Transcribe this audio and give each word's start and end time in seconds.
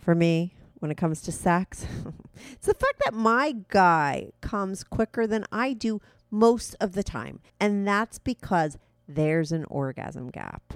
for 0.00 0.14
me 0.14 0.54
when 0.78 0.90
it 0.90 0.96
comes 0.96 1.20
to 1.22 1.32
sex? 1.32 1.86
it's 2.52 2.66
the 2.66 2.74
fact 2.74 3.00
that 3.04 3.14
my 3.14 3.54
guy 3.68 4.30
comes 4.40 4.82
quicker 4.82 5.26
than 5.26 5.44
I 5.52 5.72
do 5.72 6.00
most 6.30 6.74
of 6.80 6.92
the 6.92 7.02
time. 7.02 7.40
And 7.58 7.86
that's 7.86 8.18
because 8.18 8.78
there's 9.06 9.52
an 9.52 9.64
orgasm 9.68 10.30
gap. 10.30 10.74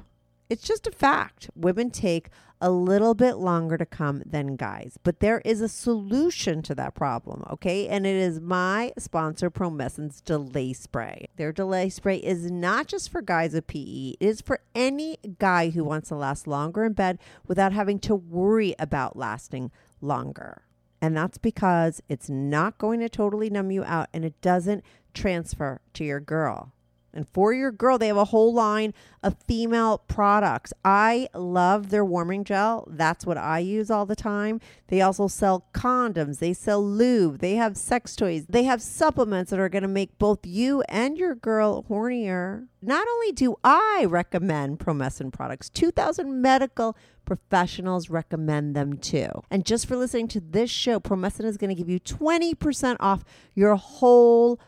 It's 0.50 0.62
just 0.62 0.86
a 0.86 0.92
fact. 0.92 1.50
Women 1.54 1.90
take 1.90 2.28
a 2.64 2.70
little 2.70 3.12
bit 3.14 3.36
longer 3.36 3.76
to 3.76 3.84
come 3.84 4.22
than 4.24 4.56
guys, 4.56 4.98
but 5.02 5.20
there 5.20 5.42
is 5.44 5.60
a 5.60 5.68
solution 5.68 6.62
to 6.62 6.74
that 6.74 6.94
problem, 6.94 7.44
okay? 7.50 7.86
And 7.88 8.06
it 8.06 8.16
is 8.16 8.40
my 8.40 8.90
sponsor, 8.96 9.50
Promescent's 9.50 10.22
Delay 10.22 10.72
Spray. 10.72 11.26
Their 11.36 11.52
delay 11.52 11.90
spray 11.90 12.16
is 12.16 12.50
not 12.50 12.86
just 12.86 13.10
for 13.10 13.20
guys 13.20 13.52
with 13.52 13.66
PE, 13.66 14.14
it 14.18 14.26
is 14.26 14.40
for 14.40 14.60
any 14.74 15.18
guy 15.38 15.68
who 15.68 15.84
wants 15.84 16.08
to 16.08 16.16
last 16.16 16.46
longer 16.46 16.84
in 16.84 16.94
bed 16.94 17.18
without 17.46 17.74
having 17.74 17.98
to 17.98 18.14
worry 18.14 18.74
about 18.78 19.14
lasting 19.14 19.70
longer. 20.00 20.62
And 21.02 21.14
that's 21.14 21.36
because 21.36 22.02
it's 22.08 22.30
not 22.30 22.78
going 22.78 23.00
to 23.00 23.10
totally 23.10 23.50
numb 23.50 23.72
you 23.72 23.84
out 23.84 24.08
and 24.14 24.24
it 24.24 24.40
doesn't 24.40 24.82
transfer 25.12 25.82
to 25.92 26.02
your 26.02 26.20
girl. 26.20 26.72
And 27.14 27.28
for 27.28 27.52
your 27.52 27.70
girl, 27.70 27.96
they 27.96 28.08
have 28.08 28.16
a 28.16 28.26
whole 28.26 28.52
line 28.52 28.92
of 29.22 29.36
female 29.46 29.98
products. 29.98 30.72
I 30.84 31.28
love 31.34 31.90
their 31.90 32.04
warming 32.04 32.44
gel. 32.44 32.86
That's 32.90 33.24
what 33.24 33.38
I 33.38 33.60
use 33.60 33.90
all 33.90 34.04
the 34.04 34.16
time. 34.16 34.60
They 34.88 35.00
also 35.00 35.28
sell 35.28 35.66
condoms, 35.72 36.40
they 36.40 36.52
sell 36.52 36.84
lube, 36.84 37.38
they 37.38 37.54
have 37.54 37.76
sex 37.76 38.14
toys, 38.14 38.46
they 38.48 38.64
have 38.64 38.82
supplements 38.82 39.50
that 39.50 39.60
are 39.60 39.68
going 39.70 39.82
to 39.82 39.88
make 39.88 40.18
both 40.18 40.44
you 40.44 40.82
and 40.88 41.16
your 41.16 41.34
girl 41.34 41.84
hornier. 41.88 42.66
Not 42.82 43.08
only 43.08 43.32
do 43.32 43.56
I 43.64 44.04
recommend 44.06 44.78
Promescent 44.78 45.32
products, 45.32 45.70
2,000 45.70 46.42
medical 46.42 46.96
professionals 47.24 48.10
recommend 48.10 48.76
them 48.76 48.98
too. 48.98 49.28
And 49.50 49.64
just 49.64 49.86
for 49.86 49.96
listening 49.96 50.28
to 50.28 50.40
this 50.40 50.70
show, 50.70 51.00
Promescent 51.00 51.46
is 51.46 51.56
going 51.56 51.70
to 51.70 51.74
give 51.74 51.88
you 51.88 51.98
20% 51.98 52.96
off 53.00 53.24
your 53.54 53.76
whole 53.76 54.60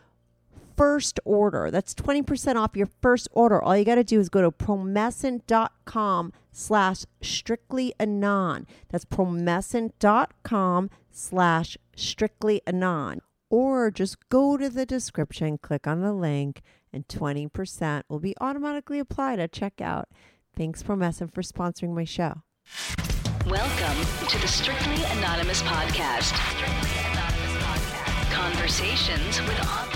first 0.77 1.19
order. 1.25 1.71
That's 1.71 1.95
20% 1.95 2.57
off 2.57 2.77
your 2.77 2.89
first 3.01 3.29
order. 3.33 3.63
All 3.63 3.77
you 3.77 3.85
got 3.85 3.97
to 3.97 4.05
do 4.05 4.21
is 4.21 4.29
go 4.29 4.43
to 4.43 4.51
promescent.com 4.51 6.33
slash 6.53 7.05
strictly 7.21 7.95
anon. 7.99 8.67
That's 8.91 9.05
promescent.com 9.05 10.91
slash 11.11 11.79
strictly 11.97 12.63
anon. 12.67 13.21
Or 13.49 13.91
just 13.91 14.29
go 14.29 14.57
to 14.57 14.69
the 14.69 14.87
description, 14.87 15.59
click 15.59 15.87
on 15.87 16.01
the 16.01 16.13
link, 16.13 16.63
and 16.93 17.07
20% 17.09 18.03
will 18.09 18.19
be 18.19 18.35
automatically 18.41 18.99
applied 18.99 19.39
at 19.39 19.53
checkout. 19.53 20.05
Thanks, 20.57 20.83
Promescent, 20.83 21.33
for 21.33 21.43
sponsoring 21.43 21.95
my 21.95 22.05
show. 22.05 22.43
Welcome 23.47 24.27
to 24.27 24.39
the 24.39 24.49
Strictly 24.49 25.05
Anonymous 25.19 25.63
Podcast. 25.63 26.35
Strictly 26.35 26.91
Anonymous 27.13 27.63
Podcast. 27.63 28.33
Conversations 28.33 29.41
with 29.43 29.61
online 29.61 29.96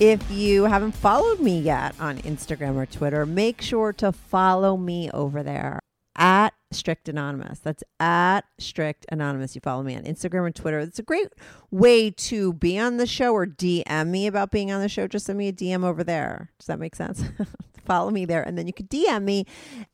If 0.00 0.30
you 0.30 0.64
haven't 0.64 0.92
followed 0.92 1.40
me 1.40 1.60
yet 1.60 1.94
on 2.00 2.18
Instagram 2.18 2.74
or 2.76 2.86
Twitter, 2.86 3.24
make 3.24 3.62
sure 3.62 3.92
to 3.94 4.10
follow 4.10 4.76
me 4.76 5.10
over 5.12 5.42
there 5.42 5.78
at 6.16 6.54
Strict 6.72 7.08
Anonymous. 7.08 7.60
That's 7.60 7.84
at 8.00 8.42
Strict 8.58 9.06
Anonymous. 9.10 9.54
You 9.54 9.60
follow 9.60 9.82
me 9.82 9.96
on 9.96 10.02
Instagram 10.02 10.46
and 10.46 10.54
Twitter. 10.54 10.80
It's 10.80 10.98
a 10.98 11.04
great 11.04 11.28
way 11.70 12.10
to 12.10 12.52
be 12.54 12.78
on 12.78 12.96
the 12.96 13.06
show 13.06 13.32
or 13.32 13.46
DM 13.46 14.08
me 14.08 14.26
about 14.26 14.50
being 14.50 14.72
on 14.72 14.80
the 14.80 14.88
show. 14.88 15.06
Just 15.06 15.26
send 15.26 15.38
me 15.38 15.48
a 15.48 15.52
DM 15.52 15.84
over 15.84 16.02
there. 16.02 16.50
Does 16.58 16.66
that 16.66 16.80
make 16.80 16.96
sense? 16.96 17.22
follow 17.84 18.10
me 18.10 18.24
there 18.24 18.42
and 18.42 18.56
then 18.56 18.66
you 18.66 18.72
could 18.72 18.90
DM 18.90 19.22
me 19.22 19.46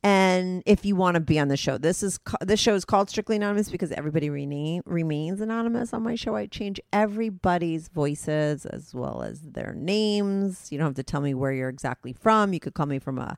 and 0.03 0.63
if 0.65 0.85
you 0.85 0.95
want 0.95 1.15
to 1.15 1.19
be 1.19 1.39
on 1.39 1.47
the 1.47 1.57
show. 1.57 1.77
This 1.77 2.03
is 2.03 2.19
this 2.41 2.59
show 2.59 2.75
is 2.75 2.85
called 2.85 3.09
Strictly 3.09 3.35
Anonymous 3.35 3.69
because 3.69 3.91
everybody 3.91 4.29
remains 4.29 5.41
anonymous 5.41 5.93
on 5.93 6.03
my 6.03 6.15
show. 6.15 6.35
I 6.35 6.45
change 6.47 6.79
everybody's 6.93 7.87
voices 7.87 8.65
as 8.65 8.93
well 8.93 9.21
as 9.21 9.41
their 9.41 9.73
names. 9.73 10.71
You 10.71 10.77
don't 10.77 10.87
have 10.87 10.95
to 10.95 11.03
tell 11.03 11.21
me 11.21 11.33
where 11.33 11.51
you're 11.51 11.69
exactly 11.69 12.13
from. 12.13 12.53
You 12.53 12.59
could 12.59 12.73
call 12.73 12.85
me 12.85 12.99
from 12.99 13.19
a 13.19 13.37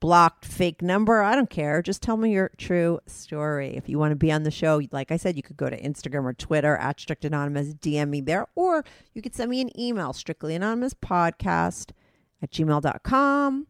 blocked 0.00 0.46
fake 0.46 0.82
number. 0.82 1.22
I 1.22 1.36
don't 1.36 1.50
care. 1.50 1.82
Just 1.82 2.02
tell 2.02 2.16
me 2.16 2.32
your 2.32 2.50
true 2.56 2.98
story. 3.06 3.76
If 3.76 3.88
you 3.88 3.98
want 3.98 4.12
to 4.12 4.16
be 4.16 4.32
on 4.32 4.42
the 4.42 4.50
show, 4.50 4.80
like 4.90 5.12
I 5.12 5.16
said, 5.16 5.36
you 5.36 5.42
could 5.42 5.58
go 5.58 5.68
to 5.68 5.80
Instagram 5.80 6.24
or 6.24 6.32
Twitter 6.32 6.76
at 6.76 6.98
Strict 6.98 7.24
Anonymous, 7.24 7.74
DM 7.74 8.08
me 8.08 8.20
there, 8.20 8.46
or 8.54 8.82
you 9.14 9.22
could 9.22 9.36
send 9.36 9.50
me 9.50 9.60
an 9.60 9.78
email, 9.78 10.12
strictly 10.12 10.54
anonymous 10.54 10.94
podcast 10.94 11.90
at 12.42 12.50
gmail.com. 12.50 13.66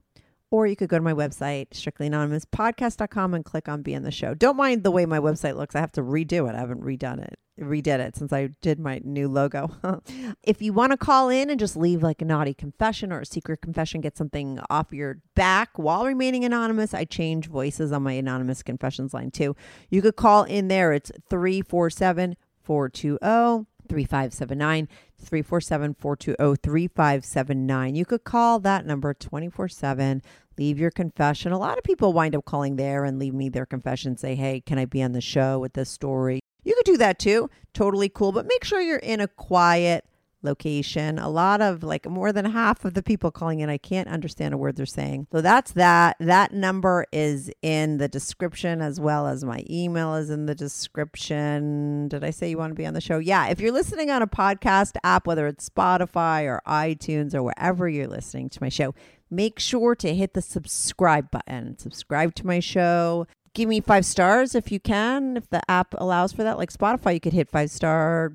Or 0.50 0.66
you 0.66 0.74
could 0.74 0.88
go 0.88 0.98
to 0.98 1.02
my 1.02 1.12
website, 1.12 1.70
strictlyanonymouspodcast.com, 1.70 3.34
and 3.34 3.44
click 3.44 3.68
on 3.68 3.82
Be 3.82 3.94
in 3.94 4.02
the 4.02 4.10
Show. 4.10 4.34
Don't 4.34 4.56
mind 4.56 4.82
the 4.82 4.90
way 4.90 5.06
my 5.06 5.20
website 5.20 5.56
looks. 5.56 5.76
I 5.76 5.80
have 5.80 5.92
to 5.92 6.02
redo 6.02 6.48
it. 6.48 6.56
I 6.56 6.58
haven't 6.58 6.82
redone 6.82 7.22
it, 7.22 7.38
redid 7.60 8.00
it 8.00 8.16
since 8.16 8.32
I 8.32 8.48
did 8.60 8.80
my 8.80 9.00
new 9.04 9.28
logo. 9.28 9.70
if 10.42 10.60
you 10.60 10.72
want 10.72 10.90
to 10.90 10.96
call 10.96 11.28
in 11.28 11.50
and 11.50 11.60
just 11.60 11.76
leave 11.76 12.02
like 12.02 12.20
a 12.20 12.24
naughty 12.24 12.52
confession 12.52 13.12
or 13.12 13.20
a 13.20 13.26
secret 13.26 13.62
confession, 13.62 14.00
get 14.00 14.16
something 14.16 14.58
off 14.68 14.92
your 14.92 15.20
back 15.36 15.78
while 15.78 16.04
remaining 16.04 16.44
anonymous, 16.44 16.94
I 16.94 17.04
change 17.04 17.46
voices 17.46 17.92
on 17.92 18.02
my 18.02 18.12
anonymous 18.12 18.64
confessions 18.64 19.14
line 19.14 19.30
too. 19.30 19.54
You 19.88 20.02
could 20.02 20.16
call 20.16 20.42
in 20.42 20.66
there. 20.66 20.92
It's 20.92 21.12
347 21.28 22.36
420 22.62 23.66
3579 23.90 24.88
347 25.18 25.94
420 25.94 26.56
3579. 26.56 27.94
You 27.96 28.04
could 28.04 28.24
call 28.24 28.60
that 28.60 28.86
number 28.86 29.12
24 29.12 29.68
7. 29.68 30.22
leave 30.56 30.78
your 30.78 30.92
confession. 30.92 31.52
A 31.52 31.58
lot 31.58 31.76
of 31.76 31.84
people 31.84 32.12
wind 32.12 32.36
up 32.36 32.44
calling 32.44 32.76
there 32.76 33.04
and 33.04 33.18
leave 33.18 33.34
me 33.34 33.48
their 33.48 33.66
confession, 33.66 34.16
say, 34.16 34.36
hey, 34.36 34.60
can 34.60 34.78
I 34.78 34.84
be 34.84 35.02
on 35.02 35.12
the 35.12 35.20
show 35.20 35.58
with 35.58 35.72
this 35.72 35.90
story? 35.90 36.40
You 36.62 36.74
could 36.76 36.86
do 36.86 36.96
that 36.98 37.18
too. 37.18 37.50
Totally 37.74 38.08
cool. 38.08 38.32
But 38.32 38.46
make 38.46 38.64
sure 38.64 38.80
you're 38.80 38.98
in 38.98 39.20
a 39.20 39.28
quiet 39.28 40.04
location. 40.42 41.18
A 41.18 41.28
lot 41.28 41.60
of 41.60 41.82
like 41.82 42.08
more 42.08 42.32
than 42.32 42.44
half 42.44 42.84
of 42.84 42.94
the 42.94 43.02
people 43.02 43.30
calling 43.30 43.60
in, 43.60 43.68
I 43.68 43.78
can't 43.78 44.08
understand 44.08 44.54
a 44.54 44.56
word 44.58 44.76
they're 44.76 44.86
saying. 44.86 45.26
So 45.32 45.40
that's 45.40 45.72
that. 45.72 46.16
That 46.20 46.52
number 46.52 47.06
is 47.12 47.50
in 47.62 47.98
the 47.98 48.08
description 48.08 48.80
as 48.80 49.00
well 49.00 49.26
as 49.26 49.44
my 49.44 49.64
email 49.68 50.14
is 50.14 50.30
in 50.30 50.46
the 50.46 50.54
description. 50.54 52.08
Did 52.08 52.24
I 52.24 52.30
say 52.30 52.50
you 52.50 52.58
want 52.58 52.70
to 52.70 52.74
be 52.76 52.86
on 52.86 52.94
the 52.94 53.00
show? 53.00 53.18
Yeah. 53.18 53.48
If 53.48 53.60
you're 53.60 53.72
listening 53.72 54.10
on 54.10 54.22
a 54.22 54.26
podcast 54.26 54.96
app, 55.04 55.26
whether 55.26 55.46
it's 55.46 55.68
Spotify 55.68 56.44
or 56.44 56.62
iTunes 56.66 57.34
or 57.34 57.42
wherever 57.42 57.88
you're 57.88 58.08
listening 58.08 58.48
to 58.50 58.58
my 58.62 58.68
show, 58.68 58.94
make 59.30 59.58
sure 59.58 59.94
to 59.94 60.14
hit 60.14 60.34
the 60.34 60.42
subscribe 60.42 61.30
button. 61.30 61.78
Subscribe 61.78 62.34
to 62.36 62.46
my 62.46 62.60
show 62.60 63.26
give 63.54 63.68
me 63.68 63.80
five 63.80 64.04
stars 64.04 64.54
if 64.54 64.70
you 64.70 64.80
can 64.80 65.36
if 65.36 65.48
the 65.50 65.60
app 65.70 65.94
allows 65.98 66.32
for 66.32 66.42
that. 66.42 66.58
Like 66.58 66.72
spotify 66.72 67.14
you 67.14 67.20
could 67.20 67.32
hit 67.32 67.48
five 67.48 67.70
star 67.70 68.32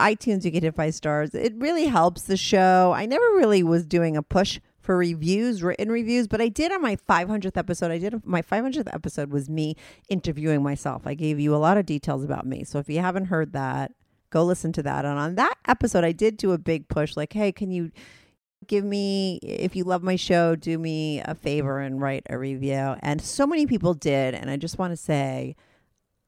itunes 0.00 0.44
you 0.44 0.52
could 0.52 0.62
hit 0.62 0.74
five 0.74 0.94
stars. 0.94 1.34
It 1.34 1.54
really 1.56 1.86
helps 1.86 2.22
the 2.22 2.36
show. 2.36 2.92
I 2.94 3.06
never 3.06 3.24
really 3.34 3.62
was 3.62 3.86
doing 3.86 4.16
a 4.16 4.22
push 4.22 4.60
for 4.80 4.96
reviews 4.96 5.64
written 5.64 5.90
reviews 5.90 6.28
but 6.28 6.40
i 6.40 6.46
did 6.46 6.70
on 6.70 6.80
my 6.80 6.96
500th 6.96 7.56
episode. 7.56 7.90
I 7.90 7.98
did 7.98 8.24
my 8.24 8.42
500th 8.42 8.94
episode 8.94 9.30
was 9.30 9.48
me 9.48 9.76
interviewing 10.08 10.62
myself. 10.62 11.06
I 11.06 11.14
gave 11.14 11.40
you 11.40 11.54
a 11.54 11.58
lot 11.58 11.76
of 11.76 11.86
details 11.86 12.22
about 12.22 12.46
me. 12.46 12.62
So 12.62 12.78
if 12.78 12.88
you 12.88 13.00
haven't 13.00 13.26
heard 13.26 13.52
that 13.52 13.92
go 14.30 14.44
listen 14.44 14.72
to 14.72 14.82
that. 14.82 15.04
And 15.04 15.18
on 15.18 15.34
that 15.36 15.54
episode 15.66 16.04
i 16.04 16.12
did 16.12 16.36
do 16.36 16.52
a 16.52 16.58
big 16.58 16.88
push 16.88 17.16
like 17.16 17.32
hey 17.32 17.52
can 17.52 17.70
you 17.70 17.90
give 18.68 18.84
me 18.84 19.38
if 19.42 19.76
you 19.76 19.84
love 19.84 20.02
my 20.02 20.16
show 20.16 20.56
do 20.56 20.78
me 20.78 21.20
a 21.24 21.34
favor 21.34 21.80
and 21.80 22.00
write 22.00 22.26
a 22.28 22.38
review. 22.38 22.96
And 23.00 23.22
so 23.22 23.46
many 23.46 23.66
people 23.66 23.94
did 23.94 24.34
and 24.34 24.50
i 24.50 24.56
just 24.56 24.78
want 24.78 24.92
to 24.92 24.96
say 24.96 25.56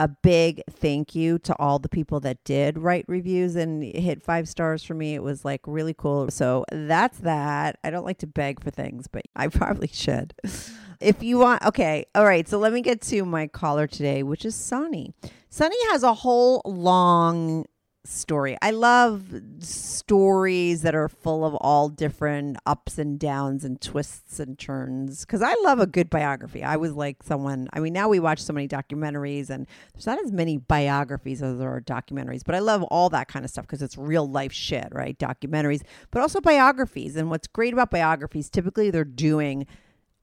a 0.00 0.08
big 0.08 0.62
thank 0.70 1.14
you 1.14 1.38
to 1.40 1.54
all 1.58 1.78
the 1.78 1.88
people 1.88 2.20
that 2.20 2.42
did 2.44 2.78
write 2.78 3.04
reviews 3.08 3.56
and 3.56 3.82
hit 3.82 4.22
five 4.22 4.48
stars 4.48 4.84
for 4.84 4.94
me. 4.94 5.14
It 5.14 5.22
was 5.22 5.44
like 5.44 5.60
really 5.66 5.94
cool. 5.94 6.30
So 6.30 6.64
that's 6.70 7.18
that. 7.18 7.78
I 7.82 7.90
don't 7.90 8.04
like 8.04 8.18
to 8.18 8.26
beg 8.26 8.62
for 8.62 8.70
things 8.70 9.08
but 9.08 9.22
i 9.34 9.48
probably 9.48 9.88
should. 9.88 10.34
If 11.00 11.22
you 11.22 11.38
want 11.38 11.64
okay 11.64 12.06
all 12.14 12.24
right 12.24 12.48
so 12.48 12.58
let 12.58 12.72
me 12.72 12.80
get 12.80 13.00
to 13.02 13.24
my 13.24 13.46
caller 13.46 13.86
today 13.86 14.22
which 14.22 14.44
is 14.44 14.54
sunny. 14.54 15.12
Sunny 15.50 15.76
has 15.90 16.02
a 16.02 16.14
whole 16.14 16.62
long 16.64 17.64
story. 18.04 18.56
I 18.62 18.70
love 18.70 19.34
stories 19.60 20.82
that 20.82 20.94
are 20.94 21.08
full 21.08 21.44
of 21.44 21.54
all 21.56 21.88
different 21.88 22.56
ups 22.64 22.98
and 22.98 23.18
downs 23.18 23.64
and 23.64 23.80
twists 23.80 24.40
and 24.40 24.58
turns 24.58 25.24
because 25.24 25.42
I 25.42 25.54
love 25.62 25.78
a 25.78 25.86
good 25.86 26.08
biography. 26.08 26.62
I 26.62 26.76
was 26.76 26.92
like 26.92 27.22
someone, 27.22 27.68
I 27.72 27.80
mean, 27.80 27.92
now 27.92 28.08
we 28.08 28.20
watch 28.20 28.40
so 28.40 28.52
many 28.52 28.68
documentaries 28.68 29.50
and 29.50 29.66
there's 29.92 30.06
not 30.06 30.22
as 30.24 30.32
many 30.32 30.56
biographies 30.56 31.42
as 31.42 31.58
there 31.58 31.74
are 31.74 31.80
documentaries, 31.80 32.42
but 32.44 32.54
I 32.54 32.60
love 32.60 32.82
all 32.84 33.10
that 33.10 33.28
kind 33.28 33.44
of 33.44 33.50
stuff 33.50 33.66
because 33.66 33.82
it's 33.82 33.98
real 33.98 34.28
life 34.28 34.52
shit, 34.52 34.88
right? 34.92 35.18
Documentaries, 35.18 35.82
but 36.10 36.22
also 36.22 36.40
biographies. 36.40 37.16
And 37.16 37.30
what's 37.30 37.46
great 37.46 37.72
about 37.72 37.90
biographies, 37.90 38.48
typically 38.48 38.90
they're 38.90 39.04
doing 39.04 39.66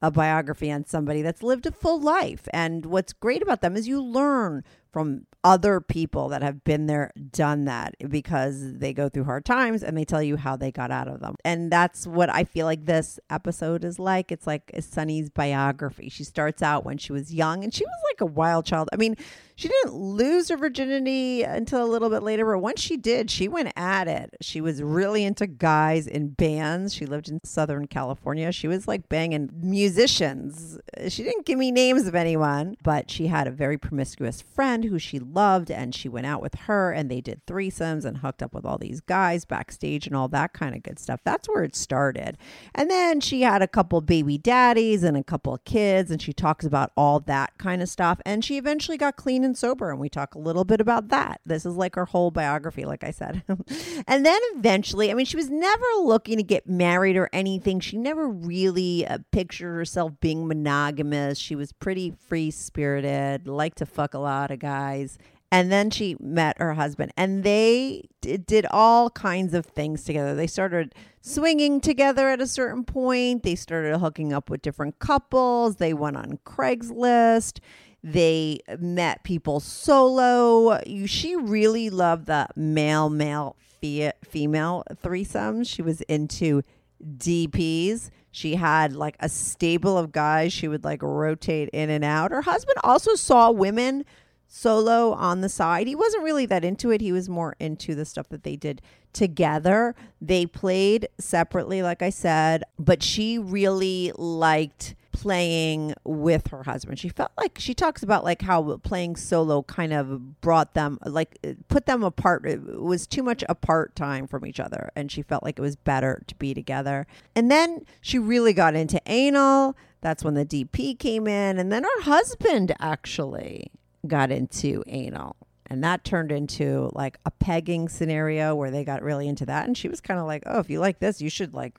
a 0.02 0.10
biography 0.10 0.70
on 0.70 0.84
somebody 0.84 1.22
that's 1.22 1.42
lived 1.42 1.66
a 1.66 1.70
full 1.70 2.00
life. 2.00 2.48
And 2.52 2.86
what's 2.86 3.12
great 3.12 3.42
about 3.42 3.60
them 3.60 3.76
is 3.76 3.88
you 3.88 4.02
learn 4.02 4.62
from 4.92 5.26
other 5.46 5.80
people 5.80 6.30
that 6.30 6.42
have 6.42 6.64
been 6.64 6.86
there, 6.86 7.12
done 7.30 7.66
that 7.66 7.94
because 8.08 8.78
they 8.78 8.92
go 8.92 9.08
through 9.08 9.22
hard 9.22 9.44
times 9.44 9.84
and 9.84 9.96
they 9.96 10.04
tell 10.04 10.20
you 10.20 10.36
how 10.36 10.56
they 10.56 10.72
got 10.72 10.90
out 10.90 11.06
of 11.06 11.20
them. 11.20 11.36
And 11.44 11.70
that's 11.70 12.04
what 12.04 12.28
I 12.28 12.42
feel 12.42 12.66
like 12.66 12.84
this 12.84 13.20
episode 13.30 13.84
is 13.84 14.00
like. 14.00 14.32
It's 14.32 14.48
like 14.48 14.72
Sunny's 14.80 15.30
biography. 15.30 16.08
She 16.08 16.24
starts 16.24 16.62
out 16.62 16.84
when 16.84 16.98
she 16.98 17.12
was 17.12 17.32
young 17.32 17.62
and 17.62 17.72
she 17.72 17.84
was 17.84 18.00
like 18.10 18.28
a 18.28 18.32
wild 18.32 18.66
child. 18.66 18.88
I 18.92 18.96
mean, 18.96 19.14
she 19.54 19.68
didn't 19.68 19.94
lose 19.94 20.48
her 20.48 20.56
virginity 20.56 21.42
until 21.42 21.82
a 21.82 21.86
little 21.86 22.10
bit 22.10 22.22
later, 22.22 22.44
but 22.44 22.58
once 22.58 22.80
she 22.80 22.96
did, 22.96 23.30
she 23.30 23.48
went 23.48 23.72
at 23.74 24.06
it. 24.08 24.34
She 24.42 24.60
was 24.60 24.82
really 24.82 25.24
into 25.24 25.46
guys 25.46 26.06
in 26.06 26.30
bands. 26.30 26.92
She 26.92 27.06
lived 27.06 27.28
in 27.28 27.40
Southern 27.42 27.86
California. 27.86 28.52
She 28.52 28.68
was 28.68 28.86
like 28.86 29.08
banging 29.08 29.48
musicians. 29.54 30.78
She 31.08 31.22
didn't 31.22 31.46
give 31.46 31.58
me 31.58 31.70
names 31.70 32.06
of 32.06 32.14
anyone, 32.14 32.76
but 32.82 33.10
she 33.10 33.28
had 33.28 33.46
a 33.46 33.50
very 33.50 33.78
promiscuous 33.78 34.42
friend 34.42 34.84
who 34.84 34.98
she 34.98 35.20
loved, 35.36 35.70
and 35.70 35.94
she 35.94 36.08
went 36.08 36.26
out 36.26 36.42
with 36.42 36.54
her, 36.66 36.90
and 36.90 37.08
they 37.10 37.20
did 37.20 37.44
threesomes 37.46 38.04
and 38.04 38.18
hooked 38.18 38.42
up 38.42 38.54
with 38.54 38.64
all 38.64 38.78
these 38.78 39.00
guys 39.00 39.44
backstage 39.44 40.06
and 40.06 40.16
all 40.16 40.26
that 40.28 40.52
kind 40.52 40.74
of 40.74 40.82
good 40.82 40.98
stuff. 40.98 41.20
That's 41.24 41.48
where 41.48 41.62
it 41.62 41.76
started. 41.76 42.38
And 42.74 42.90
then 42.90 43.20
she 43.20 43.42
had 43.42 43.62
a 43.62 43.68
couple 43.68 44.00
baby 44.00 44.38
daddies 44.38 45.04
and 45.04 45.16
a 45.16 45.22
couple 45.22 45.54
of 45.54 45.64
kids, 45.64 46.10
and 46.10 46.20
she 46.20 46.32
talks 46.32 46.64
about 46.64 46.90
all 46.96 47.20
that 47.20 47.52
kind 47.58 47.82
of 47.82 47.88
stuff. 47.88 48.20
And 48.24 48.44
she 48.44 48.56
eventually 48.56 48.96
got 48.96 49.16
clean 49.16 49.44
and 49.44 49.56
sober, 49.56 49.90
and 49.90 50.00
we 50.00 50.08
talk 50.08 50.34
a 50.34 50.38
little 50.38 50.64
bit 50.64 50.80
about 50.80 51.08
that. 51.08 51.40
This 51.44 51.66
is 51.66 51.76
like 51.76 51.94
her 51.94 52.06
whole 52.06 52.30
biography, 52.30 52.84
like 52.86 53.04
I 53.04 53.10
said. 53.10 53.42
and 54.08 54.24
then 54.24 54.40
eventually, 54.54 55.10
I 55.10 55.14
mean, 55.14 55.26
she 55.26 55.36
was 55.36 55.50
never 55.50 55.84
looking 56.00 56.38
to 56.38 56.42
get 56.42 56.66
married 56.66 57.16
or 57.16 57.28
anything. 57.32 57.80
She 57.80 57.98
never 57.98 58.26
really 58.26 59.06
uh, 59.06 59.18
pictured 59.30 59.74
herself 59.74 60.12
being 60.20 60.48
monogamous. 60.48 61.38
She 61.38 61.54
was 61.54 61.72
pretty 61.72 62.10
free 62.10 62.50
spirited, 62.50 63.46
liked 63.46 63.78
to 63.78 63.86
fuck 63.86 64.14
a 64.14 64.18
lot 64.18 64.50
of 64.50 64.58
guys. 64.58 65.18
And 65.52 65.70
then 65.70 65.90
she 65.90 66.16
met 66.18 66.58
her 66.58 66.74
husband, 66.74 67.12
and 67.16 67.44
they 67.44 68.08
d- 68.20 68.36
did 68.36 68.66
all 68.70 69.10
kinds 69.10 69.54
of 69.54 69.64
things 69.64 70.02
together. 70.02 70.34
They 70.34 70.48
started 70.48 70.92
swinging 71.20 71.80
together 71.80 72.28
at 72.28 72.40
a 72.40 72.48
certain 72.48 72.84
point. 72.84 73.44
They 73.44 73.54
started 73.54 73.98
hooking 73.98 74.32
up 74.32 74.50
with 74.50 74.60
different 74.62 74.98
couples. 74.98 75.76
They 75.76 75.94
went 75.94 76.16
on 76.16 76.40
Craigslist. 76.44 77.60
They 78.02 78.58
met 78.78 79.22
people 79.24 79.60
solo. 79.60 80.80
She 81.06 81.36
really 81.36 81.90
loved 81.90 82.26
the 82.26 82.48
male, 82.56 83.08
male, 83.08 83.56
fe- 83.80 84.12
female 84.24 84.84
threesomes. 85.02 85.68
She 85.68 85.82
was 85.82 86.00
into 86.02 86.62
DPs. 87.02 88.10
She 88.30 88.56
had 88.56 88.92
like 88.92 89.16
a 89.20 89.28
stable 89.28 89.96
of 89.96 90.12
guys 90.12 90.52
she 90.52 90.68
would 90.68 90.84
like 90.84 91.02
rotate 91.02 91.68
in 91.70 91.88
and 91.88 92.04
out. 92.04 92.30
Her 92.32 92.42
husband 92.42 92.76
also 92.84 93.14
saw 93.14 93.50
women 93.50 94.04
solo 94.48 95.12
on 95.12 95.40
the 95.40 95.48
side. 95.48 95.86
He 95.86 95.94
wasn't 95.94 96.24
really 96.24 96.46
that 96.46 96.64
into 96.64 96.90
it. 96.90 97.00
He 97.00 97.12
was 97.12 97.28
more 97.28 97.56
into 97.58 97.94
the 97.94 98.04
stuff 98.04 98.28
that 98.30 98.42
they 98.42 98.56
did 98.56 98.80
together. 99.12 99.94
They 100.20 100.46
played 100.46 101.08
separately, 101.18 101.82
like 101.82 102.02
I 102.02 102.10
said, 102.10 102.64
but 102.78 103.02
she 103.02 103.38
really 103.38 104.12
liked 104.16 104.94
playing 105.16 105.94
with 106.04 106.48
her 106.48 106.64
husband. 106.64 106.98
She 106.98 107.08
felt 107.08 107.32
like 107.38 107.58
she 107.58 107.72
talks 107.72 108.02
about 108.02 108.22
like 108.22 108.42
how 108.42 108.76
playing 108.82 109.16
solo 109.16 109.62
kind 109.62 109.94
of 109.94 110.42
brought 110.42 110.74
them 110.74 110.98
like 111.06 111.38
put 111.68 111.86
them 111.86 112.02
apart. 112.02 112.44
It 112.46 112.80
was 112.80 113.06
too 113.06 113.22
much 113.22 113.42
apart 113.48 113.96
time 113.96 114.26
from 114.26 114.44
each 114.44 114.60
other 114.60 114.90
and 114.94 115.10
she 115.10 115.22
felt 115.22 115.42
like 115.42 115.58
it 115.58 115.62
was 115.62 115.74
better 115.74 116.22
to 116.26 116.34
be 116.34 116.52
together. 116.52 117.06
And 117.34 117.50
then 117.50 117.86
she 118.02 118.18
really 118.18 118.52
got 118.52 118.74
into 118.74 119.00
anal. 119.06 119.74
That's 120.02 120.22
when 120.22 120.34
the 120.34 120.44
DP 120.44 120.98
came 120.98 121.26
in 121.26 121.58
and 121.58 121.72
then 121.72 121.84
her 121.84 122.02
husband 122.02 122.74
actually 122.78 123.70
got 124.06 124.30
into 124.30 124.82
anal. 124.86 125.36
And 125.68 125.82
that 125.82 126.04
turned 126.04 126.30
into 126.30 126.90
like 126.94 127.18
a 127.26 127.30
pegging 127.30 127.88
scenario 127.88 128.54
where 128.54 128.70
they 128.70 128.84
got 128.84 129.02
really 129.02 129.28
into 129.28 129.46
that. 129.46 129.66
And 129.66 129.76
she 129.76 129.88
was 129.88 130.00
kind 130.00 130.20
of 130.20 130.26
like, 130.26 130.44
oh, 130.46 130.60
if 130.60 130.70
you 130.70 130.80
like 130.80 131.00
this, 131.00 131.20
you 131.20 131.28
should 131.28 131.54
like 131.54 131.76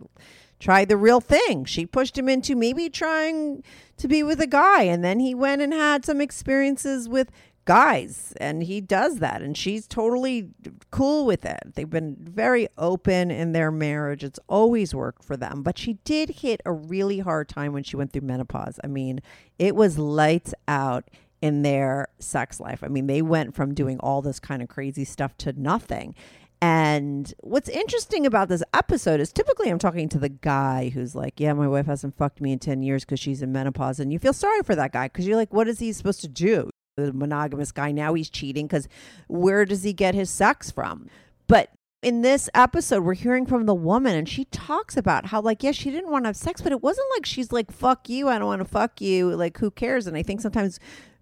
try 0.60 0.86
the 0.86 0.98
real 0.98 1.22
thing. 1.22 1.66
She 1.66 1.86
pushed 1.86 2.18
him 2.18 2.28
into 2.28 2.56
maybe 2.56 2.90
trying 2.90 3.64
to 3.98 4.08
be 4.08 4.24
with 4.24 4.42
a 4.42 4.48
guy. 4.48 4.84
And 4.84 5.04
then 5.04 5.20
he 5.20 5.34
went 5.34 5.62
and 5.62 5.74
had 5.74 6.04
some 6.04 6.20
experiences 6.20 7.08
with 7.08 7.32
guys. 7.64 8.34
And 8.42 8.64
he 8.64 8.82
does 8.82 9.20
that. 9.20 9.42
And 9.42 9.56
she's 9.56 9.88
totally 9.88 10.50
cool 10.92 11.26
with 11.26 11.46
it. 11.46 11.76
They've 11.76 11.90
been 11.90 12.18
very 12.20 12.68
open 12.78 13.32
in 13.32 13.54
their 13.54 13.72
marriage. 13.72 14.24
It's 14.24 14.40
always 14.50 14.94
worked 14.94 15.24
for 15.24 15.38
them. 15.38 15.64
But 15.64 15.78
she 15.78 15.94
did 16.04 16.30
hit 16.30 16.62
a 16.66 16.74
really 16.74 17.20
hard 17.20 17.48
time 17.48 17.72
when 17.72 17.84
she 17.84 17.96
went 17.96 18.12
through 18.12 18.24
menopause. 18.24 18.80
I 18.84 18.88
mean, 18.88 19.22
it 19.58 19.76
was 19.76 19.98
lights 19.98 20.54
out 20.68 21.10
in 21.42 21.62
their 21.62 22.08
sex 22.20 22.60
life. 22.60 22.84
I 22.84 22.88
mean, 22.88 23.08
they 23.08 23.22
went 23.22 23.56
from 23.56 23.74
doing 23.74 24.00
all 24.00 24.22
this 24.22 24.40
kind 24.40 24.62
of 24.62 24.70
crazy 24.70 25.06
stuff 25.06 25.38
to 25.40 25.54
nothing. 25.54 26.16
And 26.60 27.32
what's 27.42 27.70
interesting 27.70 28.26
about 28.26 28.50
this 28.50 28.64
episode 28.74 29.20
is 29.20 29.32
typically 29.32 29.70
I'm 29.70 29.78
talking 29.78 30.10
to 30.10 30.18
the 30.18 30.30
guy 30.30 30.90
who's 30.90 31.14
like, 31.14 31.40
Yeah, 31.40 31.54
my 31.54 31.68
wife 31.68 31.86
hasn't 31.86 32.18
fucked 32.18 32.42
me 32.42 32.52
in 32.52 32.60
10 32.60 32.82
years 32.82 33.06
because 33.06 33.20
she's 33.20 33.44
in 33.44 33.52
menopause. 33.52 34.00
And 34.00 34.12
you 34.12 34.18
feel 34.18 34.34
sorry 34.34 34.64
for 34.64 34.76
that 34.76 34.92
guy 34.92 35.08
because 35.08 35.28
you're 35.28 35.38
like, 35.38 35.54
What 35.54 35.68
is 35.68 35.80
he 35.80 35.94
supposed 35.94 36.22
to 36.22 36.28
do? 36.28 36.72
The 36.96 37.14
monogamous 37.14 37.72
guy, 37.72 37.92
now 37.92 38.16
he's 38.16 38.30
cheating 38.30 38.66
because 38.66 38.88
where 39.28 39.66
does 39.66 39.84
he 39.84 39.94
get 39.94 40.16
his 40.16 40.32
sex 40.32 40.72
from? 40.72 41.10
But 41.48 41.70
in 42.02 42.22
this 42.22 42.50
episode, 42.56 43.04
we're 43.04 43.14
hearing 43.14 43.46
from 43.46 43.66
the 43.66 43.74
woman, 43.76 44.16
and 44.16 44.30
she 44.30 44.46
talks 44.46 44.98
about 44.98 45.28
how, 45.28 45.42
like, 45.42 45.64
yeah, 45.64 45.72
she 45.72 45.90
didn't 45.90 46.12
want 46.12 46.26
to 46.26 46.30
have 46.30 46.38
sex, 46.38 46.62
but 46.62 46.72
it 46.72 46.82
wasn't 46.82 47.08
like 47.16 47.26
she's 47.26 47.52
like, 47.52 47.72
fuck 47.72 48.08
you, 48.08 48.30
I 48.30 48.38
don't 48.38 48.48
want 48.48 48.62
to 48.62 48.68
fuck 48.68 49.02
you. 49.02 49.36
Like, 49.36 49.58
who 49.58 49.72
cares? 49.72 50.06
And 50.06 50.16
I 50.16 50.22
think 50.24 50.42
sometimes 50.42 50.80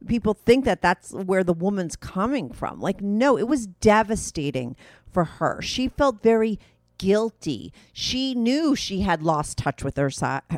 people 0.08 0.34
think 0.34 0.66
that 0.66 0.82
that's 0.82 1.12
where 1.12 1.44
the 1.44 1.54
woman's 1.54 1.96
coming 1.96 2.52
from. 2.52 2.80
Like, 2.80 3.02
no, 3.02 3.38
it 3.38 3.48
was 3.48 3.68
devastating 3.68 4.76
for 5.12 5.24
her. 5.24 5.62
She 5.62 5.88
felt 5.88 6.22
very 6.22 6.60
guilty. 6.98 7.74
She 7.94 8.34
knew 8.34 8.76
she 8.76 9.02
had 9.02 9.22
lost 9.22 9.58
touch 9.58 9.84
with 9.84 9.98
her 9.98 10.10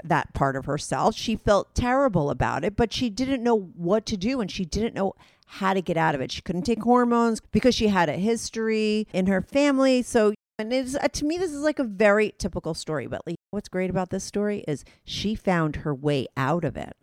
that 0.03 0.33
part 0.33 0.55
of 0.55 0.65
herself. 0.65 1.15
She 1.15 1.35
felt 1.35 1.73
terrible 1.73 2.29
about 2.29 2.63
it, 2.63 2.75
but 2.75 2.93
she 2.93 3.09
didn't 3.09 3.43
know 3.43 3.57
what 3.75 4.05
to 4.07 4.17
do 4.17 4.41
and 4.41 4.51
she 4.51 4.65
didn't 4.65 4.95
know 4.95 5.15
how 5.47 5.73
to 5.73 5.81
get 5.81 5.97
out 5.97 6.15
of 6.15 6.21
it. 6.21 6.31
She 6.31 6.41
couldn't 6.41 6.63
take 6.63 6.83
hormones 6.83 7.41
because 7.51 7.73
she 7.73 7.87
had 7.87 8.09
a 8.09 8.13
history 8.13 9.07
in 9.13 9.27
her 9.27 9.41
family. 9.41 10.01
So 10.01 10.33
and 10.59 10.73
it's 10.73 10.95
uh, 10.95 11.07
to 11.07 11.25
me 11.25 11.37
this 11.37 11.51
is 11.51 11.61
like 11.61 11.79
a 11.79 11.83
very 11.83 12.33
typical 12.37 12.73
story, 12.73 13.07
but 13.07 13.21
like 13.25 13.37
what's 13.51 13.69
great 13.69 13.89
about 13.89 14.09
this 14.09 14.23
story 14.23 14.63
is 14.67 14.83
she 15.05 15.35
found 15.35 15.77
her 15.77 15.93
way 15.93 16.27
out 16.35 16.65
of 16.65 16.75
it 16.75 16.95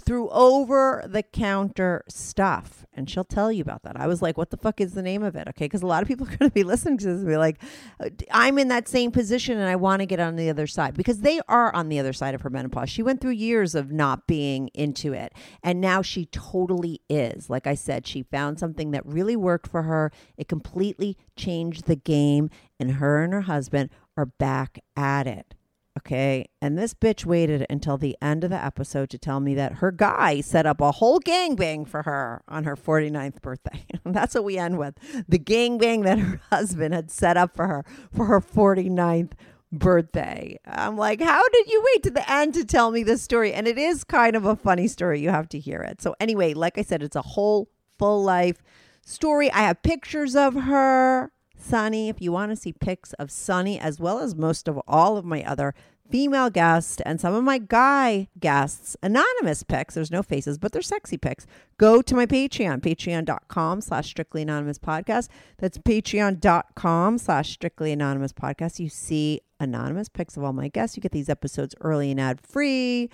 through 0.00 0.28
over 0.30 1.02
the 1.06 1.22
counter 1.22 2.04
stuff 2.08 2.84
and 2.92 3.08
she'll 3.08 3.24
tell 3.24 3.50
you 3.50 3.62
about 3.62 3.82
that. 3.82 3.98
I 3.98 4.06
was 4.06 4.20
like 4.20 4.36
what 4.36 4.50
the 4.50 4.56
fuck 4.56 4.80
is 4.80 4.92
the 4.92 5.02
name 5.02 5.22
of 5.22 5.34
it? 5.34 5.48
Okay 5.48 5.64
because 5.64 5.82
a 5.82 5.86
lot 5.86 6.02
of 6.02 6.08
people 6.08 6.26
are 6.30 6.36
going 6.36 6.50
to 6.50 6.54
be 6.54 6.62
listening 6.62 6.98
to 6.98 7.06
this 7.06 7.18
and 7.18 7.26
be 7.26 7.36
like 7.36 7.60
uh, 8.00 8.10
i'm 8.30 8.58
in 8.58 8.68
that 8.68 8.88
same 8.88 9.10
position 9.10 9.58
and 9.58 9.68
i 9.68 9.76
want 9.76 10.00
to 10.00 10.06
get 10.06 10.20
on 10.20 10.36
the 10.36 10.50
other 10.50 10.66
side 10.66 10.94
because 10.94 11.20
they 11.20 11.40
are 11.48 11.74
on 11.74 11.88
the 11.88 11.98
other 11.98 12.12
side 12.12 12.34
of 12.34 12.42
her 12.42 12.50
menopause. 12.50 12.90
She 12.90 13.02
went 13.02 13.20
through 13.20 13.32
years 13.32 13.74
of 13.74 13.90
not 13.90 14.26
being 14.26 14.68
into 14.74 15.12
it 15.12 15.32
and 15.62 15.80
now 15.80 16.02
she 16.02 16.26
totally 16.26 17.00
is. 17.08 17.48
Like 17.50 17.66
i 17.66 17.74
said 17.74 18.06
she 18.06 18.22
found 18.22 18.58
something 18.58 18.90
that 18.90 19.04
really 19.06 19.36
worked 19.36 19.68
for 19.68 19.82
her. 19.82 20.12
It 20.36 20.48
completely 20.48 21.16
changed 21.34 21.86
the 21.86 21.96
game 21.96 22.50
and 22.78 22.92
her 22.92 23.22
and 23.22 23.32
her 23.32 23.42
husband 23.42 23.90
are 24.16 24.26
back 24.26 24.78
at 24.96 25.26
it 25.26 25.55
Okay. 25.98 26.46
And 26.60 26.76
this 26.76 26.92
bitch 26.92 27.24
waited 27.24 27.64
until 27.70 27.96
the 27.96 28.16
end 28.20 28.44
of 28.44 28.50
the 28.50 28.62
episode 28.62 29.08
to 29.10 29.18
tell 29.18 29.40
me 29.40 29.54
that 29.54 29.74
her 29.74 29.90
guy 29.90 30.40
set 30.42 30.66
up 30.66 30.80
a 30.80 30.92
whole 30.92 31.20
gangbang 31.20 31.88
for 31.88 32.02
her 32.02 32.42
on 32.48 32.64
her 32.64 32.76
49th 32.76 33.40
birthday. 33.40 33.84
That's 34.04 34.34
what 34.34 34.44
we 34.44 34.58
end 34.58 34.78
with 34.78 34.94
the 35.28 35.38
gangbang 35.38 36.04
that 36.04 36.18
her 36.18 36.40
husband 36.50 36.94
had 36.94 37.10
set 37.10 37.36
up 37.36 37.56
for 37.56 37.66
her 37.66 37.84
for 38.14 38.26
her 38.26 38.40
49th 38.40 39.32
birthday. 39.72 40.58
I'm 40.66 40.96
like, 40.96 41.20
how 41.20 41.42
did 41.48 41.70
you 41.70 41.82
wait 41.92 42.02
to 42.04 42.10
the 42.10 42.30
end 42.30 42.54
to 42.54 42.64
tell 42.64 42.90
me 42.90 43.02
this 43.02 43.22
story? 43.22 43.52
And 43.52 43.66
it 43.66 43.78
is 43.78 44.04
kind 44.04 44.36
of 44.36 44.44
a 44.44 44.56
funny 44.56 44.88
story. 44.88 45.20
You 45.20 45.30
have 45.30 45.48
to 45.50 45.58
hear 45.58 45.80
it. 45.80 46.02
So, 46.02 46.14
anyway, 46.20 46.54
like 46.54 46.78
I 46.78 46.82
said, 46.82 47.02
it's 47.02 47.16
a 47.16 47.22
whole 47.22 47.68
full 47.98 48.22
life 48.22 48.62
story. 49.04 49.50
I 49.50 49.60
have 49.60 49.82
pictures 49.82 50.36
of 50.36 50.54
her. 50.54 51.32
Sunny, 51.56 52.08
if 52.08 52.20
you 52.20 52.32
want 52.32 52.52
to 52.52 52.56
see 52.56 52.72
pics 52.72 53.12
of 53.14 53.30
Sunny, 53.30 53.78
as 53.78 53.98
well 53.98 54.18
as 54.20 54.34
most 54.34 54.68
of 54.68 54.80
all 54.86 55.16
of 55.16 55.24
my 55.24 55.42
other 55.44 55.74
female 56.10 56.50
guests 56.50 57.00
and 57.04 57.20
some 57.20 57.34
of 57.34 57.42
my 57.42 57.58
guy 57.58 58.28
guests, 58.38 58.96
anonymous 59.02 59.62
pics, 59.62 59.94
there's 59.94 60.10
no 60.10 60.22
faces, 60.22 60.58
but 60.58 60.72
they're 60.72 60.82
sexy 60.82 61.16
pics, 61.16 61.46
go 61.78 62.00
to 62.02 62.14
my 62.14 62.26
Patreon, 62.26 62.80
patreon.com 62.80 63.80
slash 63.80 64.08
strictly 64.08 64.42
anonymous 64.42 64.78
podcast. 64.78 65.28
That's 65.58 65.78
patreon.com 65.78 67.18
slash 67.18 67.50
strictly 67.50 67.92
anonymous 67.92 68.32
podcast. 68.32 68.78
You 68.78 68.88
see 68.88 69.40
anonymous 69.58 70.08
pics 70.08 70.36
of 70.36 70.44
all 70.44 70.52
my 70.52 70.68
guests. 70.68 70.96
You 70.96 71.00
get 71.00 71.12
these 71.12 71.28
episodes 71.28 71.74
early 71.80 72.10
and 72.10 72.20
ad 72.20 72.40
free. 72.40 73.10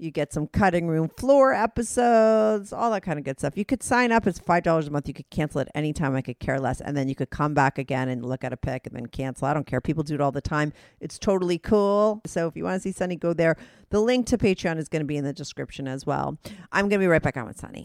You 0.00 0.10
get 0.10 0.32
some 0.32 0.46
cutting 0.46 0.88
room 0.88 1.10
floor 1.10 1.52
episodes, 1.52 2.72
all 2.72 2.90
that 2.92 3.02
kind 3.02 3.18
of 3.18 3.24
good 3.26 3.38
stuff. 3.38 3.54
You 3.54 3.66
could 3.66 3.82
sign 3.82 4.12
up. 4.12 4.26
It's 4.26 4.38
$5 4.38 4.86
a 4.86 4.90
month. 4.90 5.06
You 5.06 5.12
could 5.12 5.28
cancel 5.28 5.60
it 5.60 5.68
anytime. 5.74 6.16
I 6.16 6.22
could 6.22 6.38
care 6.38 6.58
less. 6.58 6.80
And 6.80 6.96
then 6.96 7.06
you 7.06 7.14
could 7.14 7.28
come 7.28 7.52
back 7.52 7.76
again 7.76 8.08
and 8.08 8.24
look 8.24 8.42
at 8.42 8.50
a 8.50 8.56
pic 8.56 8.86
and 8.86 8.96
then 8.96 9.06
cancel. 9.08 9.46
I 9.46 9.52
don't 9.52 9.66
care. 9.66 9.82
People 9.82 10.02
do 10.02 10.14
it 10.14 10.22
all 10.22 10.32
the 10.32 10.40
time. 10.40 10.72
It's 11.00 11.18
totally 11.18 11.58
cool. 11.58 12.22
So 12.24 12.46
if 12.46 12.56
you 12.56 12.64
want 12.64 12.76
to 12.76 12.80
see 12.80 12.92
Sunny, 12.92 13.14
go 13.14 13.34
there. 13.34 13.58
The 13.90 14.00
link 14.00 14.26
to 14.28 14.38
Patreon 14.38 14.78
is 14.78 14.88
going 14.88 15.00
to 15.00 15.06
be 15.06 15.18
in 15.18 15.24
the 15.24 15.34
description 15.34 15.86
as 15.86 16.06
well. 16.06 16.38
I'm 16.72 16.88
going 16.88 16.98
to 16.98 17.04
be 17.04 17.06
right 17.06 17.22
back 17.22 17.36
on 17.36 17.44
with 17.44 17.60
Sunny. 17.60 17.84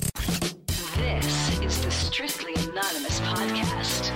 This 0.96 1.60
is 1.60 1.84
the 1.84 1.92
Strictly 1.92 2.54
Anonymous 2.54 3.20
podcast. 3.20 4.10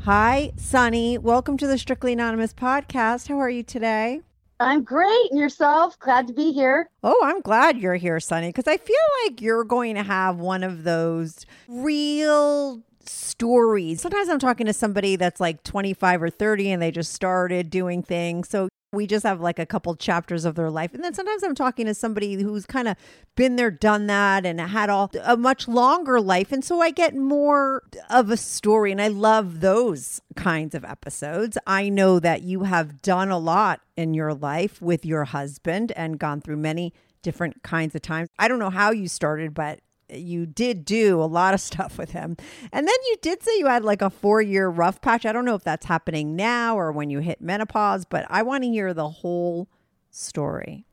Hi, 0.00 0.52
Sunny. 0.56 1.16
Welcome 1.16 1.56
to 1.58 1.68
the 1.68 1.78
Strictly 1.78 2.12
Anonymous 2.14 2.52
podcast. 2.52 3.28
How 3.28 3.38
are 3.38 3.50
you 3.50 3.62
today? 3.62 4.22
I'm 4.62 4.84
great. 4.84 5.30
And 5.30 5.38
yourself? 5.38 5.98
Glad 5.98 6.26
to 6.28 6.32
be 6.32 6.52
here. 6.52 6.88
Oh, 7.02 7.20
I'm 7.24 7.40
glad 7.40 7.78
you're 7.78 7.96
here, 7.96 8.20
Sunny, 8.20 8.48
because 8.48 8.68
I 8.68 8.76
feel 8.76 8.96
like 9.24 9.40
you're 9.40 9.64
going 9.64 9.96
to 9.96 10.02
have 10.02 10.38
one 10.38 10.62
of 10.62 10.84
those 10.84 11.46
real 11.68 12.82
stories. 13.04 14.00
Sometimes 14.00 14.28
I'm 14.28 14.38
talking 14.38 14.66
to 14.66 14.72
somebody 14.72 15.16
that's 15.16 15.40
like 15.40 15.62
25 15.64 16.22
or 16.22 16.30
30 16.30 16.70
and 16.70 16.82
they 16.82 16.90
just 16.90 17.12
started 17.12 17.70
doing 17.70 18.02
things. 18.02 18.48
So 18.48 18.68
we 18.92 19.06
just 19.06 19.24
have 19.24 19.40
like 19.40 19.58
a 19.58 19.64
couple 19.64 19.94
chapters 19.96 20.44
of 20.44 20.54
their 20.54 20.70
life. 20.70 20.92
And 20.92 21.02
then 21.02 21.14
sometimes 21.14 21.42
I'm 21.42 21.54
talking 21.54 21.86
to 21.86 21.94
somebody 21.94 22.34
who's 22.42 22.66
kind 22.66 22.88
of 22.88 22.96
been 23.34 23.56
there, 23.56 23.70
done 23.70 24.06
that, 24.08 24.44
and 24.44 24.60
had 24.60 24.90
all 24.90 25.10
a 25.24 25.36
much 25.36 25.66
longer 25.66 26.20
life. 26.20 26.52
And 26.52 26.62
so 26.62 26.82
I 26.82 26.90
get 26.90 27.16
more 27.16 27.82
of 28.10 28.30
a 28.30 28.36
story. 28.36 28.92
And 28.92 29.00
I 29.00 29.08
love 29.08 29.60
those 29.60 30.20
kinds 30.36 30.74
of 30.74 30.84
episodes. 30.84 31.56
I 31.66 31.88
know 31.88 32.20
that 32.20 32.42
you 32.42 32.64
have 32.64 33.00
done 33.00 33.30
a 33.30 33.38
lot 33.38 33.80
in 33.96 34.12
your 34.12 34.34
life 34.34 34.82
with 34.82 35.06
your 35.06 35.24
husband 35.24 35.92
and 35.92 36.18
gone 36.18 36.42
through 36.42 36.58
many 36.58 36.92
different 37.22 37.62
kinds 37.62 37.94
of 37.94 38.02
times. 38.02 38.28
I 38.38 38.46
don't 38.46 38.58
know 38.58 38.70
how 38.70 38.90
you 38.90 39.08
started, 39.08 39.54
but 39.54 39.80
you 40.12 40.46
did 40.46 40.84
do 40.84 41.22
a 41.22 41.24
lot 41.26 41.54
of 41.54 41.60
stuff 41.70 41.98
with 41.98 42.10
him. 42.12 42.36
And 42.72 42.86
then 42.86 42.94
you 43.08 43.16
did 43.22 43.42
say 43.42 43.58
you 43.58 43.66
had 43.66 43.84
like 43.84 44.02
a 44.02 44.10
four 44.10 44.40
year 44.42 44.68
rough 44.68 45.00
patch. 45.00 45.26
I 45.26 45.32
don't 45.32 45.44
know 45.44 45.54
if 45.54 45.64
that's 45.64 45.86
happening 45.86 46.36
now 46.36 46.78
or 46.78 46.92
when 46.92 47.10
you 47.10 47.18
hit 47.20 47.40
menopause, 47.40 48.04
but 48.04 48.26
I 48.28 48.42
want 48.42 48.64
to 48.64 48.70
hear 48.70 48.92
the 48.94 49.08
whole 49.08 49.68
story. 50.10 50.86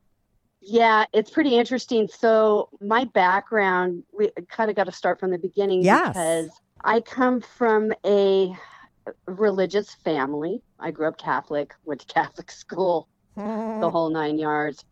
Yeah, 0.61 1.05
it's 1.13 1.31
pretty 1.31 1.55
interesting. 1.57 2.07
So, 2.07 2.69
my 2.81 3.05
background, 3.05 4.03
we 4.11 4.29
kind 4.49 4.69
of 4.69 4.75
got 4.75 4.83
to 4.85 4.91
start 4.91 5.19
from 5.19 5.31
the 5.31 5.38
beginning 5.38 5.81
Yes. 5.83 6.09
because 6.09 6.49
I 6.83 6.99
come 6.99 7.39
from 7.41 7.93
a 8.05 8.53
religious 9.25 9.93
family. 9.93 10.61
I 10.79 10.91
grew 10.91 11.07
up 11.07 11.17
Catholic, 11.17 11.73
went 11.85 12.01
to 12.01 12.13
Catholic 12.13 12.51
school, 12.63 13.07
the 13.35 13.89
whole 13.91 14.09
nine 14.09 14.38
yards. 14.38 14.83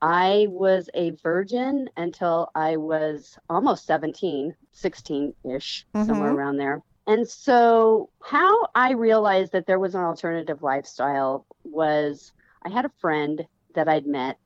I 0.00 0.46
was 0.50 0.90
a 0.94 1.10
virgin 1.22 1.88
until 1.96 2.50
I 2.54 2.76
was 2.76 3.38
almost 3.48 3.86
17, 3.86 4.54
16 4.72 5.34
ish, 5.44 5.86
somewhere 5.96 6.30
Mhm. 6.30 6.34
around 6.34 6.56
there. 6.58 6.82
And 7.06 7.28
so, 7.28 8.10
how 8.22 8.66
I 8.74 8.92
realized 8.92 9.52
that 9.52 9.66
there 9.66 9.78
was 9.80 9.94
an 9.94 10.02
alternative 10.02 10.62
lifestyle 10.62 11.46
was 11.64 12.32
I 12.64 12.70
had 12.70 12.84
a 12.84 12.90
friend 13.00 13.46
that 13.74 13.88
I'd 13.88 14.06
met, 14.06 14.38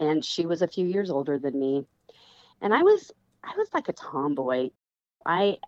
and 0.00 0.24
she 0.24 0.46
was 0.46 0.62
a 0.62 0.68
few 0.68 0.86
years 0.86 1.10
older 1.10 1.38
than 1.38 1.58
me. 1.58 1.84
And 2.60 2.74
I 2.74 2.82
was, 2.82 3.10
I 3.44 3.52
was 3.56 3.68
like 3.74 3.88
a 3.88 3.92
tomboy. 3.92 4.70
I, 5.26 5.58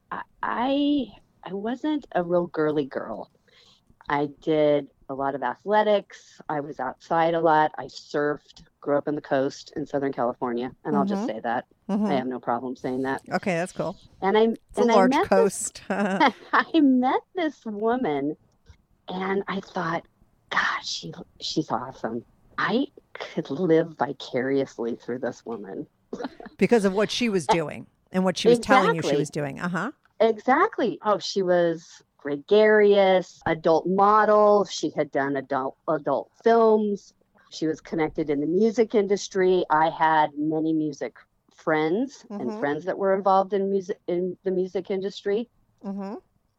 I 0.42 1.06
I 1.44 1.52
wasn't 1.54 2.06
a 2.14 2.22
real 2.24 2.46
girly 2.46 2.86
girl. 2.86 3.30
I 4.08 4.28
did 4.42 4.88
a 5.10 5.14
lot 5.14 5.34
of 5.34 5.42
athletics. 5.42 6.40
I 6.48 6.60
was 6.60 6.78
outside 6.80 7.34
a 7.34 7.40
lot. 7.40 7.72
I 7.76 7.84
surfed, 7.86 8.62
grew 8.80 8.96
up 8.96 9.08
on 9.08 9.16
the 9.16 9.20
coast 9.20 9.72
in 9.76 9.84
Southern 9.84 10.12
California. 10.12 10.72
And 10.84 10.96
I'll 10.96 11.04
just 11.04 11.22
Mhm. 11.22 11.26
say 11.26 11.40
that. 11.40 11.66
Mhm. 11.90 12.08
I 12.08 12.14
have 12.14 12.26
no 12.28 12.38
problem 12.38 12.76
saying 12.76 13.02
that. 13.02 13.20
Okay, 13.30 13.54
that's 13.56 13.72
cool. 13.72 13.96
And 14.22 14.38
I, 14.38 14.42
It's 14.42 14.78
a 14.78 14.82
and 14.82 14.92
I 14.92 14.94
large 14.94 15.10
met 15.10 15.20
this 15.22 15.28
coast. 15.28 15.82
I 15.90 16.80
met 16.80 17.20
this 17.34 17.60
woman 17.66 18.36
and 19.08 19.42
I 19.48 19.60
thought, 19.60 20.06
God, 20.50 20.84
she 20.84 21.12
she's 21.40 21.70
awesome. 21.70 22.24
I 22.56 22.86
could 23.14 23.50
live 23.50 23.96
vicariously 23.98 24.94
through 24.96 25.18
this 25.18 25.44
woman. 25.44 25.88
because 26.58 26.84
of 26.84 26.92
what 26.94 27.10
she 27.10 27.28
was 27.28 27.46
doing 27.46 27.86
and 28.12 28.24
what 28.24 28.38
she 28.38 28.48
was 28.48 28.60
telling 28.60 28.94
you 28.94 29.02
she 29.02 29.16
was 29.16 29.30
doing. 29.30 29.58
Uh 29.60 29.68
huh. 29.68 29.90
Exactly. 30.20 30.98
Oh, 31.04 31.18
she 31.18 31.42
was 31.42 32.02
gregarious, 32.20 33.40
adult 33.46 33.86
model. 33.86 34.64
She 34.64 34.90
had 34.96 35.10
done 35.10 35.36
adult 35.36 35.76
adult 35.88 36.30
films. 36.44 37.12
She 37.50 37.66
was 37.66 37.80
connected 37.80 38.30
in 38.30 38.40
the 38.40 38.46
music 38.46 38.94
industry. 38.94 39.64
I 39.70 39.90
had 39.90 40.30
many 40.36 40.72
music 40.72 41.16
friends 41.54 42.24
Mhm. 42.30 42.40
and 42.40 42.54
friends 42.54 42.84
that 42.84 42.98
were 42.98 43.14
involved 43.14 43.52
in 43.52 43.70
music 43.70 43.98
in 44.06 44.36
the 44.44 44.50
music 44.50 44.90
industry. 44.90 45.48
Mm-hmm. 45.84 46.14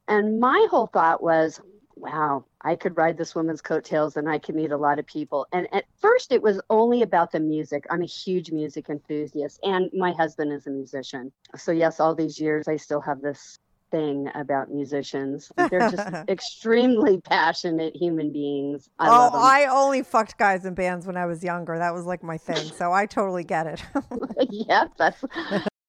And 0.07 0.39
my 0.39 0.67
whole 0.69 0.87
thought 0.87 1.21
was, 1.23 1.61
wow, 1.95 2.45
I 2.61 2.75
could 2.75 2.97
ride 2.97 3.17
this 3.17 3.35
woman's 3.35 3.61
coattails 3.61 4.17
and 4.17 4.29
I 4.29 4.39
could 4.39 4.55
meet 4.55 4.71
a 4.71 4.77
lot 4.77 4.99
of 4.99 5.05
people. 5.05 5.47
And 5.53 5.67
at 5.73 5.85
first, 5.99 6.31
it 6.31 6.41
was 6.41 6.61
only 6.69 7.01
about 7.03 7.31
the 7.31 7.39
music. 7.39 7.85
I'm 7.89 8.01
a 8.01 8.05
huge 8.05 8.51
music 8.51 8.89
enthusiast, 8.89 9.59
and 9.63 9.89
my 9.93 10.11
husband 10.13 10.51
is 10.51 10.67
a 10.67 10.71
musician. 10.71 11.31
So, 11.55 11.71
yes, 11.71 11.99
all 11.99 12.15
these 12.15 12.39
years, 12.39 12.67
I 12.67 12.77
still 12.77 13.01
have 13.01 13.21
this 13.21 13.57
thing 13.91 14.29
about 14.33 14.71
musicians. 14.71 15.51
They're 15.69 15.89
just 15.89 16.07
extremely 16.29 17.21
passionate 17.21 17.95
human 17.95 18.31
beings. 18.31 18.89
I 18.97 19.07
oh. 19.09 19.29
I 19.33 19.65
only 19.65 20.03
fucked 20.03 20.37
guys 20.37 20.65
in 20.65 20.73
bands 20.73 21.05
when 21.05 21.17
I 21.17 21.25
was 21.25 21.43
younger. 21.43 21.77
That 21.77 21.93
was 21.93 22.05
like 22.05 22.23
my 22.23 22.37
thing. 22.37 22.71
So 22.71 22.91
I 22.91 23.05
totally 23.05 23.43
get 23.43 23.67
it. 23.67 23.83
yep, 24.49 24.91
that's 24.97 25.23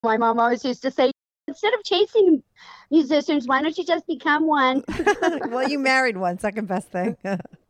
my 0.03 0.17
mom 0.17 0.39
always 0.39 0.65
used 0.65 0.83
to 0.83 0.91
say. 0.91 1.13
Instead 1.49 1.75
of 1.75 1.83
chasing 1.83 2.43
musicians, 2.91 3.49
why 3.49 3.61
don't 3.61 3.77
you 3.77 3.85
just 3.85 4.07
become 4.07 4.47
one? 4.47 4.85
well, 5.49 5.69
you 5.69 5.79
married 5.79 6.17
one, 6.17 6.39
second 6.39 6.69
best 6.69 6.93
thing. 6.93 7.17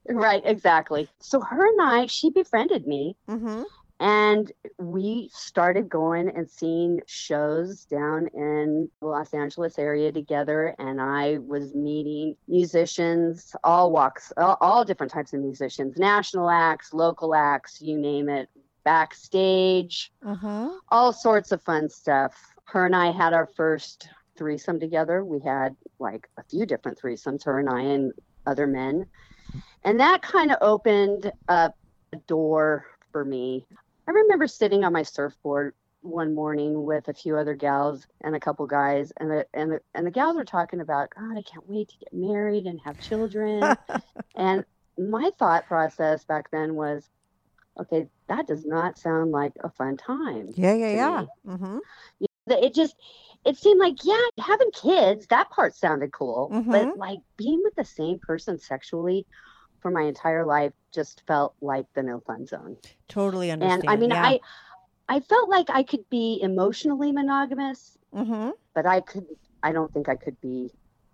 Right, 0.09 0.43
exactly. 0.45 1.09
So 1.21 1.41
her 1.41 1.67
and 1.67 1.81
I, 1.81 2.07
she 2.07 2.31
befriended 2.31 2.87
me 2.87 3.17
mm-hmm. 3.29 3.63
And 4.03 4.51
we 4.81 5.31
started 5.33 5.89
going 5.89 6.29
and 6.29 6.51
seeing 6.51 7.01
shows 7.07 7.85
down 7.85 8.27
in 8.35 8.91
the 9.01 9.07
Los 9.07 9.33
Angeles 9.33 9.79
area 9.79 10.11
together. 10.11 10.75
And 10.81 11.01
I 11.01 11.39
was 11.39 11.73
meeting 11.77 12.35
musicians, 12.49 13.55
all 13.63 13.93
walks, 13.93 14.33
all, 14.37 14.57
all 14.61 14.85
different 14.85 15.13
types 15.13 15.33
of 15.35 15.41
musicians, 15.41 15.99
national 15.99 16.51
acts, 16.51 16.93
local 16.93 17.33
acts, 17.33 17.81
you 17.81 17.97
name 17.97 18.29
it, 18.29 18.49
backstage, 18.85 20.11
Uh-huh. 20.27 20.69
all 20.89 21.13
sorts 21.13 21.53
of 21.53 21.63
fun 21.63 21.89
stuff. 21.89 22.35
Her 22.65 22.87
and 22.87 22.97
I 22.97 23.13
had 23.13 23.33
our 23.33 23.47
first 23.47 24.09
threesome 24.37 24.81
together. 24.81 25.25
We 25.25 25.39
had 25.41 25.77
like 26.01 26.29
a 26.39 26.43
few 26.43 26.67
different 26.67 26.99
threesomes, 27.01 27.45
her 27.45 27.61
and 27.61 27.69
I 27.69 27.83
and 27.83 28.13
other 28.47 28.67
men. 28.67 29.07
And 29.85 30.01
that 30.01 30.23
kind 30.23 30.51
of 30.51 30.59
opened 30.61 31.31
up 31.47 31.77
a 32.13 32.17
door 32.27 32.85
for 33.13 33.25
me. 33.25 33.65
I 34.13 34.21
remember 34.21 34.47
sitting 34.47 34.85
on 34.85 34.93
my 34.93 35.03
surfboard 35.03 35.75
one 36.03 36.35
morning 36.35 36.85
with 36.85 37.09
a 37.09 37.15
few 37.15 37.37
other 37.37 37.55
gals 37.55 38.07
and 38.23 38.35
a 38.37 38.41
couple 38.41 38.67
guys 38.67 39.13
and 39.19 39.31
the 39.31 39.47
and 39.55 39.73
the, 39.73 39.81
and 39.95 40.07
the 40.07 40.11
gals 40.11 40.37
were 40.37 40.45
talking 40.45 40.81
about 40.81 41.11
god 41.17 41.39
i 41.39 41.43
can't 41.43 41.69
wait 41.69 41.89
to 41.89 41.97
get 41.99 42.13
married 42.13 42.67
and 42.67 42.81
have 42.85 42.99
children 42.99 43.77
and 44.37 44.65
my 44.99 45.31
thought 45.39 45.65
process 45.67 46.25
back 46.25 46.51
then 46.51 46.75
was 46.75 47.09
okay 47.79 48.09
that 48.29 48.49
does 48.49 48.67
not 48.67 48.99
sound 48.99 49.31
like 49.31 49.53
a 49.63 49.71
fun 49.71 49.97
time 49.97 50.49
Yeah, 50.55 50.75
yeah, 50.75 50.93
yeah. 50.93 51.25
Mm-hmm. 51.47 51.79
That 52.49 52.65
it 52.65 52.75
just 52.75 52.97
it 53.47 53.57
seemed 53.57 53.79
like 53.79 53.99
yeah 54.03 54.21
having 54.41 54.73
kids 54.73 55.29
that 55.29 55.51
part 55.51 55.77
sounded 55.77 56.13
cool 56.13 56.51
Mhm. 56.53 56.71
but 56.73 56.99
like 56.99 57.21
being 57.37 57.61
with 57.63 57.77
the 57.77 57.85
same 57.85 58.19
person 58.19 58.59
sexually 58.59 59.25
for 59.83 59.91
my 59.91 60.03
entire 60.03 60.47
life 60.47 60.73
just 60.95 61.23
felt 61.27 61.55
like 61.61 61.87
the 61.95 62.03
no 62.03 62.21
fun 62.27 62.47
zone 62.47 62.77
Totally 63.09 63.51
understand. 63.51 63.83
and 63.83 63.91
i 63.91 63.97
mean 63.97 64.11
yeah. 64.11 64.25
i 64.25 64.41
i 65.09 65.21
felt 65.21 65.49
like 65.51 65.69
i 65.71 65.83
could 65.83 66.09
be 66.11 66.39
emotionally 66.43 67.13
monogamous 67.13 67.99
Mm-hmm. 68.15 68.51
but 68.75 68.87
i 68.87 69.01
could 69.01 69.27
i 69.63 69.73
don't 69.73 69.93
think 69.93 70.09
i 70.09 70.17
could 70.17 70.39
be 70.41 70.71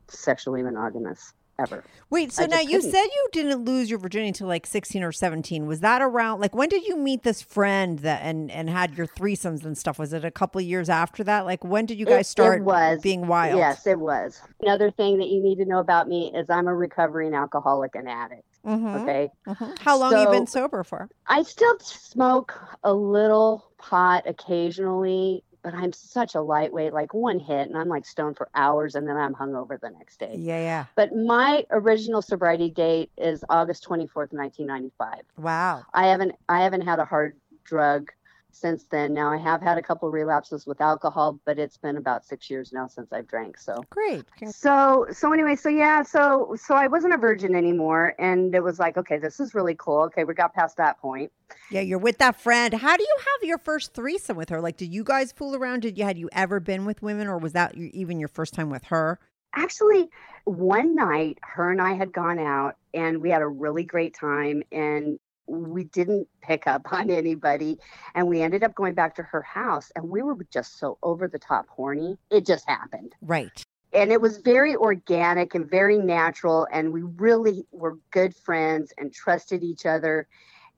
sexually 0.08 0.62
monogamous 0.62 1.32
ever 1.60 1.84
Wait, 2.10 2.32
so 2.32 2.44
I 2.44 2.46
now 2.46 2.60
you 2.60 2.78
couldn't. 2.78 2.92
said 2.92 3.02
you 3.04 3.28
didn't 3.32 3.64
lose 3.64 3.90
your 3.90 3.98
virginity 3.98 4.28
until 4.28 4.46
like 4.46 4.64
16 4.64 5.02
or 5.02 5.10
17. 5.12 5.66
Was 5.66 5.80
that 5.80 6.00
around 6.00 6.38
like 6.40 6.54
when 6.54 6.68
did 6.68 6.84
you 6.86 6.96
meet 6.96 7.24
this 7.24 7.42
friend 7.42 7.98
that 8.00 8.22
and 8.22 8.48
and 8.50 8.70
had 8.70 8.96
your 8.96 9.06
threesomes 9.08 9.64
and 9.64 9.76
stuff? 9.76 9.98
Was 9.98 10.12
it 10.12 10.24
a 10.24 10.30
couple 10.30 10.60
of 10.60 10.64
years 10.64 10.88
after 10.88 11.22
that? 11.24 11.44
Like 11.46 11.64
when 11.64 11.84
did 11.84 11.98
you 11.98 12.06
It- 12.06 12.10
guys 12.10 12.28
start 12.28 12.60
it 12.60 12.64
was 12.64 13.00
being 13.02 13.26
wild? 13.26 13.58
yes 13.58 13.86
it 13.88 13.98
was 13.98 14.40
another 14.62 14.90
thing 14.92 15.18
that 15.18 15.28
you 15.28 15.42
need 15.42 15.56
to 15.56 15.64
know 15.64 15.80
about 15.80 16.06
me 16.08 16.32
is 16.34 16.46
i'm 16.48 16.68
a 16.68 16.74
recovering 16.74 17.34
alcoholic 17.34 17.94
and 17.96 18.08
addict 18.08 18.44
Mhm, 18.64 18.96
okay 19.02 19.30
mhm. 19.46 19.78
How 19.80 19.96
long 19.98 20.18
you 20.18 20.26
been 20.28 20.46
sober 20.46 20.84
for? 20.84 21.08
I 21.26 21.42
still 21.42 21.78
smoke 21.80 22.58
a 22.82 22.92
little 22.92 23.64
pot 23.78 24.24
occasionally, 24.26 25.44
but 25.62 25.74
I'm 25.74 25.92
such 25.92 26.34
a 26.34 26.40
lightweight, 26.40 26.92
like 26.92 27.12
one 27.12 27.38
hit, 27.38 27.68
and 27.68 27.76
I'm 27.76 27.88
like 27.88 28.06
stoned 28.06 28.36
for 28.36 28.48
hours, 28.54 28.94
and 28.94 29.06
then 29.06 29.16
I'm 29.16 29.34
hungover 29.34 29.78
the 29.80 29.90
next 29.90 30.18
day. 30.20 30.36
Yeah, 30.38 30.60
yeah. 30.60 30.84
But 30.96 31.14
my 31.14 31.64
original 31.70 32.22
sobriety 32.22 32.70
date 32.70 33.10
is 33.16 33.44
August 33.50 33.84
24th, 33.84 34.32
1995. 34.32 35.22
Wow. 35.36 35.84
I 35.92 36.06
haven't 36.08 36.32
I 36.48 36.62
haven't 36.62 36.82
had 36.82 36.98
a 36.98 37.04
hard 37.04 37.36
drug 37.64 38.10
since 38.50 38.84
then. 38.84 39.14
Now 39.14 39.30
I 39.32 39.36
have 39.36 39.60
had 39.62 39.78
a 39.78 39.82
couple 39.82 40.10
relapses 40.10 40.66
with 40.66 40.80
alcohol, 40.80 41.40
but 41.44 41.58
it's 41.58 41.76
been 41.76 41.96
about 41.96 42.24
six 42.24 42.50
years 42.50 42.72
now 42.72 42.86
since 42.86 43.12
I've 43.12 43.26
drank. 43.26 43.58
So 43.58 43.84
Great. 43.90 44.24
So 44.46 45.06
so 45.12 45.32
anyway 45.32 45.56
so 45.56 45.68
yeah 45.68 46.02
so 46.02 46.54
so 46.58 46.74
i 46.74 46.86
wasn't 46.86 47.12
a 47.14 47.16
virgin 47.16 47.54
anymore 47.54 48.14
and 48.18 48.54
it 48.54 48.62
was 48.62 48.78
like 48.78 48.96
okay 48.96 49.18
this 49.18 49.40
is 49.40 49.54
really 49.54 49.74
cool 49.78 50.02
okay 50.02 50.24
we 50.24 50.34
got 50.34 50.54
past 50.54 50.76
that 50.76 50.98
point 50.98 51.30
Yeah, 51.70 51.80
you're 51.80 51.98
with 51.98 52.18
that 52.18 52.40
friend. 52.40 52.74
How 52.74 52.96
do 52.96 53.02
you 53.02 53.16
have 53.18 53.48
your 53.48 53.58
first 53.58 53.94
threesome 53.94 54.36
with 54.36 54.48
her? 54.48 54.60
Like, 54.60 54.76
did 54.76 54.92
you 54.92 55.04
guys 55.04 55.32
fool 55.32 55.54
around? 55.54 55.80
Did 55.80 55.98
you 55.98 56.04
had 56.04 56.18
you 56.18 56.28
ever 56.32 56.60
been 56.60 56.84
with 56.84 57.02
women, 57.02 57.28
or 57.28 57.38
was 57.38 57.52
that 57.52 57.74
even 57.76 58.18
your 58.18 58.28
first 58.28 58.54
time 58.54 58.70
with 58.70 58.84
her? 58.84 59.18
actually 59.54 60.08
one 60.44 60.94
night 60.94 61.38
her 61.42 61.70
and 61.70 61.80
i 61.80 61.94
had 61.94 62.12
gone 62.12 62.38
out 62.38 62.76
and 62.94 63.20
we 63.20 63.30
had 63.30 63.42
a 63.42 63.46
really 63.48 63.82
great 63.82 64.14
time 64.14 64.62
and 64.72 65.18
we 65.48 65.84
didn't 65.84 66.28
pick 66.42 66.66
up 66.66 66.92
on 66.92 67.10
anybody 67.10 67.78
and 68.14 68.26
we 68.28 68.42
ended 68.42 68.62
up 68.62 68.74
going 68.74 68.94
back 68.94 69.14
to 69.16 69.22
her 69.22 69.42
house 69.42 69.90
and 69.96 70.08
we 70.08 70.22
were 70.22 70.36
just 70.52 70.78
so 70.78 70.98
over 71.02 71.28
the 71.28 71.38
top 71.38 71.66
horny. 71.68 72.18
It 72.30 72.46
just 72.46 72.68
happened. 72.68 73.14
Right. 73.22 73.62
and 73.92 74.12
it 74.12 74.20
was 74.20 74.38
very 74.38 74.76
organic 74.76 75.54
and 75.54 75.68
very 75.68 75.98
natural 75.98 76.66
and 76.72 76.92
we 76.92 77.02
really 77.02 77.64
were 77.72 77.98
good 78.10 78.34
friends 78.36 78.92
and 78.98 79.12
trusted 79.12 79.62
each 79.62 79.86
other. 79.86 80.28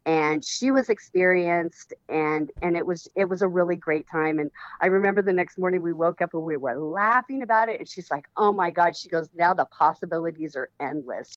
And 0.06 0.42
she 0.44 0.70
was 0.70 0.88
experienced 0.88 1.92
and 2.08 2.50
and 2.62 2.76
it 2.76 2.86
was 2.86 3.08
it 3.16 3.28
was 3.28 3.42
a 3.42 3.48
really 3.48 3.76
great 3.76 4.06
time. 4.08 4.38
And 4.38 4.50
i 4.80 4.86
remember 4.86 5.20
the 5.22 5.32
next 5.32 5.58
morning 5.58 5.82
we 5.82 5.92
woke 5.92 6.22
up 6.22 6.32
and 6.32 6.42
we 6.42 6.56
were 6.56 6.78
laughing 6.78 7.42
about 7.42 7.68
it 7.68 7.80
and 7.80 7.88
she's 7.88 8.10
like 8.10 8.26
oh 8.36 8.52
my 8.52 8.70
god 8.70 8.96
she 8.96 9.08
goes 9.08 9.28
now 9.34 9.52
the 9.52 9.66
possibilities 9.66 10.56
are 10.56 10.70
endless 10.80 11.36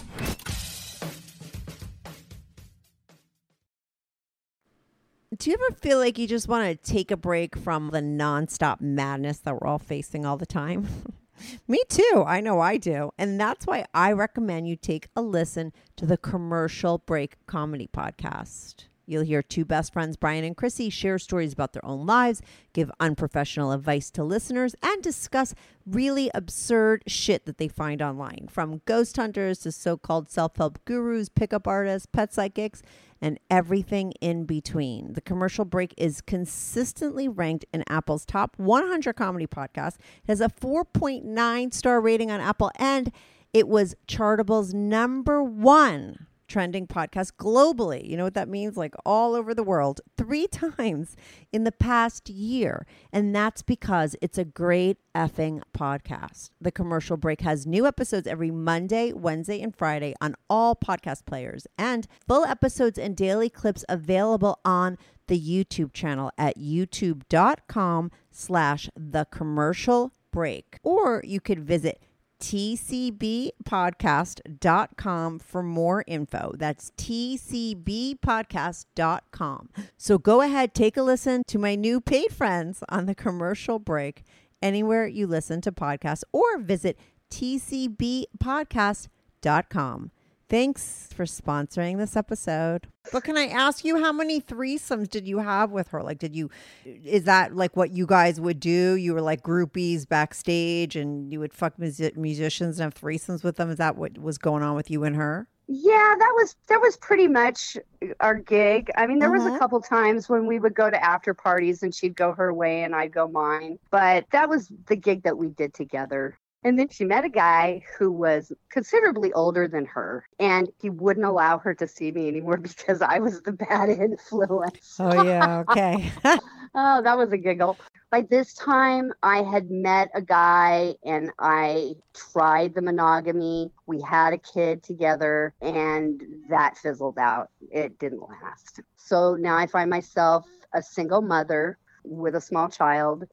Do 5.41 5.49
you 5.49 5.57
ever 5.59 5.75
feel 5.75 5.97
like 5.97 6.19
you 6.19 6.27
just 6.27 6.47
want 6.47 6.69
to 6.69 6.91
take 6.91 7.09
a 7.09 7.17
break 7.17 7.57
from 7.57 7.89
the 7.89 7.99
nonstop 7.99 8.79
madness 8.79 9.39
that 9.39 9.59
we're 9.59 9.67
all 9.67 9.79
facing 9.79 10.23
all 10.23 10.37
the 10.37 10.45
time? 10.45 10.87
Me 11.67 11.81
too. 11.89 12.23
I 12.27 12.41
know 12.41 12.59
I 12.59 12.77
do. 12.77 13.09
And 13.17 13.39
that's 13.39 13.65
why 13.65 13.85
I 13.91 14.11
recommend 14.11 14.67
you 14.67 14.75
take 14.75 15.07
a 15.15 15.23
listen 15.23 15.73
to 15.95 16.05
the 16.05 16.17
Commercial 16.17 16.99
Break 16.99 17.37
Comedy 17.47 17.89
Podcast. 17.91 18.85
You'll 19.07 19.23
hear 19.23 19.41
two 19.41 19.65
best 19.65 19.93
friends, 19.93 20.15
Brian 20.15 20.45
and 20.45 20.55
Chrissy, 20.55 20.91
share 20.91 21.17
stories 21.17 21.53
about 21.53 21.73
their 21.73 21.83
own 21.83 22.05
lives, 22.05 22.43
give 22.71 22.91
unprofessional 22.99 23.71
advice 23.71 24.11
to 24.11 24.23
listeners, 24.23 24.75
and 24.83 25.01
discuss 25.01 25.55
really 25.87 26.29
absurd 26.35 27.03
shit 27.07 27.45
that 27.45 27.57
they 27.57 27.67
find 27.67 28.01
online 28.01 28.47
from 28.49 28.81
ghost 28.85 29.17
hunters 29.17 29.57
to 29.59 29.71
so 29.71 29.97
called 29.97 30.29
self 30.29 30.55
help 30.57 30.85
gurus, 30.85 31.29
pickup 31.29 31.67
artists, 31.67 32.05
pet 32.05 32.31
psychics, 32.31 32.83
and 33.21 33.39
everything 33.49 34.13
in 34.21 34.45
between. 34.45 35.13
The 35.13 35.21
commercial 35.21 35.65
break 35.65 35.93
is 35.97 36.21
consistently 36.21 37.27
ranked 37.27 37.65
in 37.73 37.83
Apple's 37.87 38.25
top 38.25 38.55
100 38.57 39.15
comedy 39.15 39.47
podcasts. 39.47 39.97
It 40.23 40.27
has 40.29 40.41
a 40.41 40.49
4.9 40.49 41.73
star 41.73 42.01
rating 42.01 42.31
on 42.31 42.41
Apple, 42.41 42.71
and 42.77 43.11
it 43.53 43.67
was 43.67 43.95
Chartable's 44.07 44.73
number 44.73 45.43
one 45.43 46.27
trending 46.51 46.85
podcast 46.85 47.31
globally. 47.37 48.05
You 48.07 48.17
know 48.17 48.25
what 48.25 48.33
that 48.33 48.49
means? 48.49 48.75
Like 48.75 48.93
all 49.05 49.35
over 49.35 49.53
the 49.53 49.63
world, 49.63 50.01
three 50.17 50.47
times 50.77 51.15
in 51.51 51.63
the 51.63 51.71
past 51.71 52.29
year. 52.29 52.85
And 53.13 53.33
that's 53.33 53.61
because 53.61 54.15
it's 54.21 54.37
a 54.37 54.43
great 54.43 54.97
effing 55.15 55.61
podcast. 55.73 56.49
The 56.59 56.71
commercial 56.71 57.15
break 57.15 57.41
has 57.41 57.65
new 57.65 57.87
episodes 57.87 58.27
every 58.27 58.51
Monday, 58.51 59.13
Wednesday, 59.13 59.61
and 59.61 59.75
Friday 59.75 60.13
on 60.19 60.35
all 60.49 60.75
podcast 60.75 61.25
players, 61.25 61.67
and 61.77 62.07
full 62.27 62.43
episodes 62.43 62.99
and 62.99 63.15
daily 63.15 63.49
clips 63.49 63.85
available 63.87 64.59
on 64.65 64.97
the 65.27 65.39
YouTube 65.39 65.93
channel 65.93 66.31
at 66.37 66.57
youtube.com 66.57 68.11
slash 68.31 68.89
the 68.97 69.25
commercial 69.31 70.11
break. 70.31 70.79
Or 70.83 71.21
you 71.25 71.39
could 71.39 71.65
visit 71.65 72.01
tcbpodcast.com 72.41 75.39
for 75.39 75.63
more 75.63 76.03
info. 76.07 76.51
That's 76.57 76.91
tcbpodcast.com. 76.97 79.69
So 79.97 80.17
go 80.17 80.41
ahead, 80.41 80.73
take 80.73 80.97
a 80.97 81.03
listen 81.03 81.43
to 81.47 81.57
my 81.57 81.75
new 81.75 82.01
paid 82.01 82.33
friends 82.33 82.83
on 82.89 83.05
the 83.05 83.15
commercial 83.15 83.79
break 83.79 84.25
anywhere 84.61 85.07
you 85.07 85.25
listen 85.27 85.61
to 85.61 85.71
podcasts 85.71 86.25
or 86.33 86.57
visit 86.57 86.99
tcbpodcast.com. 87.29 90.11
Thanks 90.51 91.07
for 91.15 91.23
sponsoring 91.23 91.97
this 91.97 92.17
episode. 92.17 92.87
But 93.13 93.23
can 93.23 93.37
I 93.37 93.45
ask 93.45 93.85
you 93.85 94.03
how 94.03 94.11
many 94.11 94.41
threesomes 94.41 95.09
did 95.09 95.25
you 95.25 95.37
have 95.39 95.71
with 95.71 95.87
her? 95.87 96.03
Like, 96.03 96.19
did 96.19 96.35
you, 96.35 96.49
is 96.83 97.23
that 97.23 97.55
like 97.55 97.77
what 97.77 97.91
you 97.91 98.05
guys 98.05 98.37
would 98.41 98.59
do? 98.59 98.95
You 98.97 99.13
were 99.13 99.21
like 99.21 99.43
groupies 99.43 100.05
backstage 100.05 100.97
and 100.97 101.31
you 101.31 101.39
would 101.39 101.53
fuck 101.53 101.79
music- 101.79 102.17
musicians 102.17 102.81
and 102.81 102.83
have 102.93 103.01
threesomes 103.01 103.45
with 103.45 103.55
them? 103.55 103.69
Is 103.69 103.77
that 103.77 103.95
what 103.95 104.17
was 104.17 104.37
going 104.37 104.61
on 104.61 104.75
with 104.75 104.91
you 104.91 105.05
and 105.05 105.15
her? 105.15 105.47
Yeah, 105.69 106.15
that 106.19 106.33
was 106.35 106.57
that 106.67 106.81
was 106.81 106.97
pretty 106.97 107.29
much 107.29 107.77
our 108.19 108.35
gig. 108.35 108.91
I 108.97 109.07
mean, 109.07 109.19
there 109.19 109.31
was 109.31 109.45
a 109.45 109.51
Mhm. 109.51 109.59
couple 109.59 109.79
times 109.79 110.27
when 110.27 110.47
we 110.47 110.59
would 110.59 110.75
go 110.75 110.89
to 110.89 111.01
after 111.01 111.33
parties 111.33 111.81
and 111.81 111.95
she'd 111.95 112.17
go 112.17 112.33
her 112.33 112.53
way 112.53 112.83
and 112.83 112.93
I'd 112.93 113.13
go 113.13 113.29
mine, 113.29 113.79
but 113.89 114.25
that 114.33 114.49
was 114.49 114.69
the 114.87 114.97
gig 114.97 115.23
that 115.23 115.37
we 115.37 115.47
did 115.51 115.73
together. 115.73 116.37
And 116.63 116.77
then 116.77 116.89
she 116.89 117.05
met 117.05 117.25
a 117.25 117.29
guy 117.29 117.83
who 117.97 118.11
was 118.11 118.51
considerably 118.69 119.33
older 119.33 119.67
than 119.67 119.85
her, 119.85 120.25
and 120.39 120.69
he 120.79 120.89
wouldn't 120.89 121.25
allow 121.25 121.57
her 121.57 121.73
to 121.75 121.87
see 121.87 122.11
me 122.11 122.27
anymore 122.27 122.57
because 122.61 123.01
I 123.01 123.19
was 123.19 123.41
the 123.41 123.53
bad 123.53 123.89
influence. 123.89 124.97
Oh, 124.99 125.23
yeah. 125.23 125.63
Okay. 125.69 126.11
Oh, 126.73 127.01
that 127.01 127.17
was 127.17 127.33
a 127.33 127.37
giggle. 127.37 127.77
By 128.11 128.21
this 128.21 128.53
time, 128.53 129.11
I 129.21 129.43
had 129.43 129.69
met 129.69 130.09
a 130.13 130.21
guy 130.21 130.95
and 131.03 131.31
I 131.37 131.95
tried 132.13 132.73
the 132.73 132.81
monogamy. 132.81 133.71
We 133.87 134.01
had 134.01 134.33
a 134.33 134.37
kid 134.37 134.81
together 134.81 135.53
and 135.61 136.21
that 136.49 136.77
fizzled 136.77 137.17
out. 137.17 137.49
It 137.71 137.99
didn't 137.99 138.21
last. 138.21 138.79
So 138.95 139.35
now 139.35 139.57
I 139.57 139.67
find 139.67 139.89
myself 139.89 140.47
a 140.73 140.81
single 140.81 141.21
mother 141.21 141.77
with 142.05 142.35
a 142.35 142.41
small 142.41 142.69
child. 142.69 143.25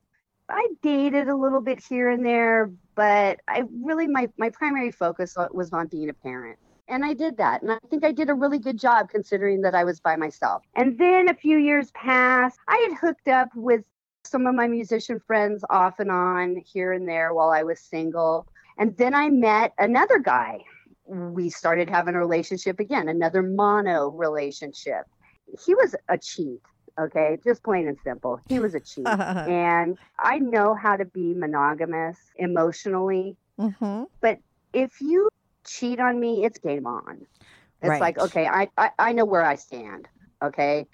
I 0.49 0.67
dated 0.83 1.29
a 1.29 1.37
little 1.37 1.61
bit 1.61 1.83
here 1.83 2.11
and 2.11 2.25
there, 2.25 2.71
but 2.95 3.41
I 3.49 3.65
really, 3.83 4.07
my, 4.07 4.29
my 4.39 4.51
primary 4.51 4.91
focus 4.91 5.37
was 5.53 5.73
on 5.73 5.89
being 5.89 6.09
a 6.09 6.15
parent. 6.15 6.59
And 6.89 7.05
I 7.05 7.13
did 7.13 7.37
that. 7.37 7.63
And 7.63 7.71
I 7.71 7.79
think 7.91 8.05
I 8.05 8.13
did 8.13 8.31
a 8.31 8.35
really 8.35 8.59
good 8.59 8.79
job 8.79 9.11
considering 9.11 9.61
that 9.63 9.75
I 9.75 9.85
was 9.85 10.01
by 10.01 10.17
myself. 10.17 10.63
And 10.75 10.99
then 10.99 11.29
a 11.29 11.35
few 11.35 11.59
years 11.59 11.91
passed. 11.91 12.59
I 12.67 12.89
had 12.89 12.99
hooked 12.99 13.29
up 13.29 13.51
with 13.55 13.85
some 14.25 14.47
of 14.47 14.55
my 14.55 14.67
musician 14.67 15.21
friends 15.21 15.65
off 15.69 16.01
and 16.01 16.11
on 16.11 16.57
here 16.57 16.93
and 16.93 17.07
there 17.07 17.35
while 17.35 17.51
I 17.51 17.63
was 17.63 17.81
single. 17.81 18.47
And 18.79 18.97
then 18.97 19.15
I 19.15 19.29
met 19.29 19.75
another 19.79 20.19
guy. 20.19 20.65
We 21.05 21.51
started 21.51 21.91
having 21.91 22.15
a 22.15 22.19
relationship 22.19 22.81
again, 22.81 23.09
another 23.09 23.43
mono 23.43 24.09
relationship. 24.09 25.05
He 25.65 25.75
was 25.75 25.95
a 26.09 26.17
cheat. 26.17 26.61
Okay, 26.99 27.39
just 27.45 27.63
plain 27.63 27.87
and 27.87 27.97
simple. 28.03 28.41
He 28.49 28.59
was 28.59 28.75
a 28.75 28.81
cheat. 28.81 29.07
and 29.07 29.99
I 30.19 30.39
know 30.39 30.75
how 30.75 30.97
to 30.97 31.05
be 31.05 31.35
monogamous 31.35 32.19
emotionally 32.37 33.37
mm-hmm. 33.59 34.05
but 34.21 34.39
if 34.73 35.01
you 35.01 35.29
cheat 35.65 36.01
on 36.01 36.19
me, 36.19 36.45
it's 36.45 36.59
game 36.59 36.87
on. 36.87 37.27
It's 37.81 37.89
Right. 37.89 38.01
like, 38.01 38.19
okay, 38.19 38.47
I, 38.47 38.69
I, 38.77 38.91
I 38.99 39.13
know 39.13 39.25
where 39.25 39.45
I 39.45 39.55
stand. 39.55 40.09
Okay. 40.43 40.87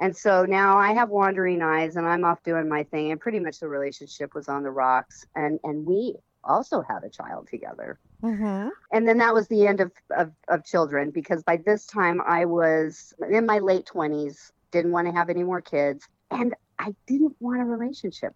And 0.00 0.16
so 0.16 0.44
now 0.44 0.76
I 0.76 0.92
have 0.92 1.08
wandering 1.08 1.62
eyes 1.62 1.96
and 1.96 2.06
I'm 2.06 2.24
off 2.24 2.42
doing 2.42 2.68
my 2.68 2.84
thing. 2.84 3.10
And 3.10 3.20
pretty 3.20 3.40
much 3.40 3.60
the 3.60 3.68
relationship 3.68 4.34
was 4.34 4.48
on 4.48 4.62
the 4.62 4.70
rocks. 4.70 5.26
And, 5.34 5.58
and 5.64 5.84
we 5.86 6.14
also 6.44 6.82
had 6.82 7.02
a 7.02 7.08
child 7.08 7.48
together. 7.48 7.98
Mm-hmm. 8.22 8.68
And 8.92 9.08
then 9.08 9.18
that 9.18 9.34
was 9.34 9.48
the 9.48 9.66
end 9.66 9.80
of, 9.80 9.90
of, 10.16 10.32
of 10.48 10.64
children 10.64 11.10
because 11.10 11.42
by 11.42 11.56
this 11.56 11.86
time 11.86 12.20
I 12.26 12.44
was 12.44 13.12
in 13.28 13.46
my 13.46 13.58
late 13.58 13.86
20s, 13.92 14.52
didn't 14.70 14.92
want 14.92 15.06
to 15.06 15.12
have 15.12 15.30
any 15.30 15.42
more 15.42 15.60
kids. 15.60 16.06
And 16.30 16.54
I 16.78 16.94
didn't 17.06 17.36
want 17.40 17.60
a 17.60 17.64
relationship 17.64 18.34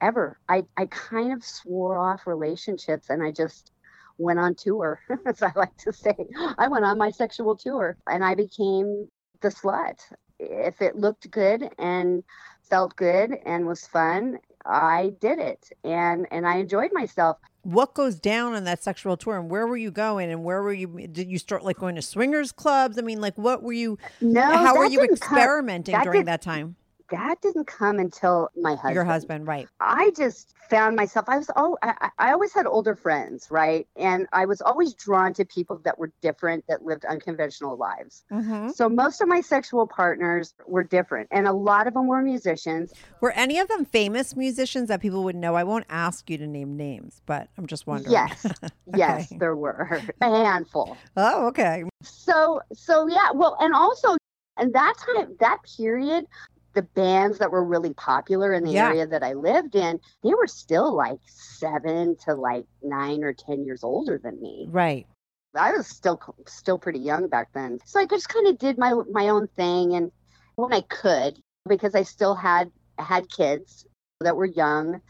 ever. 0.00 0.38
I, 0.48 0.64
I 0.76 0.86
kind 0.86 1.32
of 1.32 1.44
swore 1.44 1.98
off 1.98 2.26
relationships 2.26 3.10
and 3.10 3.22
I 3.22 3.30
just 3.30 3.72
went 4.18 4.38
on 4.38 4.54
tour, 4.54 5.00
as 5.26 5.42
I 5.42 5.52
like 5.56 5.76
to 5.78 5.92
say. 5.92 6.14
I 6.58 6.68
went 6.68 6.84
on 6.84 6.98
my 6.98 7.10
sexual 7.10 7.56
tour 7.56 7.96
and 8.08 8.24
I 8.24 8.34
became 8.34 9.08
the 9.40 9.48
slut. 9.48 10.00
If 10.38 10.82
it 10.82 10.96
looked 10.96 11.30
good 11.30 11.68
and 11.78 12.22
felt 12.62 12.96
good 12.96 13.32
and 13.44 13.66
was 13.66 13.86
fun, 13.86 14.38
I 14.66 15.12
did 15.20 15.38
it 15.38 15.68
and 15.84 16.26
and 16.30 16.46
I 16.46 16.56
enjoyed 16.56 16.90
myself. 16.92 17.38
What 17.64 17.94
goes 17.94 18.14
down 18.16 18.54
on 18.54 18.64
that 18.64 18.82
sexual 18.82 19.16
tour 19.16 19.38
and 19.38 19.50
where 19.50 19.66
were 19.66 19.76
you 19.76 19.90
going 19.90 20.30
and 20.30 20.44
where 20.44 20.62
were 20.62 20.72
you 20.72 20.86
did 21.10 21.28
you 21.30 21.38
start 21.38 21.64
like 21.64 21.78
going 21.78 21.94
to 21.96 22.02
swingers 22.02 22.52
clubs? 22.52 22.98
I 22.98 23.02
mean 23.02 23.20
like 23.20 23.36
what 23.36 23.62
were 23.62 23.72
you 23.72 23.98
No, 24.20 24.40
how 24.42 24.76
were 24.76 24.84
you 24.86 24.98
come- 24.98 25.08
experimenting 25.10 25.92
that 25.94 26.04
during 26.04 26.20
did- 26.20 26.28
that 26.28 26.42
time? 26.42 26.76
That 27.10 27.40
didn't 27.42 27.66
come 27.66 27.98
until 27.98 28.48
my 28.56 28.70
husband. 28.70 28.94
Your 28.94 29.04
husband, 29.04 29.46
right. 29.46 29.68
I 29.80 30.10
just 30.16 30.54
found 30.70 30.96
myself. 30.96 31.26
I 31.28 31.36
was 31.36 31.50
oh, 31.56 31.76
I, 31.82 32.10
I 32.18 32.32
always 32.32 32.52
had 32.52 32.66
older 32.66 32.94
friends, 32.96 33.48
right? 33.50 33.86
And 33.96 34.26
I 34.32 34.46
was 34.46 34.60
always 34.60 34.94
drawn 34.94 35.34
to 35.34 35.44
people 35.44 35.80
that 35.84 35.98
were 35.98 36.10
different, 36.22 36.64
that 36.68 36.84
lived 36.84 37.04
unconventional 37.04 37.76
lives. 37.76 38.24
Mm-hmm. 38.32 38.70
So 38.70 38.88
most 38.88 39.20
of 39.20 39.28
my 39.28 39.40
sexual 39.40 39.86
partners 39.86 40.54
were 40.66 40.82
different, 40.82 41.28
and 41.30 41.46
a 41.46 41.52
lot 41.52 41.86
of 41.86 41.94
them 41.94 42.06
were 42.06 42.22
musicians. 42.22 42.92
Were 43.20 43.32
any 43.32 43.58
of 43.58 43.68
them 43.68 43.84
famous 43.84 44.34
musicians 44.34 44.88
that 44.88 45.00
people 45.00 45.24
would 45.24 45.36
know? 45.36 45.54
I 45.54 45.64
won't 45.64 45.86
ask 45.88 46.28
you 46.30 46.38
to 46.38 46.46
name 46.46 46.76
names, 46.76 47.20
but 47.26 47.48
I'm 47.58 47.66
just 47.66 47.86
wondering. 47.86 48.12
Yes, 48.12 48.46
yes, 48.96 49.32
there 49.38 49.56
were 49.56 50.00
a 50.20 50.28
handful. 50.28 50.96
Oh, 51.16 51.46
okay. 51.48 51.84
So 52.02 52.60
so 52.72 53.06
yeah, 53.06 53.30
well, 53.34 53.56
and 53.60 53.74
also, 53.74 54.16
and 54.56 54.72
that 54.72 54.94
time, 54.98 55.36
that 55.40 55.58
period. 55.76 56.26
The 56.74 56.82
bands 56.82 57.38
that 57.38 57.50
were 57.50 57.64
really 57.64 57.94
popular 57.94 58.52
in 58.52 58.64
the 58.64 58.72
Yeah. 58.72 58.88
area 58.88 59.06
that 59.06 59.22
I 59.22 59.34
lived 59.34 59.76
in, 59.76 60.00
they 60.22 60.34
were 60.34 60.46
still 60.46 60.94
like 60.94 61.20
seven 61.26 62.16
to 62.24 62.34
like 62.34 62.66
nine 62.82 63.22
or 63.22 63.32
ten 63.32 63.64
years 63.64 63.84
older 63.84 64.18
than 64.18 64.40
me. 64.40 64.68
Right. 64.70 65.06
I 65.54 65.72
was 65.72 65.86
still 65.86 66.20
still 66.46 66.78
pretty 66.78 66.98
young 66.98 67.28
back 67.28 67.52
then, 67.52 67.78
so 67.84 68.00
I 68.00 68.06
just 68.06 68.28
kind 68.28 68.48
of 68.48 68.58
did 68.58 68.76
my 68.76 68.92
my 69.10 69.28
own 69.28 69.46
thing, 69.56 69.94
and 69.94 70.10
when 70.56 70.72
I 70.72 70.80
could, 70.80 71.38
because 71.68 71.94
I 71.94 72.02
still 72.02 72.34
had 72.34 72.72
had 72.98 73.28
kids 73.30 73.86
that 74.20 74.36
were 74.36 74.46
young, 74.46 75.00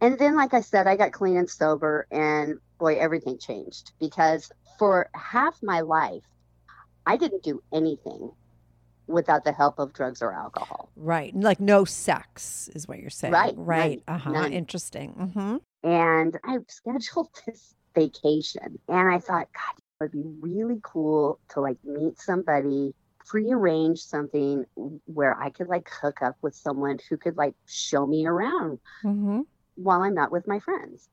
and 0.00 0.18
then 0.18 0.36
like 0.36 0.52
I 0.54 0.60
said, 0.60 0.86
I 0.86 0.96
got 0.96 1.12
clean 1.12 1.36
and 1.38 1.48
sober, 1.48 2.06
and 2.10 2.58
boy, 2.78 2.96
everything 2.96 3.38
changed 3.38 3.92
because 3.98 4.50
for 4.78 5.08
half 5.14 5.58
my 5.62 5.80
life, 5.80 6.24
I 7.06 7.16
didn't 7.16 7.42
do 7.42 7.62
anything 7.72 8.32
without 9.10 9.44
the 9.44 9.52
help 9.52 9.78
of 9.78 9.92
drugs 9.92 10.22
or 10.22 10.32
alcohol. 10.32 10.90
Right. 10.96 11.34
Like 11.34 11.60
no 11.60 11.84
sex 11.84 12.68
is 12.74 12.86
what 12.88 12.98
you're 13.00 13.10
saying. 13.10 13.32
Right, 13.32 13.54
Right. 13.56 14.02
Uh 14.08 14.18
huh. 14.18 14.48
Interesting. 14.50 15.14
Mm-hmm. 15.14 15.56
and 15.88 16.38
I 16.44 16.58
scheduled 16.68 17.28
this 17.46 17.74
vacation. 17.94 18.78
And 18.88 19.12
I 19.12 19.18
thought, 19.18 19.48
God, 19.52 19.74
it 19.76 19.82
would 20.00 20.12
be 20.12 20.22
really 20.40 20.80
cool 20.82 21.38
to 21.50 21.60
like 21.60 21.78
meet 21.84 22.18
somebody, 22.20 22.94
prearrange 23.26 23.98
something 24.00 24.64
where 25.06 25.36
I 25.40 25.50
could 25.50 25.68
like 25.68 25.88
hook 25.90 26.22
up 26.22 26.36
with 26.42 26.54
someone 26.54 26.98
who 27.08 27.16
could 27.16 27.36
like 27.36 27.54
show 27.66 28.06
me 28.06 28.26
around 28.26 28.78
Mm-hmm. 29.04 29.40
while 29.76 30.02
I'm 30.02 30.14
not 30.14 30.30
with 30.32 30.46
my 30.46 30.58
friends. 30.60 31.08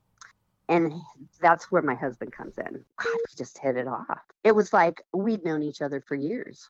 And 0.70 0.92
that's 1.40 1.72
where 1.72 1.82
my 1.82 1.96
husband 1.96 2.34
comes 2.34 2.58
in. 2.58 2.66
God, 2.98 3.14
we 3.14 3.36
just 3.38 3.58
hit 3.58 3.78
it 3.78 3.88
off. 3.88 4.20
It 4.44 4.54
was 4.54 4.74
like 4.74 5.02
we'd 5.14 5.46
known 5.46 5.64
each 5.64 5.82
other 5.82 6.02
for 6.06 6.16
years. 6.16 6.70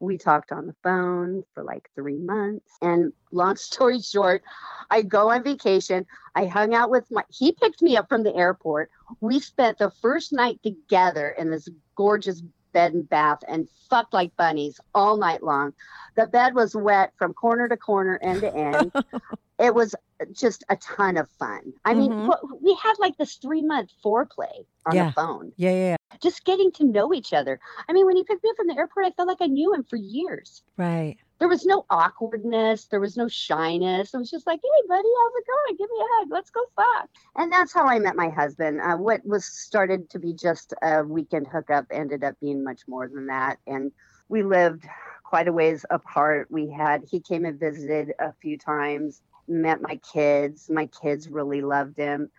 We 0.00 0.16
talked 0.18 0.52
on 0.52 0.66
the 0.66 0.74
phone 0.82 1.42
for 1.54 1.62
like 1.64 1.90
three 1.94 2.18
months. 2.18 2.70
And 2.82 3.12
long 3.32 3.56
story 3.70 4.00
short, 4.00 4.42
I 4.90 5.02
go 5.02 5.30
on 5.30 5.42
vacation. 5.42 6.06
I 6.34 6.46
hung 6.46 6.74
out 6.74 6.90
with 6.90 7.10
my, 7.10 7.22
he 7.30 7.52
picked 7.52 7.82
me 7.82 7.96
up 7.96 8.08
from 8.08 8.22
the 8.22 8.34
airport. 8.34 8.90
We 9.20 9.40
spent 9.40 9.78
the 9.78 9.90
first 10.02 10.32
night 10.32 10.60
together 10.62 11.30
in 11.38 11.50
this 11.50 11.68
gorgeous 11.96 12.42
bed 12.72 12.92
and 12.92 13.08
bath 13.08 13.38
and 13.48 13.66
fucked 13.90 14.12
like 14.12 14.36
bunnies 14.36 14.78
all 14.94 15.16
night 15.16 15.42
long. 15.42 15.72
The 16.16 16.26
bed 16.26 16.54
was 16.54 16.76
wet 16.76 17.12
from 17.16 17.32
corner 17.34 17.68
to 17.68 17.76
corner, 17.76 18.18
end 18.22 18.42
to 18.42 18.54
end. 18.54 18.92
it 19.58 19.74
was 19.74 19.94
just 20.32 20.64
a 20.68 20.76
ton 20.76 21.16
of 21.16 21.28
fun. 21.38 21.72
I 21.84 21.94
mean, 21.94 22.12
Mhm. 22.12 22.26
what, 22.28 22.40
we 22.62 22.78
had 22.82 22.94
like 22.98 23.16
this 23.16 23.36
three 23.36 23.62
month 23.62 23.90
foreplay 24.04 24.64
on 24.86 24.94
Yeah. 24.94 25.06
the 25.06 25.12
phone, 25.12 25.52
Yeah, 25.56 25.70
yeah, 25.70 25.76
yeah. 25.90 25.96
Just 26.20 26.44
getting 26.44 26.70
to 26.72 26.84
know 26.84 27.12
each 27.12 27.32
other. 27.32 27.60
I 27.88 27.92
mean, 27.92 28.06
when 28.06 28.16
he 28.16 28.24
picked 28.24 28.42
me 28.42 28.50
up 28.50 28.56
from 28.56 28.68
the 28.68 28.76
airport, 28.76 29.06
I 29.06 29.10
felt 29.12 29.28
like 29.28 29.40
I 29.40 29.46
knew 29.46 29.72
him 29.74 29.84
for 29.84 29.96
years. 29.96 30.62
Right. 30.76 31.16
There 31.38 31.48
was 31.48 31.64
no 31.64 31.84
awkwardness. 31.88 32.86
There 32.86 33.00
was 33.00 33.16
no 33.16 33.28
shyness. 33.28 34.12
It 34.12 34.18
was 34.18 34.30
just 34.30 34.46
like, 34.46 34.60
hey, 34.62 34.88
buddy, 34.88 35.08
how's 35.20 35.32
it 35.36 35.44
going? 35.46 35.76
Give 35.76 35.90
me 35.90 35.96
a 36.00 36.08
hug. 36.18 36.28
Let's 36.30 36.50
go 36.50 36.64
fuck. 36.74 37.08
And 37.36 37.52
that's 37.52 37.72
how 37.72 37.86
I 37.86 37.98
met 37.98 38.16
my 38.16 38.28
husband. 38.28 38.80
Uh, 38.80 38.96
what 38.96 39.24
was 39.24 39.44
started 39.44 40.10
to 40.10 40.18
be 40.18 40.32
just 40.32 40.74
a 40.82 41.04
weekend 41.04 41.46
hookup 41.46 41.86
ended 41.90 42.24
up 42.24 42.34
being 42.40 42.64
much 42.64 42.82
more 42.88 43.08
than 43.08 43.26
that. 43.26 43.58
And 43.66 43.92
we 44.28 44.42
lived 44.42 44.84
quite 45.22 45.46
a 45.46 45.52
ways 45.52 45.84
apart. 45.90 46.48
We 46.50 46.70
had, 46.70 47.04
he 47.08 47.20
came 47.20 47.44
and 47.44 47.58
visited 47.58 48.14
a 48.18 48.32
few 48.40 48.58
times, 48.58 49.22
met 49.46 49.80
my 49.80 50.00
kids. 50.12 50.68
My 50.68 50.86
kids 50.86 51.28
really 51.28 51.60
loved 51.60 51.96
him. 51.96 52.30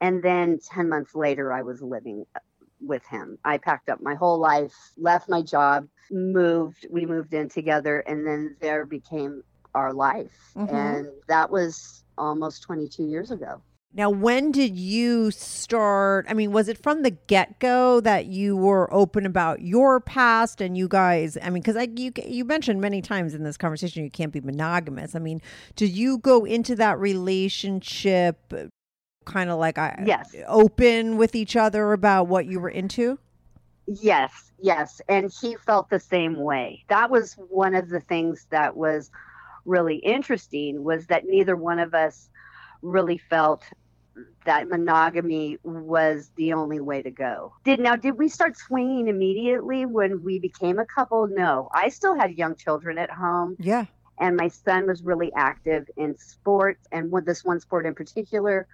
And 0.00 0.22
then 0.22 0.58
10 0.58 0.88
months 0.88 1.14
later, 1.14 1.52
I 1.52 1.62
was 1.62 1.80
living 1.80 2.26
with 2.86 3.04
him. 3.06 3.38
I 3.44 3.58
packed 3.58 3.88
up 3.88 4.00
my 4.00 4.14
whole 4.14 4.38
life, 4.38 4.74
left 4.96 5.28
my 5.28 5.42
job, 5.42 5.88
moved. 6.10 6.86
We 6.90 7.06
moved 7.06 7.34
in 7.34 7.48
together, 7.48 8.00
and 8.00 8.26
then 8.26 8.56
there 8.60 8.86
became 8.86 9.42
our 9.74 9.92
life. 9.92 10.52
Mhm. 10.56 10.72
And 10.72 11.08
that 11.28 11.50
was 11.50 12.04
almost 12.16 12.62
22 12.62 13.04
years 13.04 13.30
ago. 13.30 13.60
Now, 13.96 14.10
when 14.10 14.50
did 14.50 14.76
you 14.76 15.30
start? 15.30 16.26
I 16.28 16.34
mean, 16.34 16.50
was 16.50 16.68
it 16.68 16.82
from 16.82 17.02
the 17.02 17.12
get 17.12 17.60
go 17.60 18.00
that 18.00 18.26
you 18.26 18.56
were 18.56 18.92
open 18.92 19.24
about 19.24 19.62
your 19.62 20.00
past 20.00 20.60
and 20.60 20.76
you 20.76 20.88
guys? 20.88 21.38
I 21.40 21.50
mean, 21.50 21.62
because 21.62 21.76
I 21.76 21.86
you 21.94 22.10
you 22.26 22.44
mentioned 22.44 22.80
many 22.80 23.00
times 23.00 23.34
in 23.34 23.44
this 23.44 23.56
conversation 23.56 24.02
you 24.02 24.10
can't 24.10 24.32
be 24.32 24.40
monogamous. 24.40 25.14
I 25.14 25.20
mean, 25.20 25.40
did 25.76 25.90
you 25.90 26.18
go 26.18 26.44
into 26.44 26.74
that 26.74 26.98
relationship 26.98 28.52
kind 29.24 29.50
of 29.50 29.58
like 29.58 29.78
I 29.78 30.02
Yes. 30.06 30.34
open 30.46 31.16
with 31.16 31.34
each 31.34 31.56
other 31.56 31.92
about 31.92 32.28
what 32.28 32.46
you 32.46 32.60
were 32.60 32.68
into? 32.70 33.18
Yes, 33.86 34.52
yes. 34.58 35.00
And 35.08 35.30
he 35.40 35.56
felt 35.56 35.90
the 35.90 36.00
same 36.00 36.36
way. 36.36 36.84
That 36.88 37.10
was 37.10 37.34
one 37.48 37.74
of 37.74 37.88
the 37.90 38.00
things 38.00 38.46
that 38.50 38.76
was 38.76 39.10
really 39.66 39.96
interesting 39.96 40.82
was 40.84 41.06
that 41.08 41.24
neither 41.26 41.56
one 41.56 41.78
of 41.78 41.94
us 41.94 42.28
really 42.82 43.18
felt 43.18 43.64
that 44.46 44.68
monogamy 44.68 45.58
was 45.64 46.30
the 46.36 46.52
only 46.52 46.80
way 46.80 47.02
to 47.02 47.10
go. 47.10 47.52
Did 47.64 47.80
now 47.80 47.96
did 47.96 48.16
we 48.16 48.28
start 48.28 48.56
swinging 48.56 49.08
immediately 49.08 49.86
when 49.86 50.22
we 50.22 50.38
became 50.38 50.78
a 50.78 50.86
couple? 50.86 51.26
No. 51.26 51.68
I 51.74 51.88
still 51.88 52.14
had 52.14 52.32
young 52.38 52.54
children 52.54 52.96
at 52.96 53.10
home 53.10 53.56
Yeah. 53.58 53.86
and 54.20 54.36
my 54.36 54.48
son 54.48 54.86
was 54.86 55.02
really 55.02 55.32
active 55.34 55.90
in 55.96 56.16
sports 56.16 56.86
and 56.92 57.10
with 57.10 57.24
this 57.26 57.44
one 57.44 57.58
sport 57.58 57.86
in 57.86 57.94
particular 57.94 58.68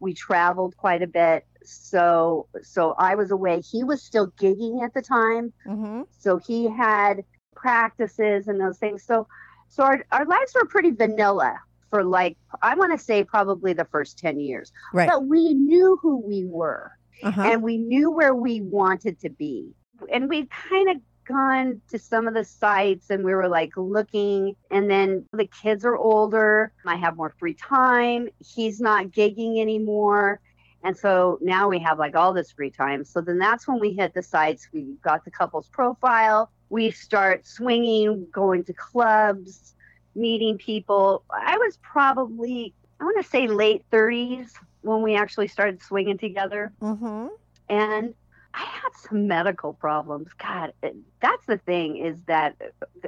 we 0.00 0.12
traveled 0.14 0.76
quite 0.76 1.02
a 1.02 1.06
bit 1.06 1.44
so 1.64 2.46
so 2.62 2.94
i 2.98 3.14
was 3.14 3.30
away 3.30 3.60
he 3.60 3.82
was 3.84 4.02
still 4.02 4.28
gigging 4.40 4.82
at 4.84 4.92
the 4.94 5.02
time 5.02 5.52
Mm-hmm. 5.66 6.02
so 6.10 6.38
he 6.38 6.68
had 6.68 7.24
practices 7.54 8.48
and 8.48 8.60
those 8.60 8.78
things 8.78 9.02
so 9.04 9.26
so 9.68 9.82
our, 9.82 10.04
our 10.12 10.24
lives 10.26 10.52
were 10.54 10.66
pretty 10.66 10.90
vanilla 10.90 11.58
for 11.90 12.04
like 12.04 12.36
i 12.62 12.74
want 12.74 12.92
to 12.96 13.02
say 13.02 13.24
probably 13.24 13.72
the 13.72 13.84
first 13.86 14.18
10 14.18 14.38
years 14.40 14.72
Right. 14.92 15.08
but 15.08 15.24
we 15.26 15.54
knew 15.54 15.98
who 16.02 16.16
we 16.18 16.44
were 16.44 16.92
Uh-huh. 17.22 17.42
and 17.42 17.62
we 17.62 17.78
knew 17.78 18.10
where 18.10 18.34
we 18.34 18.60
wanted 18.60 19.18
to 19.20 19.30
be. 19.30 19.72
And 20.12 20.28
we'd 20.28 20.50
kind 20.50 20.90
of 20.90 20.96
gone 21.24 21.80
to 21.88 21.98
some 21.98 22.28
of 22.28 22.34
the 22.34 22.44
sites 22.44 23.10
and 23.10 23.24
we 23.24 23.34
were 23.34 23.48
like 23.48 23.72
looking 23.76 24.54
and 24.70 24.90
then 24.90 25.24
the 25.32 25.46
kids 25.46 25.84
are 25.84 25.96
older 25.96 26.72
i 26.86 26.96
have 26.96 27.16
more 27.16 27.34
free 27.38 27.54
time 27.54 28.28
he's 28.38 28.80
not 28.80 29.06
gigging 29.06 29.60
anymore 29.60 30.40
and 30.84 30.96
so 30.96 31.38
now 31.40 31.68
we 31.68 31.78
have 31.78 31.98
like 31.98 32.14
all 32.14 32.34
this 32.34 32.52
free 32.52 32.70
time. 32.70 33.04
So 33.04 33.22
then 33.22 33.38
that's 33.38 33.66
when 33.66 33.80
we 33.80 33.94
hit 33.94 34.12
the 34.12 34.22
sites 34.22 34.68
we 34.72 34.94
got 35.02 35.24
the 35.24 35.30
couple's 35.30 35.68
profile 35.68 36.50
we 36.68 36.90
start 36.90 37.46
swinging 37.46 38.26
going 38.32 38.64
to 38.64 38.72
clubs 38.72 39.74
meeting 40.14 40.58
people. 40.58 41.24
I 41.30 41.56
was 41.56 41.78
probably 41.78 42.74
i 43.00 43.04
want 43.04 43.16
to 43.22 43.28
say 43.28 43.46
late 43.48 43.84
30s 43.90 44.52
when 44.82 45.02
we 45.02 45.16
actually 45.16 45.48
started 45.48 45.82
swinging 45.82 46.18
together. 46.18 46.72
Mm-hmm. 46.82 47.28
and 47.68 48.14
I 48.54 48.64
had 48.64 48.90
some 48.94 49.26
medical 49.26 49.72
problems. 49.72 50.28
God, 50.38 50.72
that's 51.20 51.46
the 51.46 51.58
thing 51.58 51.96
is 51.98 52.22
that 52.26 52.54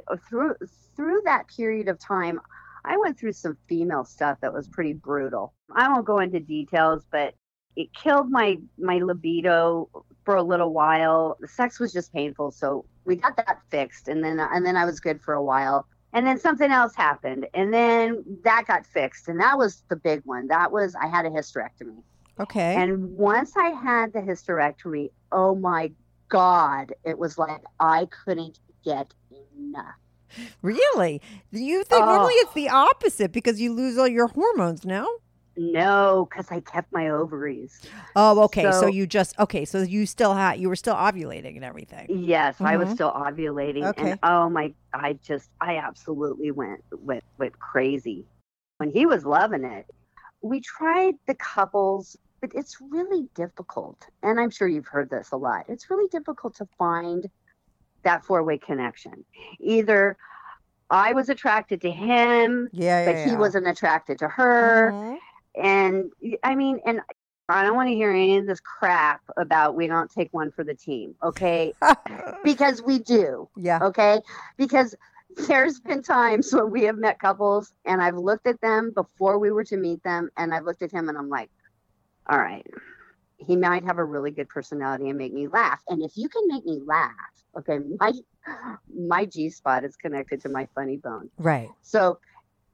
uh, 0.07 0.17
through 0.29 0.55
through 0.95 1.21
that 1.25 1.47
period 1.47 1.87
of 1.87 1.99
time, 1.99 2.39
I 2.83 2.97
went 2.97 3.17
through 3.17 3.33
some 3.33 3.57
female 3.69 4.03
stuff 4.03 4.39
that 4.41 4.53
was 4.53 4.67
pretty 4.67 4.93
brutal. 4.93 5.53
I 5.73 5.87
won't 5.89 6.05
go 6.05 6.19
into 6.19 6.39
details, 6.39 7.05
but 7.11 7.33
it 7.77 7.93
killed 7.93 8.29
my 8.29 8.57
my 8.77 8.97
libido 8.97 9.89
for 10.25 10.35
a 10.35 10.43
little 10.43 10.73
while. 10.73 11.37
The 11.39 11.47
sex 11.47 11.79
was 11.79 11.93
just 11.93 12.11
painful, 12.11 12.51
so 12.51 12.85
we 13.05 13.15
got 13.15 13.37
that 13.37 13.61
fixed, 13.69 14.09
and 14.09 14.23
then 14.23 14.39
and 14.39 14.65
then 14.65 14.75
I 14.75 14.83
was 14.83 14.99
good 14.99 15.21
for 15.21 15.33
a 15.33 15.43
while. 15.43 15.87
And 16.13 16.25
then 16.25 16.39
something 16.39 16.71
else 16.71 16.95
happened, 16.95 17.47
and 17.53 17.73
then 17.73 18.23
that 18.43 18.65
got 18.67 18.85
fixed, 18.85 19.27
and 19.27 19.39
that 19.39 19.57
was 19.57 19.83
the 19.89 19.95
big 19.95 20.21
one. 20.25 20.47
That 20.47 20.71
was 20.71 20.95
I 20.95 21.07
had 21.07 21.25
a 21.25 21.29
hysterectomy. 21.29 22.01
Okay. 22.39 22.75
And 22.75 23.15
once 23.17 23.55
I 23.57 23.69
had 23.69 24.13
the 24.13 24.19
hysterectomy, 24.19 25.09
oh 25.31 25.55
my 25.55 25.91
God, 26.29 26.93
it 27.03 27.17
was 27.17 27.37
like 27.37 27.61
I 27.79 28.07
couldn't 28.25 28.59
get 28.83 29.13
enough. 29.57 29.95
really? 30.61 31.21
You 31.51 31.83
think 31.85 32.03
Oh. 32.03 32.05
normally 32.05 32.33
it's 32.35 32.53
the 32.53 32.69
opposite 32.69 33.31
because 33.31 33.61
you 33.61 33.73
lose 33.73 33.97
all 33.97 34.07
your 34.07 34.27
hormones, 34.27 34.85
no? 34.85 35.07
No, 35.55 36.27
because 36.29 36.51
I 36.51 36.59
kept 36.59 36.91
my 36.93 37.09
ovaries. 37.09 37.81
Oh, 38.15 38.43
okay. 38.43 38.63
So, 38.63 38.81
So- 38.81 38.87
you 38.87 39.07
just 39.07 39.39
okay. 39.39 39.65
So 39.65 39.81
you 39.81 40.05
still 40.05 40.33
had 40.35 40.59
you 40.59 40.69
were 40.69 40.75
still 40.75 40.93
ovulating 40.95 41.55
and 41.55 41.63
everything. 41.65 42.05
Yes, 42.09 42.57
I 42.59 42.77
was 42.77 42.89
Mhm. 42.89 42.93
still 42.93 43.11
ovulating. 43.11 43.85
Okay. 43.85 44.11
And 44.11 44.19
oh 44.21 44.49
my, 44.49 44.73
I 44.93 45.13
just, 45.23 45.49
I 45.61 45.77
absolutely 45.77 46.51
went, 46.51 46.83
went, 46.91 47.23
went 47.39 47.57
crazy. 47.57 48.25
When 48.77 48.91
he 48.91 49.05
was 49.07 49.25
loving 49.25 49.63
it, 49.63 49.87
we 50.41 50.59
tried 50.61 51.15
the 51.25 51.33
couples, 51.35 52.15
but 52.47 52.57
it's 52.59 52.77
really 52.81 53.27
difficult. 53.35 54.07
And 54.23 54.39
I'm 54.39 54.49
sure 54.49 54.67
you've 54.67 54.87
heard 54.87 55.09
this 55.09 55.31
a 55.31 55.37
lot. 55.37 55.65
It's 55.67 55.89
really 55.89 56.07
difficult 56.09 56.55
to 56.55 56.67
find 56.77 57.29
that 58.03 58.23
four 58.25 58.43
way 58.43 58.57
connection. 58.57 59.25
Either 59.59 60.17
I 60.89 61.13
was 61.13 61.29
attracted 61.29 61.81
to 61.81 61.91
him, 61.91 62.69
Yeah, 62.71 63.05
but 63.05 63.29
he 63.29 63.35
wasn't 63.35 63.67
attracted 63.67 64.19
to 64.19 64.27
her. 64.27 64.91
Mhm. 64.93 65.17
And 65.55 66.11
I 66.43 66.55
mean, 66.55 66.79
and 66.85 67.01
I 67.49 67.63
don't 67.63 67.75
want 67.75 67.89
to 67.89 67.95
hear 67.95 68.11
any 68.11 68.37
of 68.37 68.45
this 68.45 68.59
crap 68.59 69.21
about 69.37 69.75
we 69.75 69.87
don't 69.87 70.11
take 70.11 70.29
one 70.33 70.51
for 70.51 70.63
the 70.63 70.75
team, 70.75 71.15
okay? 71.23 71.73
because 72.43 72.81
we 72.81 72.99
do, 72.99 73.49
yeah. 73.55 73.79
okay? 73.81 74.21
Because 74.57 74.95
there's 75.47 75.79
been 75.79 76.03
times 76.03 76.51
when 76.53 76.71
we 76.71 76.83
have 76.83 76.97
met 76.97 77.19
couples 77.19 77.73
and 77.85 78.01
I've 78.01 78.17
looked 78.17 78.47
at 78.47 78.59
them 78.61 78.91
before 78.93 79.39
we 79.39 79.51
were 79.51 79.63
to 79.65 79.77
meet 79.77 80.03
them, 80.03 80.29
and 80.37 80.53
I've 80.53 80.65
looked 80.65 80.81
at 80.81 80.91
him 80.91 81.09
and 81.09 81.17
I'm 81.17 81.29
like, 81.29 81.49
all 82.29 82.37
right, 82.37 82.65
he 83.37 83.55
might 83.55 83.83
have 83.83 83.97
a 83.97 84.03
really 84.03 84.31
good 84.31 84.49
personality 84.49 85.09
and 85.09 85.17
make 85.17 85.33
me 85.33 85.47
laugh. 85.47 85.81
And 85.87 86.01
if 86.01 86.17
you 86.17 86.29
can 86.29 86.47
make 86.47 86.65
me 86.65 86.81
laugh, 86.85 87.13
okay, 87.57 87.79
my 87.99 88.13
my 88.97 89.25
G 89.25 89.49
spot 89.49 89.83
is 89.83 89.95
connected 89.95 90.41
to 90.41 90.49
my 90.49 90.67
funny 90.73 90.97
bone. 90.97 91.29
Right. 91.37 91.69
So 91.81 92.19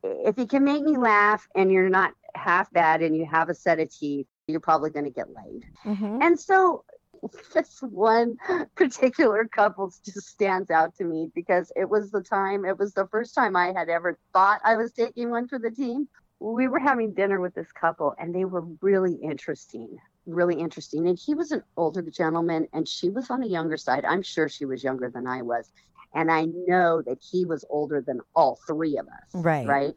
if 0.03 0.37
you 0.37 0.45
can 0.45 0.63
make 0.63 0.83
me 0.83 0.97
laugh 0.97 1.47
and 1.55 1.71
you're 1.71 1.89
not 1.89 2.13
half 2.35 2.71
bad 2.71 3.01
and 3.01 3.15
you 3.15 3.25
have 3.25 3.49
a 3.49 3.55
set 3.55 3.79
of 3.79 3.89
teeth, 3.89 4.27
you're 4.47 4.59
probably 4.59 4.89
going 4.89 5.05
to 5.05 5.11
get 5.11 5.27
laid. 5.29 5.63
Mm-hmm. 5.85 6.21
And 6.21 6.39
so 6.39 6.83
this 7.53 7.79
one 7.81 8.37
particular 8.75 9.45
couple 9.45 9.93
just 10.03 10.27
stands 10.27 10.69
out 10.69 10.95
to 10.95 11.03
me 11.03 11.31
because 11.33 11.71
it 11.75 11.89
was 11.89 12.11
the 12.11 12.21
time, 12.21 12.65
it 12.65 12.77
was 12.77 12.93
the 12.93 13.07
first 13.07 13.33
time 13.33 13.55
I 13.55 13.73
had 13.75 13.89
ever 13.89 14.17
thought 14.33 14.61
I 14.63 14.75
was 14.75 14.91
taking 14.91 15.29
one 15.29 15.47
for 15.47 15.59
the 15.59 15.71
team. 15.71 16.07
We 16.43 16.67
were 16.67 16.79
having 16.79 17.13
dinner 17.13 17.39
with 17.39 17.55
this 17.55 17.71
couple 17.71 18.13
and 18.19 18.35
they 18.35 18.43
were 18.43 18.65
really 18.81 19.15
interesting, 19.15 19.97
really 20.25 20.59
interesting. 20.59 21.07
And 21.07 21.17
he 21.17 21.35
was 21.35 21.51
an 21.51 21.63
older 21.77 22.01
gentleman 22.01 22.67
and 22.73 22.85
she 22.85 23.09
was 23.09 23.29
on 23.29 23.39
the 23.39 23.47
younger 23.47 23.77
side. 23.77 24.03
I'm 24.03 24.21
sure 24.21 24.49
she 24.49 24.65
was 24.65 24.83
younger 24.83 25.09
than 25.09 25.25
I 25.25 25.41
was. 25.41 25.71
And 26.13 26.29
I 26.29 26.45
know 26.67 27.01
that 27.03 27.19
he 27.21 27.45
was 27.45 27.63
older 27.69 28.03
than 28.05 28.19
all 28.35 28.59
three 28.67 28.97
of 28.97 29.07
us. 29.07 29.29
Right. 29.33 29.65
Right. 29.65 29.95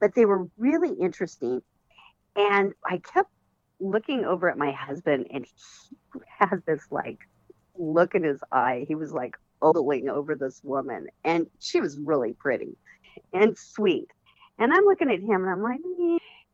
But 0.00 0.14
they 0.14 0.26
were 0.26 0.46
really 0.58 0.92
interesting. 1.00 1.62
And 2.36 2.74
I 2.86 2.98
kept 2.98 3.30
looking 3.80 4.26
over 4.26 4.50
at 4.50 4.58
my 4.58 4.70
husband 4.72 5.28
and 5.30 5.46
he 5.46 6.20
had 6.38 6.62
this 6.66 6.82
like 6.90 7.20
look 7.74 8.14
in 8.14 8.22
his 8.22 8.40
eye. 8.52 8.84
He 8.86 8.96
was 8.96 9.12
like 9.12 9.36
ogling 9.62 10.10
over 10.10 10.34
this 10.34 10.60
woman 10.62 11.06
and 11.24 11.46
she 11.58 11.80
was 11.80 11.98
really 11.98 12.34
pretty 12.34 12.76
and 13.32 13.56
sweet. 13.56 14.08
And 14.58 14.72
I'm 14.72 14.84
looking 14.84 15.10
at 15.10 15.20
him 15.20 15.42
and 15.44 15.50
I'm 15.50 15.62
like, 15.62 15.80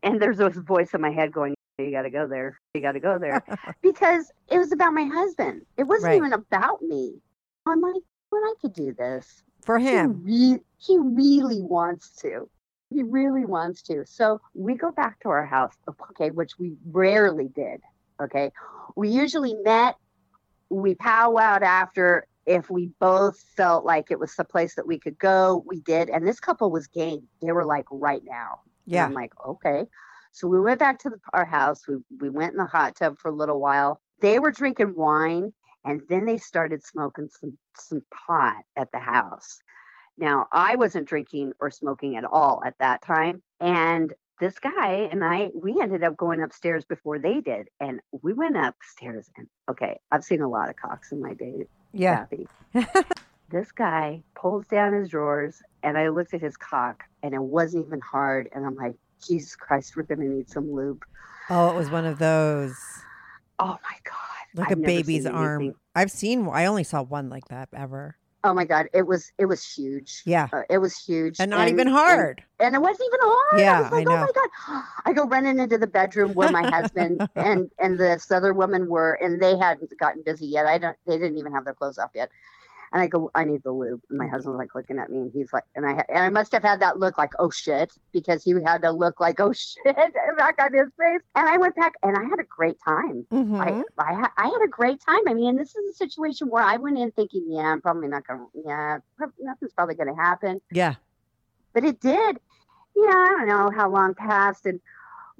and 0.02 0.20
there's 0.20 0.38
this 0.38 0.56
voice 0.56 0.94
in 0.94 1.00
my 1.00 1.10
head 1.10 1.32
going, 1.32 1.54
you 1.78 1.90
got 1.90 2.02
to 2.02 2.10
go 2.10 2.26
there. 2.26 2.58
You 2.74 2.80
got 2.80 2.92
to 2.92 3.00
go 3.00 3.18
there. 3.18 3.42
because 3.82 4.30
it 4.50 4.58
was 4.58 4.72
about 4.72 4.92
my 4.92 5.04
husband. 5.04 5.62
It 5.76 5.84
wasn't 5.84 6.10
Right. 6.10 6.16
even 6.16 6.32
about 6.32 6.82
me. 6.82 7.14
I'm 7.66 7.80
like, 7.80 8.02
when 8.30 8.42
I 8.42 8.54
could 8.60 8.72
do 8.72 8.92
this. 8.94 9.42
For 9.62 9.78
him. 9.78 10.24
He, 10.26 10.54
re- 10.54 10.60
he 10.78 10.98
really 10.98 11.60
wants 11.62 12.10
to. 12.22 12.48
He 12.90 13.02
really 13.02 13.44
wants 13.44 13.82
to. 13.82 14.04
So 14.06 14.40
we 14.54 14.74
go 14.74 14.90
back 14.90 15.20
to 15.20 15.28
our 15.28 15.44
house, 15.46 15.74
okay, 16.10 16.30
which 16.30 16.58
we 16.58 16.74
rarely 16.90 17.48
did. 17.48 17.80
Okay. 18.20 18.50
We 18.96 19.08
usually 19.10 19.54
met, 19.54 19.96
we 20.70 20.94
powwowed 20.94 21.62
after. 21.62 22.26
If 22.50 22.68
we 22.68 22.90
both 22.98 23.38
felt 23.56 23.84
like 23.84 24.10
it 24.10 24.18
was 24.18 24.34
the 24.34 24.44
place 24.44 24.74
that 24.74 24.86
we 24.86 24.98
could 24.98 25.18
go, 25.18 25.62
we 25.66 25.78
did. 25.80 26.10
And 26.10 26.26
this 26.26 26.40
couple 26.40 26.68
was 26.72 26.88
game. 26.88 27.28
They 27.40 27.52
were 27.52 27.64
like, 27.64 27.86
right 27.92 28.22
now. 28.24 28.60
And 28.86 28.94
Yeah. 28.94 29.04
I'm 29.06 29.14
like, 29.14 29.32
okay. 29.46 29.84
So 30.32 30.48
we 30.48 30.60
went 30.60 30.80
back 30.80 30.98
to 31.00 31.10
the, 31.10 31.20
our 31.32 31.44
house. 31.44 31.86
We, 31.86 31.98
we 32.20 32.28
went 32.28 32.52
in 32.52 32.58
the 32.58 32.64
hot 32.66 32.96
tub 32.96 33.18
for 33.18 33.30
a 33.30 33.34
little 33.34 33.60
while. 33.60 34.00
They 34.20 34.40
were 34.40 34.50
drinking 34.50 34.94
wine 34.96 35.52
and 35.84 36.02
then 36.08 36.24
they 36.26 36.38
started 36.38 36.82
smoking 36.84 37.28
some, 37.28 37.56
some 37.76 38.02
pot 38.12 38.64
at 38.76 38.90
the 38.92 38.98
house. 38.98 39.60
Now, 40.18 40.48
I 40.52 40.74
wasn't 40.74 41.08
drinking 41.08 41.52
or 41.60 41.70
smoking 41.70 42.16
at 42.16 42.24
all 42.24 42.62
at 42.66 42.74
that 42.80 43.00
time. 43.02 43.42
And 43.60 44.12
this 44.40 44.58
guy 44.58 45.08
and 45.12 45.22
I, 45.24 45.50
we 45.54 45.80
ended 45.80 46.02
up 46.02 46.16
going 46.16 46.42
upstairs 46.42 46.84
before 46.84 47.18
they 47.20 47.40
did. 47.40 47.68
And 47.78 48.00
we 48.10 48.32
went 48.32 48.56
upstairs 48.56 49.30
and 49.36 49.46
okay, 49.70 50.00
I've 50.10 50.24
seen 50.24 50.40
a 50.42 50.48
lot 50.48 50.68
of 50.68 50.76
cocks 50.76 51.12
in 51.12 51.22
my 51.22 51.34
day, 51.34 51.66
Yeah. 51.92 52.26
This 53.50 53.72
guy 53.72 54.22
pulls 54.36 54.64
down 54.66 54.92
his 54.92 55.08
drawers 55.08 55.60
and 55.82 55.98
I 55.98 56.08
looked 56.08 56.34
at 56.34 56.40
his 56.40 56.56
cock 56.56 57.02
and 57.24 57.34
it 57.34 57.42
wasn't 57.42 57.86
even 57.86 58.00
hard. 58.00 58.48
And 58.54 58.64
I'm 58.64 58.76
like, 58.76 58.94
Jesus 59.26 59.56
Christ, 59.56 59.96
we're 59.96 60.04
gonna 60.04 60.24
need 60.28 60.48
some 60.48 60.70
lube. 60.72 61.02
Oh, 61.48 61.70
it 61.70 61.74
was 61.76 61.90
one 61.90 62.04
of 62.06 62.18
those. 62.20 62.76
Oh 63.58 63.76
my 63.82 63.96
god. 64.04 64.14
Like 64.54 64.70
I've 64.70 64.78
a 64.78 64.82
baby's 64.82 65.26
arm. 65.26 65.60
anything- 65.62 65.74
I've 65.96 66.12
seen. 66.12 66.48
I 66.48 66.66
only 66.66 66.84
saw 66.84 67.02
one 67.02 67.28
like 67.28 67.48
that 67.48 67.68
ever. 67.74 68.16
Oh 68.42 68.54
my 68.54 68.64
god, 68.64 68.88
it 68.94 69.06
was 69.06 69.32
it 69.38 69.44
was 69.44 69.64
huge. 69.64 70.22
Yeah. 70.24 70.48
Uh, 70.52 70.62
it 70.70 70.78
was 70.78 70.96
huge, 70.96 71.38
And 71.40 71.50
not 71.50 71.68
even 71.68 71.86
hard. 71.86 72.42
And, 72.58 72.74
it 72.74 72.80
wasn't 72.80 73.06
even 73.06 73.20
hard. 73.22 73.60
Yeah, 73.60 73.78
I 73.78 73.82
was 73.82 73.92
like, 73.92 74.08
I 74.08 74.12
oh 74.12 74.16
know. 74.16 74.20
my 74.22 74.32
god. 74.34 74.82
I 75.04 75.12
go 75.12 75.26
running 75.26 75.58
into 75.58 75.76
the 75.76 75.86
bedroom 75.86 76.32
where 76.32 76.50
my 76.50 76.68
husband 76.70 77.20
and 77.36 77.70
and 77.78 77.98
this 77.98 78.30
other 78.30 78.54
woman 78.54 78.88
were, 78.88 79.12
and 79.14 79.40
they 79.40 79.58
hadn't 79.58 79.92
gotten 79.98 80.22
busy 80.22 80.46
yet. 80.46 80.66
I 80.66 80.78
don't. 80.78 80.96
They 81.06 81.18
didn't 81.18 81.38
even 81.38 81.52
have 81.52 81.64
their 81.64 81.74
clothes 81.74 81.98
off 81.98 82.10
yet. 82.14 82.30
And 82.92 83.00
I 83.02 83.06
go, 83.06 83.30
I 83.36 83.44
need 83.44 83.62
the 83.62 83.70
lube. 83.70 84.00
And 84.10 84.18
my 84.18 84.26
husband's 84.26 84.58
like 84.58 84.74
looking 84.74 84.98
at 84.98 85.10
me, 85.10 85.18
and 85.18 85.30
he's 85.32 85.52
like, 85.52 85.62
and 85.76 85.86
I 85.86 86.04
and 86.08 86.18
I 86.18 86.28
must 86.28 86.50
have 86.52 86.62
had 86.64 86.80
that 86.80 86.98
look 86.98 87.16
like, 87.18 87.30
oh 87.38 87.48
shit, 87.50 87.92
because 88.12 88.42
he 88.42 88.52
had 88.64 88.82
to 88.82 88.90
look 88.90 89.20
like, 89.20 89.38
oh 89.38 89.52
shit, 89.54 89.84
back 90.36 90.56
on 90.60 90.72
his 90.74 90.88
face. 90.98 91.20
And 91.36 91.48
I 91.48 91.56
went 91.56 91.76
back, 91.76 91.92
and 92.02 92.16
I 92.16 92.24
had 92.24 92.40
a 92.40 92.44
great 92.44 92.76
time. 92.84 93.24
Mhm. 93.32 93.60
I 93.60 93.84
I, 94.02 94.28
I 94.36 94.46
had 94.48 94.62
a 94.64 94.68
great 94.68 95.00
time. 95.00 95.20
I 95.28 95.34
mean, 95.34 95.56
this 95.56 95.76
is 95.76 95.90
a 95.90 95.94
situation 95.94 96.48
where 96.48 96.64
I 96.64 96.78
went 96.78 96.98
in 96.98 97.12
thinking, 97.12 97.46
yeah, 97.48 97.72
I'm 97.72 97.80
probably 97.80 98.08
not 98.08 98.26
gonna, 98.26 98.46
yeah, 98.54 98.98
nothing's 99.38 99.72
probably 99.72 99.94
gonna 99.94 100.16
happen, 100.16 100.60
Yeah. 100.72 100.94
but 101.72 101.84
it 101.84 102.00
did. 102.00 102.38
Yeah, 102.96 103.06
I 103.06 103.34
don't 103.38 103.48
know 103.48 103.70
how 103.74 103.88
long 103.88 104.14
passed, 104.14 104.66
and 104.66 104.80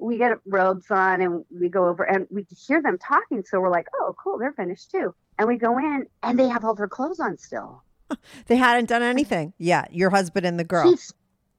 we 0.01 0.17
get 0.17 0.31
robes 0.45 0.89
on, 0.89 1.21
and 1.21 1.45
we 1.51 1.69
go 1.69 1.87
over, 1.87 2.03
and 2.03 2.27
we 2.31 2.45
hear 2.67 2.81
them 2.81 2.97
talking. 2.97 3.43
So 3.45 3.59
we're 3.59 3.69
like, 3.69 3.87
oh, 3.99 4.15
cool, 4.21 4.37
they're 4.39 4.51
finished 4.53 4.91
too. 4.91 5.13
And 5.37 5.47
we 5.47 5.57
go 5.57 5.77
in, 5.77 6.07
and 6.23 6.37
they 6.37 6.47
have 6.47 6.65
all 6.65 6.75
their 6.75 6.87
clothes 6.87 7.19
on 7.19 7.37
still. 7.37 7.83
They 8.47 8.57
hadn't 8.57 8.89
done 8.89 9.03
anything. 9.03 9.53
Yeah, 9.57 9.85
your 9.89 10.09
husband 10.09 10.45
and 10.45 10.59
the 10.59 10.65
girl. 10.65 10.83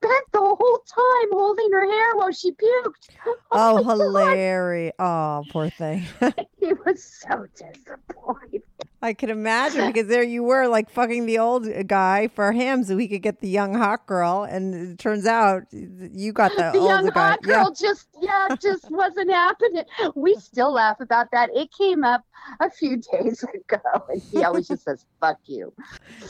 Spent 0.02 0.24
the 0.32 0.40
whole 0.40 0.78
time 0.86 1.28
holding 1.32 1.70
her 1.72 1.90
hair 1.90 2.16
while 2.16 2.32
she 2.32 2.52
puked. 2.52 3.08
Oh, 3.54 3.78
oh 3.78 3.84
God. 3.84 3.90
hilarious! 3.90 4.92
Oh, 4.98 5.44
poor 5.50 5.68
thing. 5.70 6.04
He 6.58 6.72
was 6.72 7.02
so 7.02 7.46
disappointed. 7.56 8.62
I 9.02 9.14
could 9.14 9.30
imagine 9.30 9.86
because 9.86 10.06
there 10.06 10.22
you 10.22 10.44
were, 10.44 10.68
like 10.68 10.90
fucking 10.90 11.26
the 11.26 11.38
old 11.38 11.66
guy 11.88 12.28
for 12.28 12.52
him, 12.52 12.84
so 12.84 12.96
he 12.96 13.08
could 13.08 13.22
get 13.22 13.40
the 13.40 13.48
young 13.48 13.74
hot 13.74 14.06
girl, 14.06 14.44
and 14.44 14.74
it 14.74 14.98
turns 14.98 15.26
out 15.26 15.64
you 15.72 16.32
got 16.32 16.52
the, 16.56 16.70
the 16.72 16.84
young 16.84 17.08
guy. 17.10 17.30
hot 17.30 17.42
girl 17.42 17.70
just 17.72 18.08
yeah 18.20 18.48
just 18.60 18.90
wasn't 18.90 19.30
happening 19.30 19.84
we 20.14 20.34
still 20.36 20.72
laugh 20.72 21.00
about 21.00 21.30
that 21.32 21.50
it 21.54 21.68
came 21.76 22.04
up 22.04 22.24
a 22.60 22.70
few 22.70 22.96
days 22.96 23.42
ago 23.42 23.78
and 24.08 24.22
he 24.30 24.44
always 24.44 24.68
just 24.68 24.84
says 24.84 25.04
fuck 25.20 25.38
you 25.46 25.72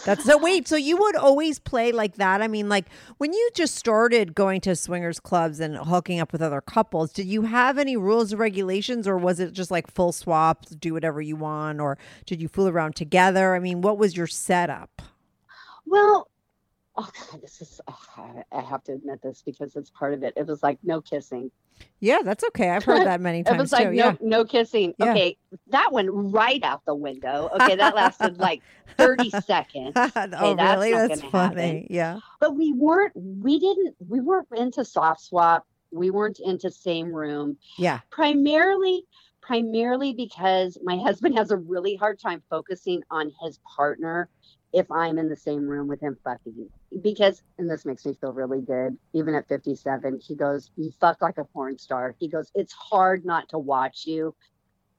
That's 0.05 0.25
so. 0.25 0.39
Wait, 0.39 0.67
so 0.67 0.77
you 0.77 0.97
would 0.97 1.17
always 1.17 1.59
play 1.59 1.93
like 1.93 2.17
that? 2.17 2.43
I 2.43 2.49
mean, 2.49 2.69
like 2.69 2.87
when 3.19 3.33
you 3.33 3.51
just 3.55 3.62
started 3.67 4.35
going 4.35 4.61
to 4.63 4.77
swingers 4.77 5.21
clubs 5.21 5.61
and 5.61 5.77
hooking 5.77 6.21
up 6.21 6.33
with 6.33 6.43
other 6.43 6.61
couples, 6.61 7.13
did 7.13 7.27
you 7.27 7.43
have 7.43 7.79
any 7.79 7.97
rules 7.97 8.33
or 8.33 8.37
regulations, 8.37 9.07
or 9.07 9.17
was 9.17 9.41
it 9.41 9.53
just 9.53 9.71
like 9.71 9.91
full 9.91 10.13
swap, 10.13 10.67
do 10.79 10.93
whatever 10.95 11.21
you 11.21 11.37
want, 11.37 11.81
or 11.81 11.99
did 12.27 12.41
you 12.41 12.49
fool 12.49 12.69
around 12.69 12.97
together? 12.97 13.55
I 13.55 13.59
mean, 13.59 13.81
what 13.83 13.99
was 13.99 14.17
your 14.17 14.27
setup? 14.27 15.03
well 15.87 16.29
oh 16.97 17.09
God, 17.31 17.41
this 17.43 17.61
is 17.61 17.81
oh, 17.89 17.99
I- 18.53 18.61
have 18.61 18.83
to 18.85 18.93
admit 18.93 19.21
this 19.23 19.43
because 19.45 19.77
it's 19.77 19.91
part 19.91 20.15
of 20.15 20.23
it 20.23 20.35
it 20.37 20.47
was 20.47 20.63
like 20.63 20.79
no 20.83 21.01
kissing 21.01 21.51
Yeah, 22.01 22.19
that's 22.25 22.45
okay. 22.49 22.71
I've 22.71 22.85
heard 22.85 23.07
that 23.07 23.21
many 23.21 23.41
it 23.41 23.45
times 23.47 23.61
was 23.61 23.73
like 23.73 23.89
too. 23.89 23.95
no 23.95 24.05
yeah. 24.05 24.15
no 24.21 24.45
kissing 24.45 24.95
Yeah. 24.99 25.11
okay 25.11 25.37
that 25.69 25.91
went 25.93 26.09
right 26.13 26.63
out 26.63 26.85
the 26.85 26.95
window 26.95 27.51
okay 27.55 27.77
that 27.77 27.95
lasted 27.95 28.39
like 28.39 28.63
30 28.99 29.31
seconds 29.47 29.93
oh, 29.97 30.11
that's 30.17 30.81
really? 30.81 30.93
That's 30.93 31.21
funny. 31.23 31.31
happen. 31.31 31.87
Yeah. 31.91 32.19
but 32.41 32.57
we 32.57 32.73
weren't 32.73 33.13
we 33.17 33.59
didn't 33.59 33.95
we 34.09 34.21
weren't 34.21 34.49
into 34.57 34.85
soft 34.85 35.21
swap 35.23 35.67
we 35.93 36.11
weren't 36.11 36.41
into 36.41 36.71
same 36.71 37.13
room 37.13 37.57
Yeah. 37.79 38.01
primarily 38.11 39.05
primarily 39.41 40.13
because 40.15 40.79
my 40.85 40.97
husband 40.99 41.37
has 41.37 41.51
a 41.51 41.57
really 41.57 41.97
hard 41.97 42.21
time 42.21 42.43
focusing 42.49 43.03
on 43.11 43.33
his 43.43 43.59
partner 43.77 44.29
if 44.73 44.91
I'm 44.91 45.19
in 45.19 45.29
the 45.29 45.37
same 45.37 45.67
room 45.67 45.89
with 45.89 46.01
him 46.01 46.17
fucking. 46.25 46.69
Because, 47.03 47.43
and 47.59 47.71
this 47.71 47.85
makes 47.85 48.07
me 48.07 48.15
feel 48.15 48.33
really 48.33 48.61
good, 48.61 48.97
even 49.13 49.35
at 49.35 49.49
57, 49.49 50.21
he 50.27 50.35
goes, 50.35 50.71
You 50.77 50.91
fuck 51.01 51.21
like 51.21 51.39
a 51.39 51.45
porn 51.45 51.79
star. 51.79 52.15
He 52.19 52.29
goes, 52.29 52.51
It's 52.55 52.73
hard 52.73 53.25
not 53.25 53.49
to 53.51 53.59
watch 53.59 54.07
you. 54.07 54.35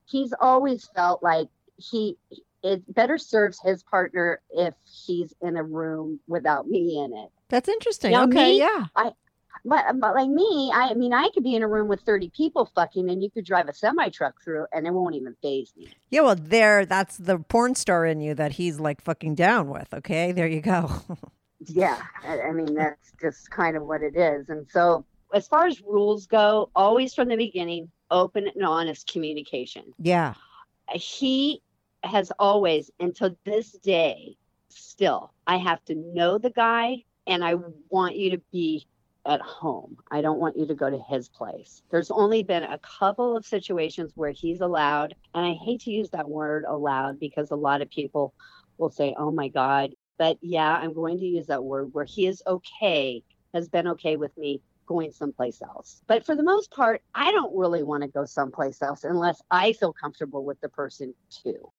He's 0.06 0.34
always 0.40 0.90
felt 0.96 1.24
like 1.24 1.48
he, 1.78 2.18
it 2.62 2.94
better 2.94 3.18
serves 3.18 3.60
his 3.64 3.84
partner 3.84 4.42
if 4.52 4.74
he's 4.84 5.34
in 5.42 5.58
a 5.58 5.64
room 5.64 6.20
without 6.28 6.68
me 6.68 7.04
in 7.04 7.14
it. 7.18 7.30
That's 7.50 7.70
interesting. 7.70 8.12
Now, 8.12 8.26
okay. 8.26 8.52
me, 8.52 8.60
yeah. 8.60 8.86
But, 9.66 10.00
but 10.00 10.16
like 10.16 10.30
me, 10.30 10.72
I 10.74 10.94
mean, 10.94 11.14
I 11.14 11.30
could 11.34 11.44
be 11.44 11.56
in 11.56 11.64
a 11.64 11.68
room 11.68 11.88
with 11.88 12.02
30 12.02 12.30
people 12.36 12.70
fucking, 12.76 13.10
and 13.10 13.24
you 13.24 13.30
could 13.30 13.46
drive 13.46 13.68
a 13.70 13.74
semi 13.74 14.10
truck 14.10 14.42
through, 14.44 14.66
and 14.74 14.86
it 14.86 14.92
won't 14.94 15.16
even 15.16 15.36
faze 15.42 15.74
me. 15.78 15.88
Yeah. 16.10 16.22
Well, 16.22 16.36
there, 16.36 16.86
that's 16.86 17.18
the 17.18 17.40
porn 17.40 17.76
star 17.76 18.06
in 18.06 18.20
you 18.20 18.34
that 18.36 18.54
he's 18.54 18.80
like 18.80 19.02
fucking 19.02 19.36
down 19.36 19.70
with. 19.70 19.94
Okay. 19.94 20.32
There 20.32 20.48
you 20.48 20.62
go. 20.62 20.92
Yeah, 21.68 22.02
I, 22.28 22.42
I 22.42 22.52
mean 22.52 22.74
that's 22.74 23.14
just 23.22 23.50
kind 23.50 23.78
of 23.78 23.84
what 23.84 24.02
it 24.02 24.18
is. 24.18 24.50
And 24.50 24.68
so, 24.70 25.06
as 25.34 25.48
far 25.48 25.66
as 25.66 25.82
rules 25.82 26.26
go, 26.28 26.70
always 26.76 27.14
from 27.14 27.30
the 27.30 27.38
beginning, 27.38 27.90
open 28.12 28.48
and 28.54 28.66
honest 28.66 29.12
communication. 29.12 29.84
yeah. 29.98 30.34
He 30.92 31.62
has 32.04 32.32
always, 32.38 32.92
until 33.00 33.38
this 33.46 33.72
day, 33.72 34.36
still, 34.68 35.32
I 35.48 35.56
have 35.56 35.84
to 35.86 35.96
know 35.96 36.38
the 36.38 36.50
guy, 36.50 37.06
and 37.28 37.44
I 37.46 37.56
want 37.90 38.18
you 38.18 38.32
to 38.32 38.42
be 38.52 38.86
at 39.26 39.42
home. 39.42 39.98
I 40.12 40.22
don't 40.22 40.40
want 40.40 40.58
you 40.58 40.66
to 40.68 40.76
go 40.76 40.90
to 40.90 41.00
his 41.10 41.30
place. 41.30 41.82
There's 41.90 42.12
only 42.12 42.44
been 42.44 42.64
a 42.64 42.80
couple 42.80 43.38
of 43.38 43.46
situations 43.46 44.12
where 44.16 44.32
he's 44.32 44.62
allowed, 44.62 45.16
and 45.34 45.46
I 45.46 45.54
hate 45.54 45.82
to 45.82 45.92
use 45.92 46.10
that 46.10 46.30
word 46.30 46.66
allowed 46.68 47.20
because 47.20 47.52
a 47.52 47.56
lot 47.56 47.82
of 47.82 47.90
people 47.90 48.34
will 48.78 48.90
say, 48.90 49.16
oh 49.18 49.32
my 49.32 49.48
God. 49.48 49.92
But 50.18 50.38
yeah, 50.42 50.74
I'm 50.74 50.94
going 50.94 51.18
to 51.20 51.26
use 51.26 51.48
that 51.48 51.64
word 51.64 51.94
where 51.94 52.06
he 52.06 52.28
is 52.28 52.44
okay, 52.46 53.24
has 53.54 53.68
been 53.70 53.88
okay 53.90 54.16
with 54.16 54.38
me 54.38 54.62
going 54.86 55.12
someplace 55.12 55.62
else. 55.62 56.02
But 56.08 56.26
for 56.26 56.36
the 56.36 56.44
most 56.44 56.72
part, 56.72 57.02
I 57.16 57.32
don't 57.32 57.56
really 57.58 57.84
want 57.84 58.04
to 58.04 58.10
go 58.10 58.26
someplace 58.26 58.82
else 58.82 59.04
unless 59.04 59.42
I 59.50 59.74
feel 59.74 59.94
comfortable 59.94 60.44
with 60.44 60.60
the 60.60 60.70
person 60.70 61.14
too. 61.30 61.72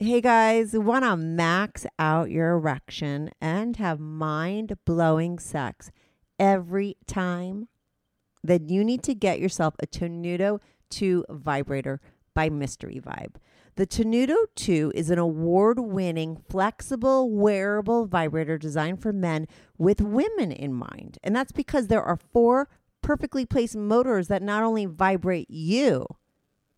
Hey 0.00 0.20
guys, 0.20 0.76
want 0.76 1.04
to 1.04 1.16
max 1.16 1.86
out 1.98 2.30
your 2.30 2.50
erection 2.50 3.30
and 3.40 3.76
have 3.76 4.00
mind 4.00 4.76
blowing 4.84 5.38
sex 5.38 5.92
every 6.38 6.96
time? 7.06 7.68
Then 8.42 8.68
you 8.68 8.84
need 8.84 9.02
to 9.04 9.14
get 9.14 9.40
yourself 9.40 9.74
a 9.80 9.86
Tenuto 9.86 10.60
2 10.90 11.24
vibrator 11.30 12.00
by 12.34 12.50
Mystery 12.50 13.00
Vibe. 13.04 13.36
The 13.76 13.86
Tenuto 13.86 14.36
2 14.54 14.92
is 14.94 15.10
an 15.10 15.18
award 15.18 15.80
winning, 15.80 16.36
flexible, 16.48 17.30
wearable 17.30 18.06
vibrator 18.06 18.58
designed 18.58 19.02
for 19.02 19.12
men 19.12 19.48
with 19.78 20.00
women 20.00 20.52
in 20.52 20.72
mind. 20.72 21.18
And 21.24 21.34
that's 21.34 21.52
because 21.52 21.88
there 21.88 22.02
are 22.02 22.18
four 22.32 22.68
perfectly 23.02 23.44
placed 23.44 23.76
motors 23.76 24.28
that 24.28 24.42
not 24.42 24.62
only 24.62 24.86
vibrate 24.86 25.50
you, 25.50 26.06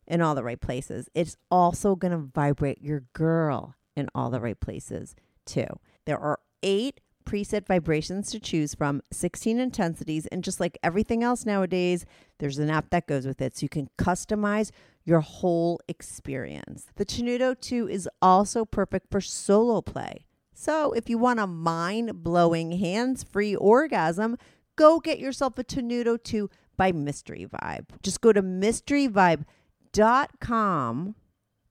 in 0.07 0.21
all 0.21 0.35
the 0.35 0.45
right 0.45 0.61
places. 0.61 1.09
It's 1.14 1.37
also 1.51 1.97
going 1.97 2.12
to 2.12 2.19
vibrate 2.19 2.83
your 2.83 3.05
girl 3.12 3.75
in 3.97 4.09
all 4.14 4.31
the 4.31 4.40
right 4.40 4.59
places, 4.59 5.14
too. 5.45 5.66
There 6.05 6.19
are 6.19 6.40
eight 6.62 7.01
preset 7.27 7.67
vibrations 7.67 8.31
to 8.31 8.41
choose 8.41 8.75
from, 8.75 9.03
16 9.12 9.59
intensities, 9.59 10.25
and 10.29 10.43
just 10.43 10.61
like 10.61 10.79
everything 10.83 11.23
else 11.23 11.45
nowadays, 11.45 12.07
there's 12.39 12.57
an 12.59 12.71
app 12.71 12.89
that 12.91 13.07
goes 13.07 13.27
with 13.27 13.43
it 13.43 13.57
so 13.57 13.65
you 13.65 13.69
can 13.69 13.91
customize 13.99 14.71
your 15.05 15.21
whole 15.21 15.79
experience. 15.89 16.87
The 16.97 17.05
Tenuto 17.05 17.61
2 17.61 17.89
is 17.89 18.09
also 18.23 18.65
perfect 18.65 19.11
for 19.11 19.21
solo 19.21 19.83
play. 19.83 20.25
So 20.55 20.93
if 20.93 21.11
you 21.11 21.19
want 21.19 21.41
a 21.41 21.47
mind 21.47 22.23
blowing, 22.23 22.73
hands 22.73 23.23
free 23.23 23.55
orgasm, 23.55 24.39
go 24.77 24.99
get 25.01 25.19
yourself 25.19 25.59
a 25.59 25.65
Tenuto 25.65 26.23
2 26.23 26.49
by 26.77 26.93
Mystery 26.93 27.47
Vibe. 27.47 27.87
Just 28.03 28.23
go 28.23 28.33
to 28.33 28.43
mysteryvibe.com 28.43 31.15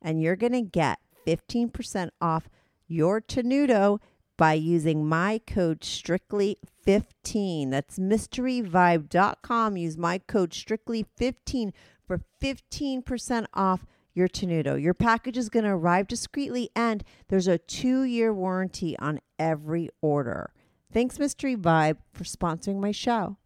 and 0.01 0.21
you're 0.21 0.35
going 0.35 0.53
to 0.53 0.61
get 0.61 0.99
15% 1.25 2.09
off 2.21 2.49
your 2.87 3.19
Tenuto 3.21 3.99
by 4.37 4.53
using 4.53 5.05
my 5.07 5.39
code 5.45 5.81
strictly15. 5.81 7.71
That's 7.71 7.99
mysteryvibe.com. 7.99 9.77
Use 9.77 9.97
my 9.97 10.17
code 10.19 10.51
strictly15 10.51 11.71
for 12.05 12.21
15% 12.41 13.45
off 13.53 13.85
your 14.13 14.27
Tenuto. 14.27 14.81
Your 14.81 14.93
package 14.93 15.37
is 15.37 15.49
going 15.49 15.65
to 15.65 15.71
arrive 15.71 16.07
discreetly 16.07 16.69
and 16.75 17.03
there's 17.27 17.47
a 17.47 17.59
2-year 17.59 18.33
warranty 18.33 18.97
on 18.97 19.19
every 19.37 19.89
order. 20.01 20.51
Thanks 20.91 21.19
Mystery 21.19 21.55
Vibe 21.57 21.97
for 22.13 22.23
sponsoring 22.23 22.79
my 22.79 22.91
show. 22.91 23.37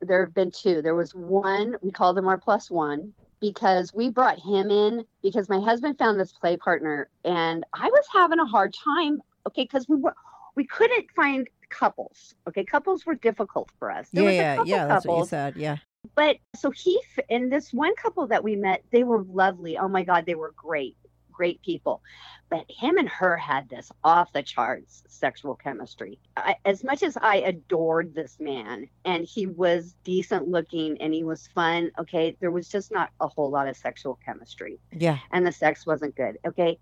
There 0.00 0.24
have 0.24 0.34
been 0.34 0.50
two. 0.50 0.82
There 0.82 0.96
was 0.96 1.14
one, 1.14 1.76
we 1.80 1.92
called 1.92 2.18
him 2.18 2.26
our 2.26 2.38
plus 2.38 2.70
one 2.70 3.12
because 3.40 3.92
we 3.94 4.10
brought 4.10 4.40
him 4.40 4.70
in 4.70 5.04
because 5.22 5.48
my 5.48 5.60
husband 5.60 5.98
found 5.98 6.18
this 6.18 6.32
play 6.32 6.56
partner 6.56 7.08
and 7.24 7.64
I 7.72 7.86
was 7.86 8.04
having 8.12 8.40
a 8.40 8.46
hard 8.46 8.74
time. 8.74 9.22
Okay, 9.46 9.64
because 9.64 9.88
we 9.88 9.96
were 9.96 10.14
we 10.54 10.66
couldn't 10.66 11.10
find 11.16 11.48
couples. 11.70 12.34
Okay, 12.48 12.64
couples 12.64 13.06
were 13.06 13.14
difficult 13.14 13.70
for 13.78 13.90
us. 13.90 14.08
There 14.12 14.24
yeah, 14.24 14.28
was 14.28 14.34
a 14.34 14.36
yeah, 14.36 14.56
couple 14.56 14.70
yeah. 14.70 14.86
That's 14.86 15.06
what 15.06 15.18
you 15.18 15.26
said. 15.26 15.56
Yeah. 15.56 15.76
but 16.14 16.36
so 16.54 16.70
he 16.70 17.00
and 17.30 17.50
this 17.50 17.72
one 17.72 17.94
couple 17.96 18.26
that 18.28 18.44
we 18.44 18.56
met, 18.56 18.84
they 18.90 19.04
were 19.04 19.22
lovely. 19.24 19.78
Oh 19.78 19.88
my 19.88 20.02
God, 20.04 20.26
they 20.26 20.34
were 20.34 20.52
great, 20.56 20.96
great 21.30 21.62
people. 21.62 22.02
But 22.50 22.66
him 22.68 22.98
and 22.98 23.08
her 23.08 23.36
had 23.38 23.70
this 23.70 23.90
off 24.04 24.30
the 24.34 24.42
charts 24.42 25.02
sexual 25.08 25.54
chemistry. 25.54 26.18
I, 26.36 26.56
as 26.66 26.84
much 26.84 27.02
as 27.02 27.16
I 27.16 27.36
adored 27.36 28.14
this 28.14 28.38
man 28.38 28.88
and 29.06 29.24
he 29.24 29.46
was 29.46 29.94
decent 30.04 30.48
looking 30.48 31.00
and 31.00 31.14
he 31.14 31.24
was 31.24 31.46
fun, 31.46 31.90
okay, 31.98 32.36
there 32.40 32.50
was 32.50 32.68
just 32.68 32.92
not 32.92 33.08
a 33.20 33.28
whole 33.28 33.50
lot 33.50 33.68
of 33.68 33.76
sexual 33.78 34.18
chemistry 34.22 34.78
Yeah. 34.92 35.18
and 35.30 35.46
the 35.46 35.52
sex 35.52 35.86
wasn't 35.86 36.14
good. 36.14 36.36
Okay. 36.46 36.78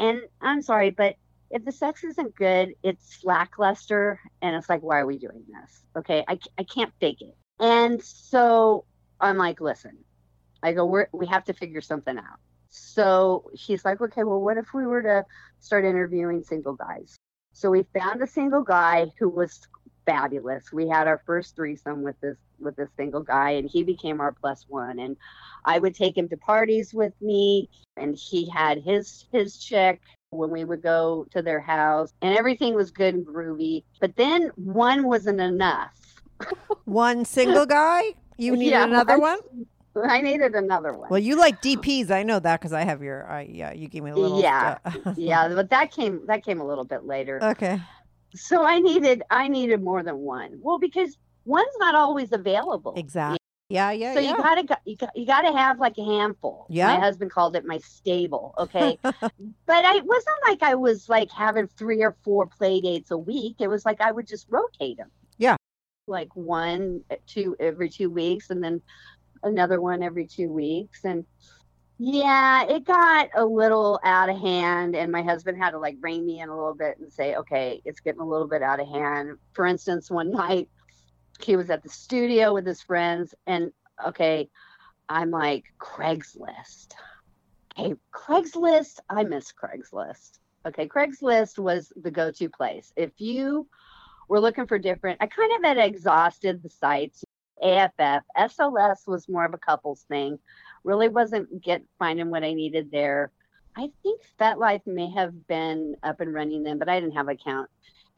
And 0.00 0.22
I'm 0.40 0.62
sorry, 0.62 0.90
but 0.90 1.14
if 1.50 1.64
the 1.64 1.72
sex 1.72 2.04
isn't 2.04 2.34
good, 2.34 2.74
it's 2.82 3.24
lackluster. 3.24 4.20
And 4.42 4.54
it's 4.56 4.68
like, 4.68 4.82
why 4.82 4.98
are 4.98 5.06
we 5.06 5.18
doing 5.18 5.44
this? 5.48 5.82
Okay. 5.96 6.24
I, 6.28 6.38
I 6.58 6.64
can't 6.64 6.92
fake 7.00 7.22
it. 7.22 7.36
And 7.58 8.02
so 8.02 8.84
I'm 9.20 9.36
like, 9.36 9.60
listen, 9.60 9.98
I 10.62 10.72
go, 10.72 10.84
We're, 10.84 11.08
we 11.12 11.26
have 11.26 11.44
to 11.44 11.52
figure 11.52 11.80
something 11.80 12.16
out. 12.16 12.38
So 12.70 13.50
he's 13.54 13.84
like, 13.84 14.00
okay, 14.00 14.24
well, 14.24 14.40
what 14.40 14.58
if 14.58 14.74
we 14.74 14.86
were 14.86 15.02
to 15.02 15.24
start 15.60 15.84
interviewing 15.84 16.42
single 16.42 16.74
guys? 16.74 17.16
So 17.52 17.70
we 17.70 17.84
found 17.98 18.22
a 18.22 18.26
single 18.26 18.62
guy 18.62 19.10
who 19.18 19.28
was 19.28 19.66
fabulous. 20.06 20.72
We 20.72 20.88
had 20.88 21.08
our 21.08 21.22
first 21.26 21.56
threesome 21.56 22.02
with 22.02 22.18
this 22.20 22.36
with 22.60 22.76
this 22.76 22.88
single 22.96 23.22
guy, 23.22 23.50
and 23.50 23.68
he 23.68 23.82
became 23.82 24.20
our 24.20 24.32
plus 24.32 24.64
one. 24.68 24.98
And 24.98 25.16
I 25.64 25.78
would 25.78 25.94
take 25.94 26.16
him 26.16 26.28
to 26.28 26.36
parties 26.36 26.94
with 26.94 27.12
me, 27.20 27.68
and 27.96 28.16
he 28.16 28.48
had 28.48 28.78
his 28.82 29.26
his 29.32 29.58
chick 29.58 30.00
when 30.30 30.50
we 30.50 30.64
would 30.64 30.82
go 30.82 31.26
to 31.30 31.42
their 31.42 31.60
house, 31.60 32.12
and 32.22 32.36
everything 32.36 32.74
was 32.74 32.90
good 32.90 33.14
and 33.14 33.26
groovy. 33.26 33.84
But 34.00 34.16
then 34.16 34.50
one 34.56 35.04
wasn't 35.06 35.40
enough. 35.40 35.92
One 36.84 37.24
single 37.24 37.66
guy. 37.66 38.14
You 38.36 38.52
needed 38.56 38.70
Yeah, 38.72 38.84
another 38.84 39.18
one- 39.18 39.38
one. 39.40 39.66
I 40.08 40.20
needed 40.20 40.54
another 40.54 40.92
one. 40.92 41.08
Well, 41.10 41.18
you 41.18 41.36
like 41.36 41.60
DPs. 41.60 42.12
I 42.12 42.22
know 42.22 42.38
that 42.38 42.60
because 42.60 42.72
I 42.72 42.84
have 42.84 43.02
your. 43.02 43.28
I 43.28 43.48
yeah, 43.50 43.72
you 43.72 43.88
gave 43.88 44.04
me 44.04 44.12
a 44.12 44.14
little. 44.14 44.40
Yeah. 44.40 44.78
uh, 44.84 44.92
yeah, 45.16 45.48
but 45.52 45.70
that 45.70 45.90
came 45.90 46.24
that 46.26 46.44
came 46.44 46.60
a 46.60 46.64
little 46.66 46.84
bit 46.84 47.04
later. 47.04 47.40
okay. 47.42 47.80
so 48.32 48.64
I 48.64 48.78
needed 48.78 49.22
I 49.30 49.48
needed 49.48 49.82
more 49.82 50.04
than 50.04 50.18
one. 50.18 50.60
Well, 50.62 50.78
because 50.78 51.18
one's 51.46 51.74
not 51.80 51.96
always 51.96 52.30
available. 52.30 52.94
Exactly. 52.96 53.37
Yeah. 53.68 53.90
Yeah. 53.90 53.90
Yeah. 53.90 54.14
So 54.14 54.20
yeah. 54.20 54.30
you 54.30 54.36
gotta 54.36 54.80
you 54.84 54.96
got 54.96 55.16
you 55.16 55.26
gotta 55.26 55.56
have 55.56 55.78
like 55.78 55.98
a 55.98 56.04
handful. 56.04 56.66
Yeah. 56.70 56.94
My 56.94 57.00
husband 57.00 57.30
called 57.30 57.54
it 57.54 57.64
my 57.66 57.78
stable. 57.78 58.54
Okay. 58.58 58.98
but 59.02 59.12
I 59.68 59.96
it 59.96 60.04
wasn't 60.04 60.36
like 60.46 60.62
I 60.62 60.74
was 60.74 61.08
like 61.08 61.30
having 61.30 61.66
three 61.66 62.02
or 62.02 62.16
four 62.24 62.46
play 62.46 62.80
dates 62.80 63.10
a 63.10 63.18
week. 63.18 63.56
It 63.60 63.68
was 63.68 63.84
like 63.84 64.00
I 64.00 64.10
would 64.10 64.26
just 64.26 64.46
rotate 64.48 64.96
them. 64.96 65.10
Yeah. 65.36 65.56
Like 66.06 66.34
one, 66.34 67.02
eh, 67.10 67.16
two 67.26 67.56
every 67.60 67.90
two 67.90 68.08
weeks, 68.08 68.48
and 68.50 68.64
then 68.64 68.80
another 69.42 69.80
one 69.80 70.02
every 70.02 70.26
two 70.26 70.48
weeks, 70.48 71.04
and 71.04 71.26
yeah, 71.98 72.64
it 72.64 72.84
got 72.84 73.28
a 73.34 73.44
little 73.44 74.00
out 74.04 74.30
of 74.30 74.38
hand, 74.38 74.94
and 74.94 75.10
my 75.10 75.22
husband 75.22 75.58
had 75.58 75.72
to 75.72 75.78
like 75.78 75.96
rein 76.00 76.24
me 76.24 76.40
in 76.40 76.48
a 76.48 76.56
little 76.56 76.74
bit 76.74 76.96
and 76.98 77.12
say, 77.12 77.34
okay, 77.34 77.82
it's 77.84 78.00
getting 78.00 78.20
a 78.20 78.26
little 78.26 78.46
bit 78.46 78.62
out 78.62 78.80
of 78.80 78.88
hand. 78.88 79.36
For 79.52 79.66
instance, 79.66 80.10
one 80.10 80.30
night 80.32 80.68
he 81.42 81.56
was 81.56 81.70
at 81.70 81.82
the 81.82 81.88
studio 81.88 82.52
with 82.54 82.66
his 82.66 82.82
friends, 82.82 83.34
and 83.46 83.72
okay, 84.06 84.48
I'm 85.08 85.30
like, 85.30 85.64
Craigslist. 85.78 86.94
Okay, 87.78 87.94
Craigslist, 88.12 89.00
I 89.08 89.24
miss 89.24 89.52
Craigslist. 89.52 90.38
Okay, 90.66 90.88
Craigslist 90.88 91.58
was 91.58 91.92
the 91.96 92.10
go 92.10 92.30
to 92.32 92.48
place. 92.48 92.92
If 92.96 93.12
you 93.18 93.66
were 94.28 94.40
looking 94.40 94.66
for 94.66 94.78
different, 94.78 95.22
I 95.22 95.26
kind 95.26 95.52
of 95.56 95.64
had 95.64 95.78
exhausted 95.78 96.62
the 96.62 96.70
sites. 96.70 97.24
AFF, 97.62 98.22
SLS 98.36 99.06
was 99.06 99.28
more 99.28 99.44
of 99.44 99.54
a 99.54 99.58
couples 99.58 100.04
thing 100.08 100.38
really 100.84 101.08
wasn't 101.08 101.62
get 101.62 101.82
finding 101.98 102.30
what 102.30 102.44
I 102.44 102.54
needed 102.54 102.90
there. 102.90 103.30
I 103.76 103.90
think 104.02 104.22
FetLife 104.40 104.86
may 104.86 105.10
have 105.10 105.46
been 105.46 105.96
up 106.02 106.20
and 106.20 106.32
running 106.32 106.62
then, 106.62 106.78
but 106.78 106.88
I 106.88 107.00
didn't 107.00 107.14
have 107.14 107.28
an 107.28 107.34
account. 107.34 107.70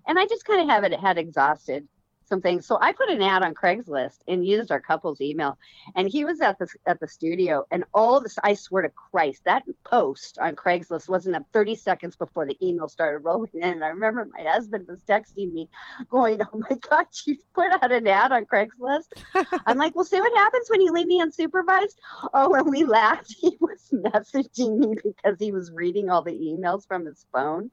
And 0.07 0.19
I 0.19 0.27
just 0.27 0.45
kind 0.45 0.63
of 0.63 0.69
have 0.69 0.85
it 0.85 0.99
had 0.99 1.19
exhausted 1.19 1.87
some 2.31 2.41
things. 2.41 2.67
So 2.67 2.79
I 2.81 2.93
put 2.93 3.11
an 3.11 3.21
ad 3.21 3.43
on 3.43 3.55
Craigslist 3.55 4.21
and 4.27 4.47
used 4.47 4.71
our 4.71 4.81
couple's 4.81 5.21
email. 5.21 5.59
And 5.95 6.09
he 6.09 6.25
was 6.25 6.41
at 6.41 6.59
the 6.59 6.69
at 6.87 7.01
the 7.01 7.09
studio 7.09 7.65
and 7.71 7.85
all 7.93 8.21
this 8.21 8.39
I 8.43 8.55
swear 8.55 8.83
to 8.83 8.89
Christ, 8.89 9.43
that 9.45 9.65
post 9.85 10.39
on 10.39 10.57
Craigslist 10.57 11.09
wasn't 11.09 11.37
up 11.37 11.43
30 11.53 11.75
seconds 11.75 12.17
before 12.17 12.47
the 12.47 12.57
email 12.67 12.89
started 12.89 13.19
rolling 13.19 13.51
in. 13.55 13.65
And 13.65 13.85
I 13.85 13.89
remember 13.89 14.27
my 14.33 14.45
husband 14.51 14.87
was 14.89 15.03
texting 15.03 15.53
me 15.53 15.69
going, 16.09 16.41
Oh 16.41 16.63
my 16.71 16.77
God, 16.89 17.07
you 17.27 17.37
put 17.55 17.71
out 17.71 17.93
an 17.93 18.07
ad 18.07 18.33
on 18.33 18.47
Craigslist. 18.47 19.09
I'm 19.67 19.77
like, 19.77 19.95
Well, 19.95 20.05
see 20.05 20.21
what 20.21 20.37
happens 20.39 20.69
when 20.71 20.81
you 20.81 20.93
leave 20.93 21.09
me 21.09 21.21
unsupervised? 21.21 21.97
Oh, 22.33 22.55
and 22.55 22.71
we 22.71 22.85
laughed. 22.85 23.37
He 23.41 23.57
was 23.61 23.89
messaging 23.93 24.79
me 24.79 24.97
because 25.03 25.39
he 25.39 25.51
was 25.51 25.73
reading 25.73 26.11
all 26.11 26.23
the 26.23 26.33
emails 26.33 26.87
from 26.87 27.07
his 27.07 27.27
phone 27.33 27.71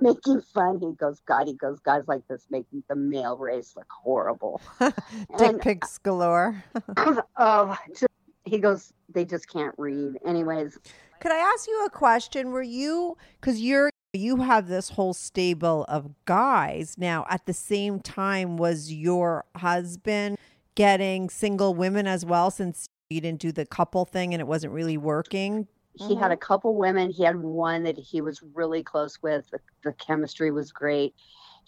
making 0.00 0.42
fun. 0.42 0.80
He 0.80 0.92
goes, 0.92 1.20
God, 1.26 1.46
he 1.46 1.54
goes, 1.54 1.80
guys 1.80 2.04
like 2.06 2.26
this 2.28 2.46
make 2.50 2.66
the 2.88 2.96
male 2.96 3.36
race 3.36 3.74
look 3.78 3.90
horrible. 3.90 4.60
Dick 5.38 5.60
pics 5.60 5.98
galore. 5.98 6.62
oh, 7.36 7.76
just, 7.90 8.06
he 8.44 8.58
goes, 8.58 8.92
they 9.12 9.24
just 9.24 9.48
can't 9.48 9.74
read. 9.78 10.18
Anyways, 10.26 10.78
Could 11.20 11.32
I 11.32 11.36
ask 11.36 11.66
you 11.66 11.84
a 11.86 11.90
question? 11.90 12.50
Were 12.50 12.62
you 12.62 13.16
because 13.40 13.60
you're 13.60 13.90
you 14.12 14.38
have 14.38 14.68
this 14.68 14.90
whole 14.90 15.14
stable 15.14 15.84
of 15.88 16.10
guys 16.24 16.96
now 16.98 17.26
at 17.28 17.44
the 17.46 17.52
same 17.52 18.00
time 18.00 18.56
was 18.56 18.90
your 18.90 19.44
husband 19.54 20.38
getting 20.74 21.28
single 21.28 21.74
women 21.74 22.06
as 22.06 22.24
well 22.24 22.50
since 22.50 22.88
you 23.10 23.20
didn't 23.20 23.38
do 23.38 23.52
the 23.52 23.66
couple 23.66 24.06
thing 24.06 24.32
and 24.32 24.40
it 24.40 24.46
wasn't 24.46 24.72
really 24.72 24.96
working 24.96 25.68
he 26.06 26.14
had 26.14 26.30
a 26.30 26.36
couple 26.36 26.76
women. 26.76 27.10
He 27.10 27.24
had 27.24 27.36
one 27.36 27.82
that 27.82 27.98
he 27.98 28.20
was 28.20 28.40
really 28.54 28.82
close 28.82 29.20
with. 29.22 29.50
The, 29.50 29.58
the 29.82 29.92
chemistry 29.94 30.50
was 30.50 30.70
great. 30.70 31.14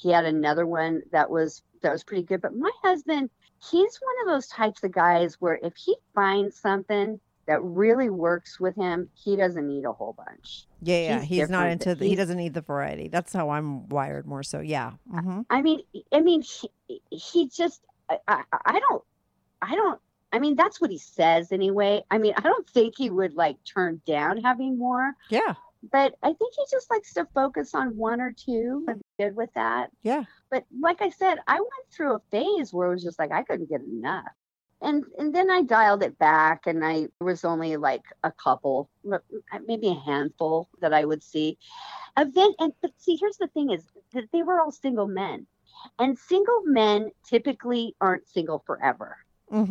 He 0.01 0.11
had 0.11 0.25
another 0.25 0.67
one 0.67 1.03
that 1.13 1.31
was 1.31 1.63
that 1.83 1.93
was 1.93 2.05
pretty 2.05 2.23
good. 2.23 2.41
But 2.41 2.57
my 2.57 2.71
husband, 2.83 3.29
he's 3.71 4.01
one 4.01 4.15
of 4.23 4.35
those 4.35 4.47
types 4.47 4.83
of 4.83 4.93
guys 4.93 5.37
where 5.41 5.59
if 5.63 5.77
he 5.77 5.95
finds 6.15 6.57
something 6.57 7.21
that 7.47 7.63
really 7.63 8.09
works 8.09 8.59
with 8.59 8.75
him, 8.77 9.11
he 9.15 9.37
doesn't 9.37 9.67
need 9.67 9.85
a 9.85 9.93
whole 9.93 10.15
bunch. 10.15 10.67
yeah 10.81 11.01
yeah 11.01 11.21
He's 11.21 11.41
he's, 11.41 11.51
not 11.51 11.69
into 11.69 11.95
the, 11.95 12.07
he 12.07 12.15
doesn't 12.15 12.37
need 12.37 12.55
the 12.55 12.61
variety 12.61 13.09
that's 13.09 13.33
how 13.33 13.51
i'm 13.51 13.89
wired 13.89 14.25
more 14.27 14.43
so 14.43 14.61
yeah 14.61 14.93
hmm 15.11 15.41
I 15.51 15.61
mean, 15.61 15.81
I 16.13 16.21
mean, 16.21 16.43
he, 16.43 17.01
he 17.11 17.49
just, 17.49 17.83
I, 18.09 18.19
I, 18.29 18.43
I 18.65 18.79
don't, 18.79 19.03
I 19.61 19.75
don't. 19.75 20.01
I 20.33 20.39
mean, 20.39 20.55
that's 20.55 20.81
what 20.81 20.91
he 20.91 20.99
says 20.99 21.51
anyway. 21.51 22.05
I 22.11 22.19
mean, 22.19 22.35
I 22.37 22.43
don't 22.43 22.69
think 22.71 22.95
he 22.97 23.11
would 23.11 23.35
like 23.35 23.57
turn 23.65 24.01
down 24.07 24.41
having 24.41 24.79
more, 24.79 25.13
yeah 25.29 25.55
but 25.91 26.15
I 26.23 26.33
think 26.35 26.55
he 26.57 26.65
just 26.71 26.91
likes 26.91 27.15
to 27.15 27.27
focus 27.35 27.75
on 27.75 27.97
one 27.97 28.21
or 28.21 28.33
two 28.33 28.87
good 29.21 29.37
with 29.37 29.51
that. 29.55 29.91
yeah 30.03 30.25
But 30.51 30.65
like 30.81 31.01
I 31.03 31.11
said, 31.11 31.39
I 31.47 31.55
went 31.55 31.87
through 31.93 32.15
a 32.15 32.23
phase 32.31 32.73
where 32.73 32.89
it 32.89 32.95
was 32.95 33.05
just 33.05 33.19
like 33.19 33.33
I 33.33 33.43
couldn't 33.43 33.69
get 33.71 33.83
enough. 33.83 34.33
And 34.83 35.05
and 35.19 35.35
then 35.35 35.51
I 35.51 35.63
dialed 35.63 36.03
it 36.03 36.19
back 36.19 36.67
and 36.67 36.85
I 36.85 37.09
was 37.21 37.45
only 37.45 37.77
like 37.77 38.03
a 38.25 38.33
couple, 38.33 38.89
maybe 39.67 39.89
a 39.89 39.95
handful 40.11 40.69
that 40.81 40.95
I 40.95 41.05
would 41.05 41.23
see. 41.23 41.59
Event 42.17 42.57
and 42.59 42.73
but 42.83 42.93
see 42.97 43.17
here's 43.21 43.37
the 43.37 43.49
thing 43.49 43.71
is 43.71 43.85
that 44.15 44.25
they 44.33 44.43
were 44.43 44.61
all 44.61 44.73
single 44.73 45.07
men. 45.07 45.47
And 45.99 46.19
single 46.19 46.63
men 46.65 47.11
typically 47.29 47.95
aren't 48.01 48.29
single 48.29 48.63
forever. 48.67 49.17
Mhm. 49.53 49.71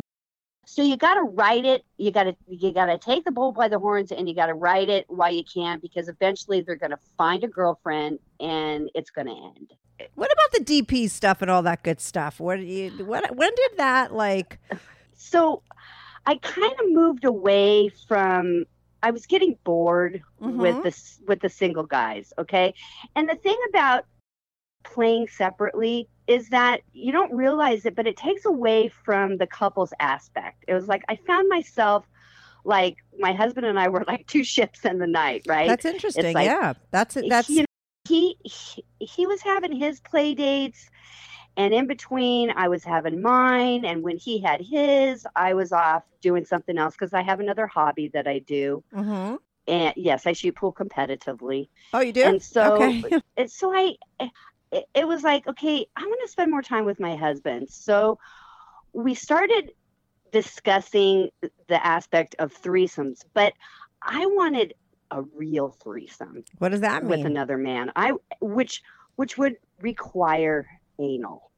So 0.70 0.82
you 0.82 0.96
got 0.96 1.14
to 1.14 1.22
write 1.22 1.64
it. 1.64 1.84
You 1.96 2.12
got 2.12 2.24
to 2.24 2.36
you 2.48 2.72
got 2.72 2.86
to 2.86 2.96
take 2.96 3.24
the 3.24 3.32
bull 3.32 3.50
by 3.50 3.66
the 3.66 3.78
horns, 3.80 4.12
and 4.12 4.28
you 4.28 4.36
got 4.36 4.46
to 4.46 4.54
write 4.54 4.88
it 4.88 5.04
while 5.08 5.32
you 5.32 5.42
can, 5.42 5.80
because 5.80 6.08
eventually 6.08 6.60
they're 6.60 6.76
going 6.76 6.92
to 6.92 6.98
find 7.18 7.42
a 7.42 7.48
girlfriend, 7.48 8.20
and 8.38 8.88
it's 8.94 9.10
going 9.10 9.26
to 9.26 9.32
end. 9.32 9.72
what 10.14 10.30
about 10.32 10.52
the 10.52 10.64
dp 10.64 11.10
stuff 11.10 11.42
and 11.42 11.50
all 11.50 11.60
that 11.62 11.82
good 11.82 12.00
stuff 12.00 12.40
what 12.40 12.56
did 12.56 12.66
you 12.68 13.04
what 13.04 13.36
when 13.36 13.50
did 13.54 13.72
that 13.76 14.14
like 14.14 14.58
so 15.14 15.62
I 16.24 16.36
kind 16.36 16.72
of 16.72 16.86
moved 16.90 17.24
away 17.24 17.90
from 18.08 18.64
I 19.02 19.10
was 19.10 19.26
getting 19.26 19.56
bored 19.64 20.22
with 20.38 20.76
Mhm. 20.76 20.82
this 20.84 21.20
with 21.26 21.40
the 21.40 21.48
single 21.48 21.84
guys, 21.84 22.32
okay? 22.38 22.72
And 23.16 23.28
the 23.28 23.34
thing 23.34 23.58
about 23.70 24.04
playing 24.84 25.28
separately 25.28 26.08
is 26.30 26.48
that 26.50 26.80
you 26.92 27.10
don't 27.12 27.32
realize 27.32 27.84
it, 27.86 27.94
but 27.96 28.06
it 28.06 28.16
takes 28.16 28.44
away 28.44 28.88
from 29.04 29.36
the 29.36 29.46
couples 29.46 29.92
aspect. 29.98 30.64
It 30.68 30.74
was 30.74 30.86
like 30.88 31.02
I 31.08 31.16
found 31.26 31.48
myself 31.48 32.06
like 32.64 32.96
my 33.18 33.32
husband 33.32 33.66
and 33.66 33.78
I 33.78 33.88
were 33.88 34.04
like 34.06 34.26
two 34.26 34.44
ships 34.44 34.84
in 34.84 34.98
the 34.98 35.06
night, 35.06 35.42
right? 35.48 35.68
that's 35.68 35.84
interesting 35.84 36.34
like- 36.34 36.46
yeah 36.46 36.74
that's 36.90 37.16
it 37.16 37.28
that's 37.28 37.48
you 37.50 37.62
know, 37.62 37.66
he, 38.08 38.36
he 38.44 38.84
he 38.98 39.26
was 39.26 39.40
having 39.42 39.72
his 39.74 40.00
play 40.00 40.34
dates 40.34 40.88
and 41.56 41.74
in 41.74 41.86
between 41.86 42.50
i 42.56 42.66
was 42.66 42.82
having 42.82 43.20
mine 43.20 43.84
and 43.84 44.02
when 44.02 44.16
he 44.16 44.40
had 44.40 44.60
his 44.60 45.26
i 45.36 45.52
was 45.54 45.70
off 45.70 46.02
doing 46.22 46.44
something 46.44 46.76
else 46.78 46.94
because 46.94 47.12
i 47.12 47.22
have 47.22 47.40
another 47.40 47.66
hobby 47.66 48.08
that 48.08 48.26
i 48.26 48.38
do 48.40 48.82
Mhm. 48.92 49.38
and 49.68 49.92
yes 49.96 50.26
i 50.26 50.32
shoot 50.32 50.56
pool 50.56 50.72
competitively 50.72 51.68
oh 51.92 52.00
you 52.00 52.12
do 52.12 52.22
and 52.24 52.42
so 52.42 52.72
okay 52.74 53.20
and 53.36 53.50
so 53.50 53.70
i 53.72 53.94
it, 54.72 54.84
it 54.94 55.08
was 55.08 55.22
like, 55.22 55.46
okay, 55.46 55.86
I 55.96 56.02
want 56.02 56.20
to 56.24 56.30
spend 56.30 56.50
more 56.50 56.62
time 56.62 56.84
with 56.84 57.00
my 57.00 57.16
husband. 57.16 57.68
So 57.70 58.18
we 58.92 59.14
started 59.14 59.72
discussing 60.32 61.30
the 61.68 61.84
aspect 61.86 62.36
of 62.38 62.52
threesomes, 62.54 63.24
but 63.34 63.52
I 64.02 64.26
wanted 64.26 64.74
a 65.10 65.22
real 65.34 65.70
threesome 65.82 66.44
What 66.58 66.68
does 66.70 66.80
that 66.80 67.02
mean? 67.02 67.10
with 67.10 67.26
another 67.26 67.58
man. 67.58 67.90
I 67.96 68.12
which 68.40 68.82
which 69.16 69.36
would 69.36 69.56
require 69.80 70.66
anal. 70.98 71.50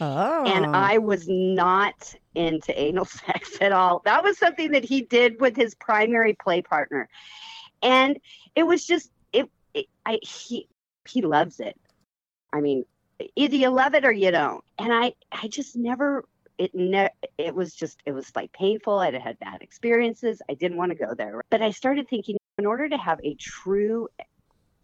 oh. 0.00 0.44
And 0.46 0.64
I 0.76 0.98
was 0.98 1.26
not 1.28 2.14
into 2.34 2.78
anal 2.80 3.04
sex 3.26 3.58
at 3.60 3.72
all. 3.72 4.00
That 4.04 4.22
was 4.22 4.38
something 4.38 4.70
that 4.72 4.84
he 4.84 5.02
did 5.02 5.40
with 5.40 5.56
his 5.56 5.74
primary 5.74 6.34
play 6.34 6.62
partner. 6.62 7.08
And 7.82 8.18
it 8.54 8.62
was 8.62 8.86
just 8.86 9.10
it, 9.32 9.50
it 9.74 9.86
I 10.06 10.20
he 10.22 10.68
he 11.08 11.22
loves 11.22 11.58
it. 11.60 11.78
I 12.54 12.60
mean, 12.60 12.84
either 13.34 13.56
you 13.56 13.68
love 13.68 13.94
it 13.94 14.04
or 14.04 14.12
you 14.12 14.30
don't. 14.30 14.64
And 14.78 14.92
I 14.92 15.14
I 15.32 15.48
just 15.48 15.76
never 15.76 16.24
it 16.56 16.74
ne- 16.74 17.10
it 17.36 17.54
was 17.54 17.74
just 17.74 18.00
it 18.06 18.12
was 18.12 18.30
like 18.36 18.52
painful. 18.52 18.98
I 18.98 19.06
had 19.06 19.20
had 19.20 19.38
bad 19.40 19.62
experiences. 19.62 20.40
I 20.48 20.54
didn't 20.54 20.78
want 20.78 20.92
to 20.92 21.06
go 21.06 21.14
there. 21.14 21.42
But 21.50 21.62
I 21.62 21.72
started 21.72 22.08
thinking 22.08 22.36
in 22.58 22.66
order 22.66 22.88
to 22.88 22.96
have 22.96 23.18
a 23.24 23.34
true 23.34 24.08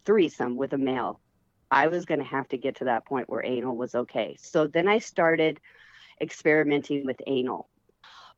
threesome 0.05 0.57
with 0.57 0.73
a 0.73 0.77
male, 0.77 1.21
I 1.69 1.87
was 1.87 2.05
going 2.05 2.19
to 2.19 2.25
have 2.25 2.49
to 2.49 2.57
get 2.57 2.77
to 2.77 2.85
that 2.85 3.05
point 3.05 3.29
where 3.29 3.45
anal 3.45 3.77
was 3.77 3.95
okay. 3.95 4.35
So 4.41 4.67
then 4.67 4.89
I 4.89 4.99
started 4.99 5.59
experimenting 6.19 7.05
with 7.05 7.21
anal. 7.25 7.69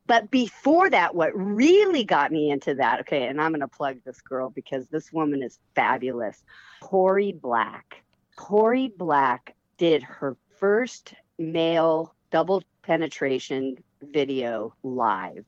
But 0.06 0.30
before 0.30 0.90
that, 0.90 1.14
what 1.14 1.34
really 1.34 2.04
got 2.04 2.30
me 2.30 2.50
into 2.50 2.74
that, 2.74 3.00
okay, 3.00 3.26
and 3.26 3.40
I'm 3.40 3.52
going 3.52 3.60
to 3.60 3.68
plug 3.68 3.98
this 4.04 4.20
girl 4.20 4.50
because 4.50 4.86
this 4.88 5.10
woman 5.10 5.42
is 5.42 5.58
fabulous. 5.74 6.42
Corey 6.82 7.32
Black. 7.32 8.03
Corey 8.36 8.92
Black 8.96 9.54
did 9.78 10.02
her 10.02 10.36
first 10.58 11.14
male 11.38 12.14
double 12.30 12.62
penetration 12.82 13.76
video 14.02 14.74
live. 14.82 15.44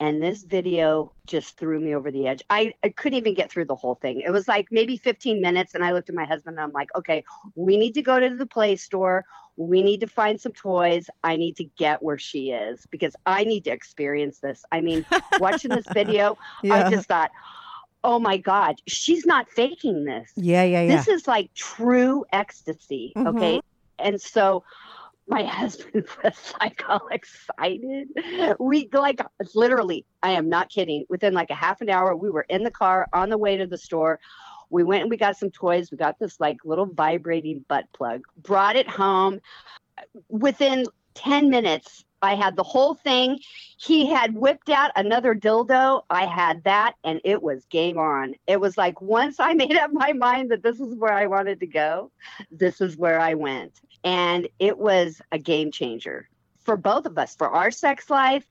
And 0.00 0.20
this 0.22 0.42
video 0.42 1.12
just 1.26 1.56
threw 1.56 1.78
me 1.80 1.94
over 1.94 2.10
the 2.10 2.26
edge. 2.26 2.42
I, 2.50 2.74
I 2.82 2.88
couldn't 2.88 3.16
even 3.16 3.34
get 3.34 3.50
through 3.50 3.66
the 3.66 3.76
whole 3.76 3.94
thing. 3.94 4.20
It 4.20 4.30
was 4.30 4.48
like 4.48 4.66
maybe 4.70 4.96
15 4.96 5.40
minutes. 5.40 5.74
And 5.74 5.84
I 5.84 5.92
looked 5.92 6.08
at 6.08 6.14
my 6.14 6.24
husband 6.24 6.58
and 6.58 6.64
I'm 6.64 6.72
like, 6.72 6.88
okay, 6.96 7.24
we 7.54 7.76
need 7.76 7.94
to 7.94 8.02
go 8.02 8.18
to 8.18 8.36
the 8.36 8.44
play 8.46 8.74
store. 8.76 9.24
We 9.56 9.82
need 9.82 10.00
to 10.00 10.08
find 10.08 10.40
some 10.40 10.52
toys. 10.52 11.08
I 11.22 11.36
need 11.36 11.56
to 11.56 11.64
get 11.78 12.02
where 12.02 12.18
she 12.18 12.50
is 12.50 12.84
because 12.90 13.14
I 13.24 13.44
need 13.44 13.64
to 13.64 13.70
experience 13.70 14.40
this. 14.40 14.64
I 14.72 14.80
mean, 14.80 15.06
watching 15.38 15.70
this 15.70 15.86
video, 15.92 16.36
Yeah. 16.62 16.86
I 16.86 16.90
just 16.90 17.06
thought, 17.06 17.30
oh 18.04 18.18
my 18.18 18.36
God, 18.36 18.76
she's 18.86 19.26
not 19.26 19.50
faking 19.50 20.04
this. 20.04 20.30
yeah, 20.36 20.62
yeah, 20.62 20.82
yeah. 20.82 20.96
This 20.96 21.08
is 21.08 21.26
like 21.26 21.52
true 21.54 22.24
ecstasy. 22.32 23.12
Mm-hmm. 23.16 23.28
Okay. 23.28 23.60
And 23.98 24.20
so 24.20 24.62
my 25.26 25.42
husband 25.60 26.04
was 26.22 26.54
like 26.60 26.82
all 26.88 27.08
excited. 27.10 28.08
We 28.60 28.88
like 28.92 29.20
literally, 29.54 30.04
I 30.22 30.32
am 30.32 30.48
not 30.48 30.68
kidding. 30.68 31.06
Within 31.08 31.32
like 31.34 31.50
a 31.50 31.54
half 31.54 31.80
an 31.80 31.88
hour, 31.88 32.14
we 32.14 32.30
were 32.30 32.46
in 32.48 32.62
the 32.62 32.70
car 32.70 33.08
on 33.12 33.30
the 33.30 33.38
way 33.38 33.56
to 33.56 33.66
the 33.66 33.78
store. 33.78 34.20
We 34.70 34.84
went 34.84 35.02
and 35.02 35.10
we 35.10 35.16
got 35.16 35.36
some 35.36 35.50
toys. 35.50 35.90
We 35.90 35.96
got 35.96 36.18
this 36.18 36.38
like 36.38 36.58
little 36.64 36.86
vibrating 36.86 37.64
butt 37.68 37.86
plug, 37.92 38.22
brought 38.36 38.76
it 38.76 38.88
home. 38.88 39.40
Within 40.28 40.86
10 41.14 41.50
minutes, 41.50 42.04
I 42.22 42.34
had 42.34 42.56
the 42.56 42.62
whole 42.62 42.94
thing. 42.94 43.38
He 43.76 44.06
had 44.06 44.34
whipped 44.34 44.70
out 44.70 44.90
another 44.96 45.34
dildo. 45.34 46.02
I 46.08 46.24
had 46.24 46.64
that, 46.64 46.94
and 47.04 47.20
it 47.22 47.42
was 47.42 47.66
game 47.66 47.98
on. 47.98 48.34
It 48.46 48.60
was 48.60 48.78
like 48.78 49.00
once 49.00 49.38
I 49.38 49.52
made 49.62 49.76
up 49.76 49.92
my 49.92 50.12
mind 50.12 50.50
that 50.50 50.62
this 50.62 50.80
is 50.80 50.94
where 50.96 51.12
I 51.12 51.26
wanted 51.26 51.60
to 51.60 51.66
go, 51.66 52.10
this 52.50 52.80
is 52.80 52.96
where 52.96 53.20
I 53.20 53.34
went. 53.34 53.80
And 54.02 54.48
it 54.58 54.78
was 54.78 55.20
a 55.32 55.38
game 55.38 55.70
changer 55.70 56.28
for 56.64 56.76
both 56.76 57.04
of 57.04 57.18
us, 57.18 57.34
for 57.34 57.50
our 57.50 57.70
sex 57.70 58.08
life 58.08 58.46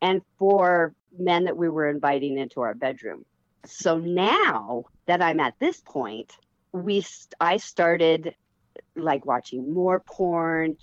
and 0.00 0.20
for 0.38 0.94
men 1.16 1.44
that 1.44 1.56
we 1.56 1.68
were 1.68 1.88
inviting 1.88 2.38
into 2.38 2.60
our 2.60 2.74
bedroom. 2.74 3.24
So 3.64 3.98
now 3.98 4.84
that 5.06 5.22
I'm 5.22 5.38
at 5.40 5.54
this 5.60 5.80
point, 5.80 6.36
we 6.72 7.04
I 7.40 7.58
started 7.58 8.34
like 8.96 9.24
watching 9.24 9.72
more 9.72 10.00
porn 10.00 10.76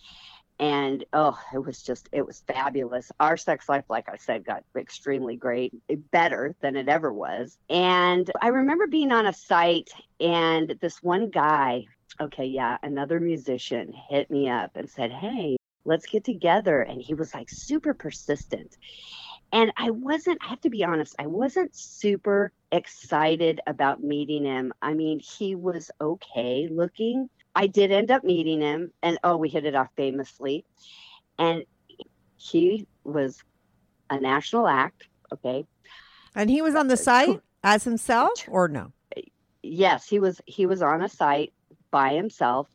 and 0.60 1.06
oh 1.14 1.40
it 1.54 1.60
was 1.60 1.82
just 1.82 2.10
it 2.12 2.26
was 2.26 2.44
fabulous. 2.48 3.12
Our 3.20 3.38
sex 3.38 3.70
life 3.70 3.86
like 3.90 4.10
i 4.10 4.18
said 4.18 4.46
got 4.46 4.64
extremely 4.76 5.36
great 5.36 5.74
eh, 5.90 5.96
better 6.12 6.56
than 6.62 6.76
it 6.76 6.90
ever 6.90 7.12
was. 7.12 7.58
And 7.70 8.30
i 8.42 8.48
remember 8.50 8.88
being 8.88 9.12
on 9.12 9.26
a 9.26 9.34
site 9.34 9.92
and 10.20 10.76
this 10.82 11.02
one 11.02 11.30
guy 11.30 11.86
okay 12.20 12.46
yeah 12.46 12.78
another 12.84 13.20
musician 13.20 13.94
hit 14.10 14.30
me 14.30 14.50
up 14.50 14.72
and 14.76 14.90
said 14.90 15.12
hey 15.12 15.56
let's 15.86 16.06
get 16.06 16.24
together. 16.24 16.82
And 16.82 17.02
he 17.02 17.14
was 17.14 17.34
like 17.34 17.50
super 17.50 17.94
persistent. 17.94 18.78
And 19.52 19.72
i 19.78 19.90
wasn't 19.92 20.40
i 20.44 20.50
have 20.50 20.62
to 20.62 20.70
be 20.70 20.84
honest 20.84 21.16
i 21.18 21.28
wasn't 21.28 21.76
super 21.76 22.52
excited 22.72 23.62
about 23.66 24.04
meeting 24.04 24.46
him. 24.46 24.74
I 24.82 24.94
mean 24.94 25.20
he 25.20 25.56
was 25.56 25.90
okay 26.02 26.68
looking 26.70 27.30
I 27.56 27.68
did 27.68 27.92
end 27.92 28.12
up 28.12 28.24
meeting 28.24 28.62
him, 28.62 28.92
and 29.04 29.18
oh, 29.24 29.38
we 29.38 29.50
hit 29.50 29.66
it 29.66 29.76
off 29.76 29.90
famously. 29.96 30.66
And 31.38 31.64
he 32.38 32.88
was 33.04 33.44
a 34.10 34.20
national 34.20 34.68
act. 34.68 35.08
Okay. 35.32 35.66
and 36.36 36.50
he 36.50 36.62
was 36.62 36.74
on 36.76 36.88
the 36.88 36.98
site 36.98 37.40
as 37.64 37.84
himself 37.84 38.32
or 38.48 38.68
no? 38.68 38.92
Yes, 39.62 40.08
he 40.08 40.20
was. 40.20 40.42
He 40.46 40.66
was 40.66 40.82
on 40.82 41.02
a 41.04 41.10
site 41.10 41.54
by 41.92 42.14
himself. 42.14 42.68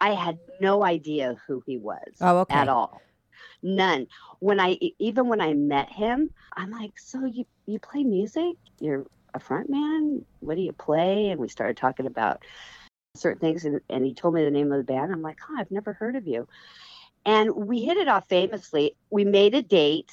I 0.00 0.10
had 0.12 0.38
no 0.60 0.84
idea 0.84 1.36
who 1.46 1.62
he 1.66 1.78
was 1.78 1.98
Oh, 2.20 2.38
okay. 2.40 2.54
at 2.54 2.68
all. 2.68 3.00
None. 3.62 4.06
When 4.38 4.60
I 4.60 4.78
even 4.98 5.26
when 5.28 5.40
I 5.40 5.52
met 5.54 5.90
him, 5.90 6.30
I'm 6.56 6.70
like, 6.70 6.98
so 6.98 7.24
you 7.26 7.44
you 7.66 7.78
play 7.80 8.04
music? 8.04 8.56
You're 8.80 9.04
a 9.34 9.40
front 9.40 9.68
man? 9.68 10.24
What 10.40 10.54
do 10.56 10.62
you 10.62 10.72
play? 10.72 11.30
And 11.30 11.40
we 11.40 11.48
started 11.48 11.76
talking 11.76 12.06
about 12.06 12.42
certain 13.18 13.40
things 13.40 13.64
and, 13.64 13.80
and 13.88 14.04
he 14.04 14.14
told 14.14 14.34
me 14.34 14.44
the 14.44 14.50
name 14.50 14.72
of 14.72 14.78
the 14.78 14.92
band. 14.92 15.12
I'm 15.12 15.22
like, 15.22 15.38
I've 15.58 15.70
never 15.70 15.92
heard 15.92 16.16
of 16.16 16.26
you. 16.26 16.48
And 17.24 17.54
we 17.54 17.82
hit 17.82 17.96
it 17.96 18.08
off 18.08 18.28
famously. 18.28 18.96
We 19.10 19.24
made 19.24 19.54
a 19.54 19.62
date 19.62 20.10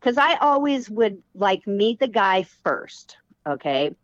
because 0.00 0.18
I 0.18 0.36
always 0.36 0.90
would 0.90 1.22
like 1.34 1.66
meet 1.66 1.98
the 1.98 2.08
guy 2.08 2.44
first. 2.64 3.16
Okay. 3.46 3.94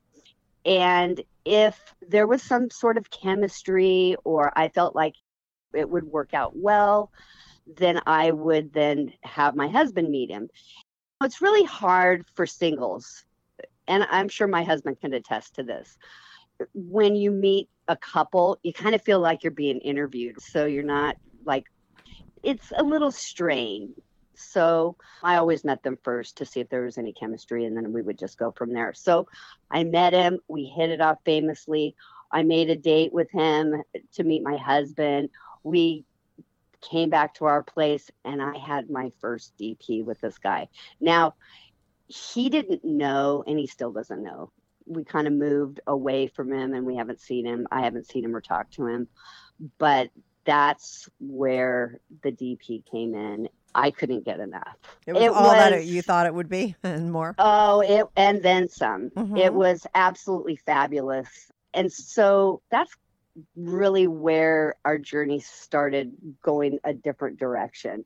And 0.64 1.20
if 1.44 1.94
there 2.08 2.26
was 2.26 2.42
some 2.42 2.70
sort 2.70 2.96
of 2.96 3.10
chemistry 3.10 4.16
or 4.24 4.52
I 4.56 4.68
felt 4.68 4.94
like 4.94 5.14
it 5.74 5.88
would 5.88 6.04
work 6.04 6.34
out 6.34 6.56
well, 6.56 7.10
then 7.66 8.00
I 8.06 8.30
would 8.30 8.72
then 8.72 9.12
have 9.22 9.56
my 9.56 9.68
husband 9.68 10.10
meet 10.10 10.30
him. 10.30 10.48
It's 11.22 11.40
really 11.40 11.64
hard 11.64 12.24
for 12.34 12.46
singles, 12.46 13.24
and 13.86 14.04
I'm 14.10 14.28
sure 14.28 14.48
my 14.48 14.64
husband 14.64 15.00
can 15.00 15.14
attest 15.14 15.54
to 15.54 15.62
this. 15.62 15.96
When 16.74 17.14
you 17.14 17.30
meet 17.30 17.68
a 17.88 17.96
couple, 17.96 18.58
you 18.62 18.72
kind 18.72 18.94
of 18.94 19.02
feel 19.02 19.20
like 19.20 19.42
you're 19.42 19.50
being 19.50 19.78
interviewed. 19.78 20.40
So 20.40 20.66
you're 20.66 20.82
not 20.82 21.16
like, 21.44 21.64
it's 22.42 22.72
a 22.76 22.82
little 22.82 23.10
strained. 23.10 23.94
So 24.34 24.96
I 25.22 25.36
always 25.36 25.64
met 25.64 25.82
them 25.82 25.98
first 26.02 26.38
to 26.38 26.46
see 26.46 26.60
if 26.60 26.68
there 26.68 26.82
was 26.82 26.98
any 26.98 27.12
chemistry, 27.12 27.64
and 27.64 27.76
then 27.76 27.92
we 27.92 28.02
would 28.02 28.18
just 28.18 28.38
go 28.38 28.50
from 28.50 28.72
there. 28.72 28.92
So 28.94 29.28
I 29.70 29.84
met 29.84 30.12
him. 30.12 30.40
We 30.48 30.64
hit 30.64 30.90
it 30.90 31.00
off 31.00 31.18
famously. 31.24 31.94
I 32.30 32.42
made 32.42 32.70
a 32.70 32.76
date 32.76 33.12
with 33.12 33.30
him 33.30 33.82
to 34.14 34.24
meet 34.24 34.42
my 34.42 34.56
husband. 34.56 35.28
We 35.62 36.04
came 36.80 37.10
back 37.10 37.34
to 37.34 37.44
our 37.44 37.62
place, 37.62 38.10
and 38.24 38.42
I 38.42 38.56
had 38.58 38.90
my 38.90 39.12
first 39.20 39.52
DP 39.60 40.04
with 40.04 40.20
this 40.20 40.38
guy. 40.38 40.68
Now, 41.00 41.34
he 42.08 42.48
didn't 42.48 42.84
know, 42.84 43.44
and 43.46 43.58
he 43.58 43.66
still 43.66 43.92
doesn't 43.92 44.22
know. 44.22 44.50
We 44.92 45.04
kind 45.04 45.26
of 45.26 45.32
moved 45.32 45.80
away 45.86 46.26
from 46.26 46.52
him, 46.52 46.74
and 46.74 46.86
we 46.86 46.96
haven't 46.96 47.20
seen 47.20 47.46
him. 47.46 47.66
I 47.70 47.82
haven't 47.82 48.06
seen 48.06 48.24
him 48.24 48.34
or 48.34 48.40
talked 48.40 48.74
to 48.74 48.86
him. 48.86 49.08
But 49.78 50.10
that's 50.44 51.08
where 51.20 52.00
the 52.22 52.32
DP 52.32 52.84
came 52.90 53.14
in. 53.14 53.48
I 53.74 53.90
couldn't 53.90 54.24
get 54.24 54.40
enough. 54.40 54.76
It 55.06 55.14
was 55.14 55.22
It 55.22 55.30
all 55.32 55.50
that 55.50 55.84
you 55.86 56.02
thought 56.02 56.26
it 56.26 56.34
would 56.34 56.48
be 56.48 56.74
and 56.82 57.10
more. 57.10 57.34
Oh, 57.38 57.80
it 57.80 58.06
and 58.16 58.42
then 58.42 58.68
some. 58.68 59.10
Mhm. 59.10 59.38
It 59.38 59.54
was 59.54 59.86
absolutely 59.94 60.56
fabulous. 60.56 61.50
And 61.74 61.90
so 61.90 62.60
that's 62.70 62.94
really 63.56 64.06
where 64.06 64.74
our 64.84 64.98
journey 64.98 65.40
started 65.40 66.12
going 66.42 66.78
a 66.84 66.92
different 66.92 67.38
direction. 67.38 68.04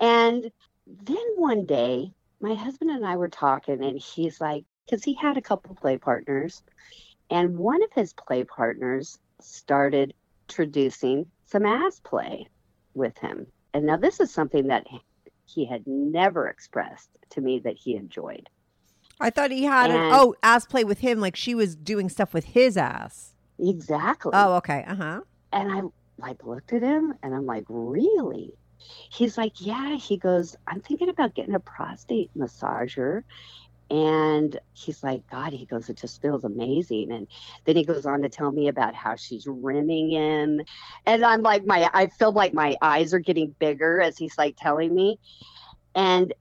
And 0.00 0.50
then 0.86 1.24
one 1.36 1.66
day, 1.66 2.12
my 2.40 2.54
husband 2.54 2.90
and 2.90 3.06
I 3.06 3.16
were 3.16 3.28
talking, 3.28 3.84
and 3.84 3.98
he's 3.98 4.40
like, 4.40 4.64
because 4.90 5.04
he 5.04 5.14
had 5.14 5.36
a 5.36 5.42
couple 5.42 5.74
play 5.76 5.96
partners, 5.96 6.62
and 7.30 7.56
one 7.56 7.82
of 7.82 7.92
his 7.94 8.12
play 8.12 8.42
partners 8.42 9.18
started 9.40 10.12
introducing 10.48 11.26
some 11.46 11.64
ass 11.64 12.00
play 12.00 12.48
with 12.94 13.16
him. 13.18 13.46
And 13.72 13.86
now 13.86 13.96
this 13.96 14.18
is 14.18 14.32
something 14.32 14.66
that 14.66 14.86
he 15.46 15.64
had 15.64 15.86
never 15.86 16.48
expressed 16.48 17.08
to 17.30 17.40
me 17.40 17.60
that 17.60 17.76
he 17.76 17.94
enjoyed. 17.94 18.48
I 19.20 19.30
thought 19.30 19.50
he 19.50 19.64
had 19.64 19.90
an 19.90 20.10
oh 20.12 20.34
ass 20.42 20.66
play 20.66 20.82
with 20.82 20.98
him, 20.98 21.20
like 21.20 21.36
she 21.36 21.54
was 21.54 21.76
doing 21.76 22.08
stuff 22.08 22.34
with 22.34 22.46
his 22.46 22.76
ass. 22.76 23.34
Exactly. 23.58 24.32
Oh, 24.34 24.54
okay. 24.54 24.84
Uh 24.88 24.94
huh. 24.94 25.20
and 25.52 25.70
I 25.70 25.82
like 26.18 26.44
looked 26.44 26.72
at 26.72 26.82
him 26.82 27.14
and 27.22 27.34
I'm 27.34 27.46
like, 27.46 27.64
really? 27.68 28.54
He's 29.12 29.36
like, 29.36 29.52
yeah. 29.60 29.96
He 29.96 30.16
goes, 30.16 30.56
I'm 30.66 30.80
thinking 30.80 31.10
about 31.10 31.34
getting 31.34 31.54
a 31.54 31.60
prostate 31.60 32.30
massager. 32.36 33.22
And 33.90 34.56
he's 34.72 35.02
like, 35.02 35.28
God, 35.28 35.52
he 35.52 35.66
goes, 35.66 35.88
it 35.88 35.96
just 35.96 36.22
feels 36.22 36.44
amazing. 36.44 37.10
And 37.10 37.26
then 37.64 37.74
he 37.74 37.84
goes 37.84 38.06
on 38.06 38.22
to 38.22 38.28
tell 38.28 38.52
me 38.52 38.68
about 38.68 38.94
how 38.94 39.16
she's 39.16 39.48
rimming 39.48 40.10
him. 40.10 40.60
And 41.06 41.24
I'm 41.24 41.42
like, 41.42 41.66
my, 41.66 41.90
I 41.92 42.06
feel 42.06 42.30
like 42.30 42.54
my 42.54 42.76
eyes 42.80 43.12
are 43.12 43.18
getting 43.18 43.54
bigger 43.58 44.00
as 44.00 44.16
he's 44.16 44.38
like 44.38 44.56
telling 44.56 44.94
me. 44.94 45.18
And 45.94 46.32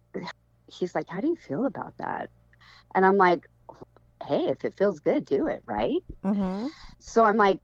he's 0.68 0.93
like, 0.93 1.10
How 1.10 1.22
do 1.22 1.28
you 1.28 1.38
feel 1.47 1.66
about 1.66 1.97
that? 1.97 2.30
And 2.93 3.04
I'm 3.04 3.18
like, 3.18 3.47
Hey, 4.28 4.47
if 4.50 4.64
it 4.64 4.78
feels 4.78 5.00
good, 5.00 5.26
do 5.26 5.47
it, 5.47 5.64
right? 5.66 6.04
Mm-hmm. 6.24 6.68
So 7.00 7.24
I'm 7.26 7.38
like, 7.38 7.60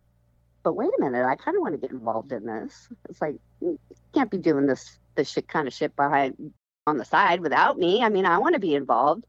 But 0.63 0.75
wait 0.75 0.89
a 0.97 1.01
minute, 1.01 1.25
I 1.25 1.35
kind 1.35 1.55
of 1.55 1.61
want 1.61 1.75
to 1.75 1.81
get 1.81 1.91
involved 1.91 2.31
in 2.31 2.45
this. 2.45 2.89
It's 3.07 3.21
like, 3.21 3.35
you 3.61 3.79
can't 4.15 4.31
be 4.31 4.39
doing 4.39 4.65
this, 4.65 4.97
this 5.13 5.29
shit 5.29 5.47
kind 5.47 5.67
of 5.67 5.73
shit 5.75 5.95
behind 5.95 6.53
on 6.87 6.97
the 6.97 7.05
side 7.05 7.41
without 7.41 7.77
me. 7.77 8.03
I 8.03 8.09
mean, 8.09 8.25
I 8.25 8.39
want 8.39 8.53
to 8.53 8.59
be 8.59 8.75
involved. 8.75 9.25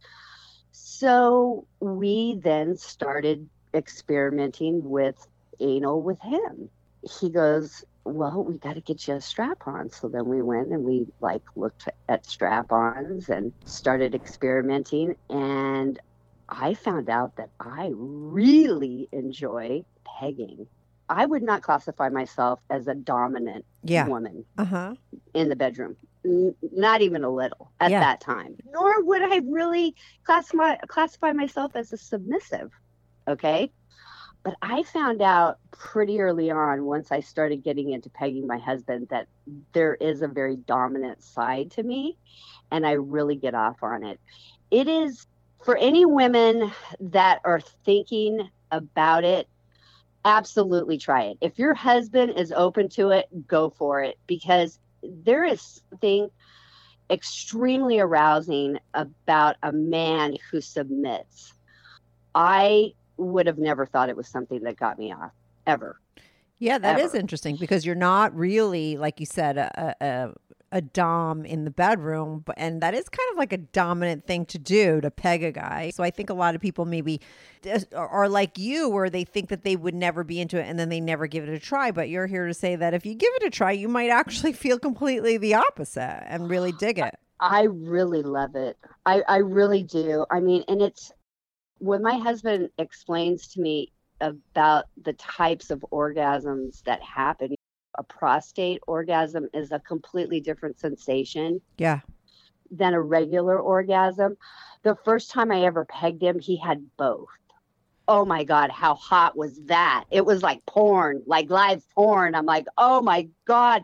So 0.98 1.66
we 1.80 2.40
then 2.42 2.76
started 2.76 3.48
experimenting 3.74 4.82
with 4.88 5.16
anal 5.60 6.02
with 6.02 6.20
him. 6.22 6.70
He 7.20 7.30
goes, 7.30 7.84
Well, 8.04 8.44
we 8.44 8.58
got 8.58 8.74
to 8.74 8.80
get 8.80 9.06
you 9.06 9.14
a 9.14 9.20
strap 9.20 9.58
on. 9.66 9.90
So 9.90 10.08
then 10.08 10.26
we 10.26 10.42
went 10.42 10.68
and 10.72 10.84
we 10.84 11.06
like 11.20 11.42
looked 11.56 11.88
at 12.08 12.26
strap 12.26 12.72
ons 12.72 13.28
and 13.28 13.52
started 13.64 14.14
experimenting. 14.14 15.14
And 15.28 15.98
I 16.48 16.74
found 16.74 17.08
out 17.10 17.36
that 17.36 17.50
I 17.60 17.90
really 17.94 19.08
enjoy 19.12 19.84
pegging. 20.18 20.66
I 21.08 21.26
would 21.26 21.42
not 21.42 21.62
classify 21.62 22.08
myself 22.08 22.60
as 22.70 22.86
a 22.88 22.94
dominant 22.94 23.64
Yeah. 23.82 24.08
woman 24.08 24.46
Uh 24.58 24.64
huh. 24.64 24.94
in 25.34 25.48
the 25.48 25.56
bedroom. 25.56 25.96
Not 26.72 27.02
even 27.02 27.24
a 27.24 27.30
little 27.30 27.70
at 27.80 27.90
Yeah. 27.90 28.00
that 28.00 28.20
time. 28.20 28.56
Nor 28.72 29.04
would 29.04 29.22
I 29.22 29.38
really 29.46 29.94
classify 30.24 30.76
classify 30.88 31.32
myself 31.32 31.76
as 31.76 31.92
a 31.92 31.96
submissive. 31.96 32.72
Okay. 33.28 33.72
But 34.42 34.54
I 34.62 34.84
found 34.84 35.22
out 35.22 35.58
pretty 35.72 36.20
early 36.20 36.50
on, 36.50 36.84
once 36.84 37.10
I 37.10 37.18
started 37.20 37.64
getting 37.64 37.90
into 37.90 38.10
pegging 38.10 38.46
my 38.46 38.58
husband, 38.58 39.08
that 39.10 39.26
there 39.72 39.96
is 39.96 40.22
a 40.22 40.28
very 40.28 40.56
dominant 40.56 41.22
side 41.22 41.72
to 41.72 41.82
me, 41.82 42.16
and 42.70 42.86
I 42.86 42.92
really 42.92 43.34
get 43.34 43.54
off 43.54 43.82
on 43.82 44.04
it. 44.04 44.20
It 44.70 44.86
is 44.86 45.26
for 45.64 45.76
any 45.76 46.04
women 46.04 46.70
that 47.00 47.40
are 47.44 47.60
thinking 47.84 48.48
about 48.70 49.24
it, 49.24 49.48
absolutely 50.24 50.98
try 50.98 51.24
it. 51.24 51.38
If 51.40 51.58
your 51.58 51.74
husband 51.74 52.32
is 52.36 52.52
open 52.52 52.88
to 52.90 53.10
it, 53.10 53.26
go 53.48 53.70
for 53.70 54.02
it 54.02 54.16
because 54.28 54.78
there 55.24 55.44
is 55.44 55.80
something 55.90 56.28
extremely 57.10 57.98
arousing 57.98 58.78
about 58.94 59.56
a 59.62 59.72
man 59.72 60.36
who 60.50 60.60
submits. 60.60 61.54
I 62.34 62.92
would 63.16 63.46
have 63.46 63.58
never 63.58 63.86
thought 63.86 64.08
it 64.08 64.16
was 64.16 64.28
something 64.28 64.62
that 64.62 64.76
got 64.76 64.98
me 64.98 65.12
off 65.12 65.32
ever. 65.66 66.00
Yeah, 66.58 66.78
that 66.78 66.98
is 66.98 67.10
Ever. 67.10 67.18
interesting 67.18 67.56
because 67.56 67.84
you're 67.84 67.94
not 67.94 68.34
really, 68.34 68.96
like 68.96 69.20
you 69.20 69.26
said, 69.26 69.58
a, 69.58 69.94
a 70.00 70.45
a 70.72 70.80
dom 70.80 71.44
in 71.44 71.64
the 71.64 71.70
bedroom, 71.70 72.44
and 72.56 72.80
that 72.82 72.94
is 72.94 73.08
kind 73.08 73.28
of 73.32 73.38
like 73.38 73.52
a 73.52 73.58
dominant 73.58 74.26
thing 74.26 74.44
to 74.46 74.58
do 74.58 75.00
to 75.00 75.10
peg 75.10 75.42
a 75.42 75.52
guy. 75.52 75.90
So 75.94 76.02
I 76.02 76.10
think 76.10 76.28
a 76.28 76.34
lot 76.34 76.54
of 76.54 76.60
people 76.60 76.84
maybe 76.84 77.20
are 77.94 78.28
like 78.28 78.58
you, 78.58 78.88
where 78.88 79.08
they 79.08 79.24
think 79.24 79.48
that 79.48 79.62
they 79.62 79.76
would 79.76 79.94
never 79.94 80.24
be 80.24 80.40
into 80.40 80.58
it, 80.58 80.66
and 80.66 80.78
then 80.78 80.88
they 80.88 81.00
never 81.00 81.26
give 81.26 81.44
it 81.44 81.50
a 81.50 81.58
try. 81.58 81.90
But 81.90 82.08
you're 82.08 82.26
here 82.26 82.46
to 82.46 82.54
say 82.54 82.76
that 82.76 82.94
if 82.94 83.06
you 83.06 83.14
give 83.14 83.32
it 83.36 83.44
a 83.44 83.50
try, 83.50 83.72
you 83.72 83.88
might 83.88 84.10
actually 84.10 84.52
feel 84.64 84.78
completely 84.78 85.38
the 85.38 85.54
opposite 85.54 86.24
and 86.26 86.50
really 86.50 86.72
dig 86.72 86.98
it. 86.98 87.14
I 87.38 87.64
really 87.64 88.22
love 88.22 88.56
it. 88.56 88.76
I, 89.04 89.22
I 89.28 89.36
really 89.38 89.82
do. 89.82 90.24
I 90.30 90.40
mean, 90.40 90.64
and 90.68 90.80
it's 90.80 91.12
when 91.78 92.02
my 92.02 92.16
husband 92.18 92.70
explains 92.78 93.48
to 93.48 93.60
me 93.60 93.92
about 94.20 94.86
the 95.02 95.12
types 95.14 95.70
of 95.70 95.84
orgasms 95.92 96.82
that 96.84 97.02
happen. 97.02 97.54
A 97.96 98.02
prostate 98.02 98.82
orgasm 98.86 99.48
is 99.54 99.72
a 99.72 99.80
completely 99.80 100.40
different 100.40 100.78
sensation 100.78 101.60
Yeah. 101.78 102.00
than 102.70 102.94
a 102.94 103.00
regular 103.00 103.58
orgasm. 103.58 104.36
The 104.82 104.96
first 105.04 105.30
time 105.30 105.50
I 105.50 105.62
ever 105.64 105.84
pegged 105.84 106.22
him, 106.22 106.38
he 106.38 106.56
had 106.56 106.84
both. 106.96 107.28
Oh 108.08 108.24
my 108.24 108.44
God, 108.44 108.70
how 108.70 108.94
hot 108.94 109.36
was 109.36 109.58
that? 109.64 110.04
It 110.12 110.24
was 110.24 110.42
like 110.42 110.64
porn, 110.66 111.22
like 111.26 111.50
live 111.50 111.82
porn. 111.90 112.34
I'm 112.36 112.46
like, 112.46 112.66
oh 112.78 113.00
my 113.02 113.28
God. 113.46 113.82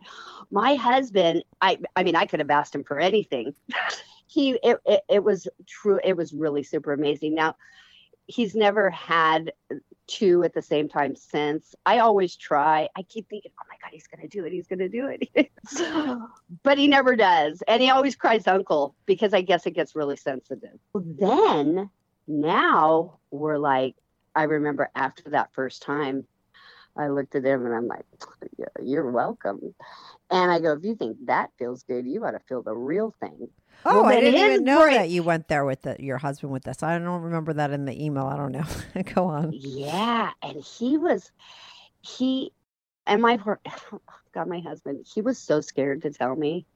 My 0.51 0.77
husband, 0.77 1.45
I 1.61 1.79
I 1.97 2.05
mean, 2.05 2.15
I 2.15 2.27
could 2.27 2.39
have 2.41 2.51
asked 2.51 2.75
him 2.75 2.85
for 2.85 3.01
anything. 3.01 3.55
he 4.27 4.51
it, 4.63 4.79
it, 4.87 5.01
it 5.09 5.25
was 5.25 5.49
true, 5.67 5.99
it 6.05 6.17
was 6.17 6.33
really 6.33 6.63
super 6.63 6.93
amazing. 6.93 7.35
Now, 7.35 7.57
he's 8.27 8.55
never 8.55 8.91
had 8.91 9.53
two 10.13 10.45
at 10.45 10.53
the 10.53 10.63
same 10.63 10.89
time 10.89 11.17
since. 11.17 11.75
I 11.87 11.99
always 11.99 12.37
try. 12.37 12.89
I 12.97 13.03
keep 13.03 13.29
thinking, 13.29 13.51
oh 13.59 13.65
my 13.69 13.77
God, 13.83 13.91
he's 13.93 14.07
gonna 14.07 14.29
do 14.29 14.45
it, 14.45 14.53
he's 14.53 14.67
gonna 14.67 14.89
do 14.89 15.09
it. 15.09 15.51
but 16.63 16.79
he 16.79 16.87
never 16.87 17.17
does. 17.17 17.63
And 17.67 17.83
he 17.83 17.91
always 17.91 18.15
cries 18.15 18.47
uncle 18.47 18.95
because 19.07 19.33
I 19.33 19.41
guess 19.41 19.67
it 19.67 19.73
gets 19.73 19.97
really 19.97 20.17
sensitive. 20.17 20.79
Then 20.95 21.91
now 22.29 23.19
we're 23.31 23.59
like, 23.59 23.97
I 24.35 24.45
remember 24.45 24.91
after 24.95 25.31
that 25.31 25.53
first 25.55 25.83
time, 25.83 26.27
I 26.97 27.09
looked 27.09 27.35
at 27.35 27.45
him 27.45 27.65
and 27.65 27.75
I'm 27.75 27.87
like, 27.87 28.05
yeah, 28.59 28.67
you're 28.83 29.11
welcome. 29.11 29.75
And 30.31 30.51
I 30.51 30.61
go, 30.61 30.73
if 30.73 30.85
you 30.85 30.95
think 30.95 31.17
that 31.27 31.51
feels 31.59 31.85
good, 31.85 32.07
you 32.07 32.25
ought 32.25 32.33
to 32.33 32.41
feel 32.41 32.63
the 32.63 32.75
real 32.75 33.15
thing. 33.21 33.49
Oh, 33.85 34.03
Well, 34.03 34.13
I 34.13 34.21
didn't 34.21 34.41
even 34.41 34.65
know 34.65 34.89
that 34.89 35.11
you 35.11 35.23
went 35.23 35.49
there 35.49 35.65
with 35.65 35.83
the, 35.83 35.97
your 35.99 36.19
husband 36.19 36.53
with 36.53 36.65
this. 36.65 36.83
I 36.83 36.99
don't 36.99 37.23
remember 37.23 37.53
that 37.55 37.71
in 37.71 37.85
the 37.85 38.05
email. 38.05 38.27
I 38.27 38.37
don't 38.37 38.53
know. 38.53 38.65
Go 39.15 39.27
on. 39.27 39.51
Yeah. 39.53 40.31
And 40.43 40.63
he 40.63 40.97
was, 40.97 41.31
he, 42.01 42.53
and 43.07 43.21
my 43.21 43.37
God, 44.35 44.49
my 44.49 44.61
husband, 44.61 45.07
he 45.13 45.21
was 45.21 45.39
so 45.39 45.61
scared 45.61 46.03
to 46.03 46.11
tell 46.11 46.37
me 46.37 46.67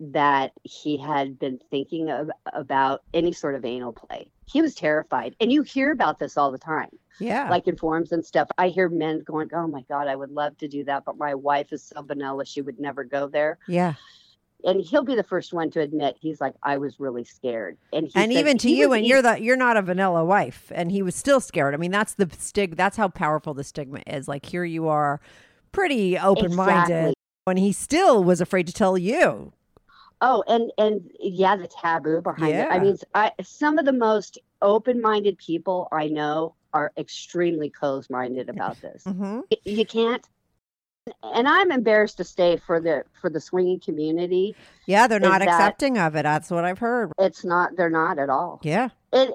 that 0.00 0.52
he 0.64 0.96
had 0.96 1.38
been 1.38 1.58
thinking 1.70 2.10
of, 2.10 2.30
about 2.52 3.02
any 3.14 3.32
sort 3.32 3.54
of 3.54 3.64
anal 3.64 3.92
play. 3.92 4.30
He 4.46 4.60
was 4.60 4.74
terrified. 4.74 5.34
And 5.40 5.52
you 5.52 5.62
hear 5.62 5.92
about 5.92 6.18
this 6.18 6.36
all 6.36 6.50
the 6.52 6.58
time. 6.58 6.90
Yeah. 7.20 7.48
like 7.48 7.68
in 7.68 7.76
forums 7.76 8.10
and 8.10 8.26
stuff. 8.26 8.48
I 8.58 8.68
hear 8.68 8.88
men 8.88 9.20
going, 9.20 9.48
"Oh 9.54 9.68
my 9.68 9.82
god, 9.88 10.08
I 10.08 10.16
would 10.16 10.32
love 10.32 10.58
to 10.58 10.66
do 10.66 10.82
that, 10.86 11.04
but 11.04 11.16
my 11.16 11.32
wife 11.32 11.72
is 11.72 11.80
so 11.80 12.02
vanilla, 12.02 12.44
she 12.44 12.60
would 12.60 12.80
never 12.80 13.04
go 13.04 13.28
there." 13.28 13.58
yeah. 13.68 13.94
And 14.64 14.80
he'll 14.80 15.04
be 15.04 15.14
the 15.14 15.22
first 15.22 15.52
one 15.52 15.70
to 15.72 15.80
admit 15.80 16.16
he's 16.20 16.40
like, 16.40 16.54
"I 16.62 16.78
was 16.78 16.98
really 16.98 17.24
scared." 17.24 17.76
And 17.92 18.06
he 18.06 18.12
and 18.14 18.32
said 18.32 18.38
even 18.38 18.58
to 18.58 18.70
you, 18.70 18.88
was 18.90 18.98
and 18.98 19.06
you're 19.06 19.22
the 19.22 19.40
you're 19.40 19.56
not 19.56 19.76
a 19.76 19.82
vanilla 19.82 20.24
wife, 20.24 20.72
and 20.74 20.90
he 20.90 21.02
was 21.02 21.14
still 21.14 21.40
scared. 21.40 21.74
I 21.74 21.76
mean, 21.76 21.90
that's 21.90 22.14
the 22.14 22.28
stig. 22.38 22.76
That's 22.76 22.96
how 22.96 23.08
powerful 23.08 23.54
the 23.54 23.64
stigma 23.64 24.00
is. 24.06 24.26
Like 24.28 24.46
here, 24.46 24.64
you 24.64 24.88
are 24.88 25.20
pretty 25.72 26.18
open 26.18 26.54
minded, 26.54 26.90
Exactly. 26.92 27.14
and 27.46 27.58
he 27.58 27.72
still 27.72 28.24
was 28.24 28.40
afraid 28.40 28.66
to 28.68 28.72
tell 28.72 28.96
you. 28.96 29.52
Oh, 30.20 30.42
and 30.46 30.72
and 30.78 31.10
yeah, 31.20 31.56
the 31.56 31.66
taboo 31.68 32.22
behind 32.22 32.54
it. 32.54 32.66
I 32.70 32.78
mean, 32.78 32.96
I, 33.14 33.32
some 33.42 33.78
of 33.78 33.84
the 33.84 33.92
most 33.92 34.38
open-minded 34.62 35.36
people 35.36 35.88
I 35.92 36.06
know 36.06 36.54
are 36.72 36.90
extremely 36.96 37.68
closed-minded 37.68 38.48
about 38.48 38.80
this. 38.80 39.04
hmm 39.04 39.40
Y- 39.50 39.58
You 39.64 39.84
can't. 39.84 40.26
And 41.22 41.46
I'm 41.46 41.70
embarrassed 41.70 42.16
to 42.18 42.24
say 42.24 42.56
for 42.56 42.80
the 42.80 43.04
for 43.20 43.28
the 43.28 43.40
swinging 43.40 43.80
community, 43.80 44.56
Yeah, 44.86 45.06
they're 45.06 45.20
not 45.20 45.42
accepting 45.42 45.98
of 45.98 46.16
it. 46.16 46.22
That's 46.22 46.50
what 46.50 46.64
I've 46.64 46.78
heard. 46.78 47.12
it's 47.18 47.44
not. 47.44 47.76
They're 47.76 47.90
not 47.90 48.18
at 48.18 48.30
all. 48.30 48.60
Yeah, 48.62 48.88
It 49.12 49.34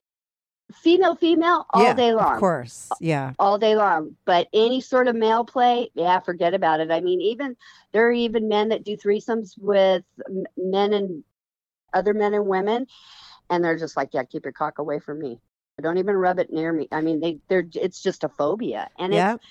female, 0.73 1.15
female, 1.15 1.65
all 1.71 1.83
yeah, 1.83 1.93
day 1.93 2.13
long. 2.13 2.33
Of 2.33 2.39
course. 2.39 2.89
Yeah. 2.99 3.33
all 3.37 3.57
day 3.59 3.75
long. 3.75 4.15
But 4.25 4.47
any 4.53 4.81
sort 4.81 5.07
of 5.07 5.15
male 5.15 5.43
play, 5.45 5.91
yeah, 5.93 6.19
forget 6.19 6.53
about 6.55 6.79
it. 6.79 6.89
I 6.91 7.01
mean, 7.01 7.21
even 7.21 7.55
there 7.91 8.07
are 8.07 8.11
even 8.11 8.47
men 8.47 8.69
that 8.69 8.83
do 8.83 8.97
threesomes 8.97 9.53
with 9.59 10.03
men 10.57 10.93
and 10.93 11.23
other 11.93 12.13
men 12.15 12.33
and 12.33 12.47
women, 12.47 12.87
and 13.51 13.63
they're 13.63 13.77
just 13.77 13.95
like, 13.97 14.09
yeah, 14.13 14.23
keep 14.23 14.43
your 14.45 14.53
cock 14.53 14.79
away 14.79 14.99
from 14.99 15.19
me. 15.19 15.39
Don't 15.81 15.97
even 15.97 16.15
rub 16.15 16.39
it 16.39 16.51
near 16.51 16.73
me. 16.73 16.87
I 16.91 17.01
mean, 17.01 17.19
they 17.19 17.39
they're 17.47 17.65
it's 17.75 18.01
just 18.01 18.23
a 18.23 18.29
phobia, 18.29 18.89
and 18.97 19.13
Yeah. 19.13 19.35
it's 19.35 19.43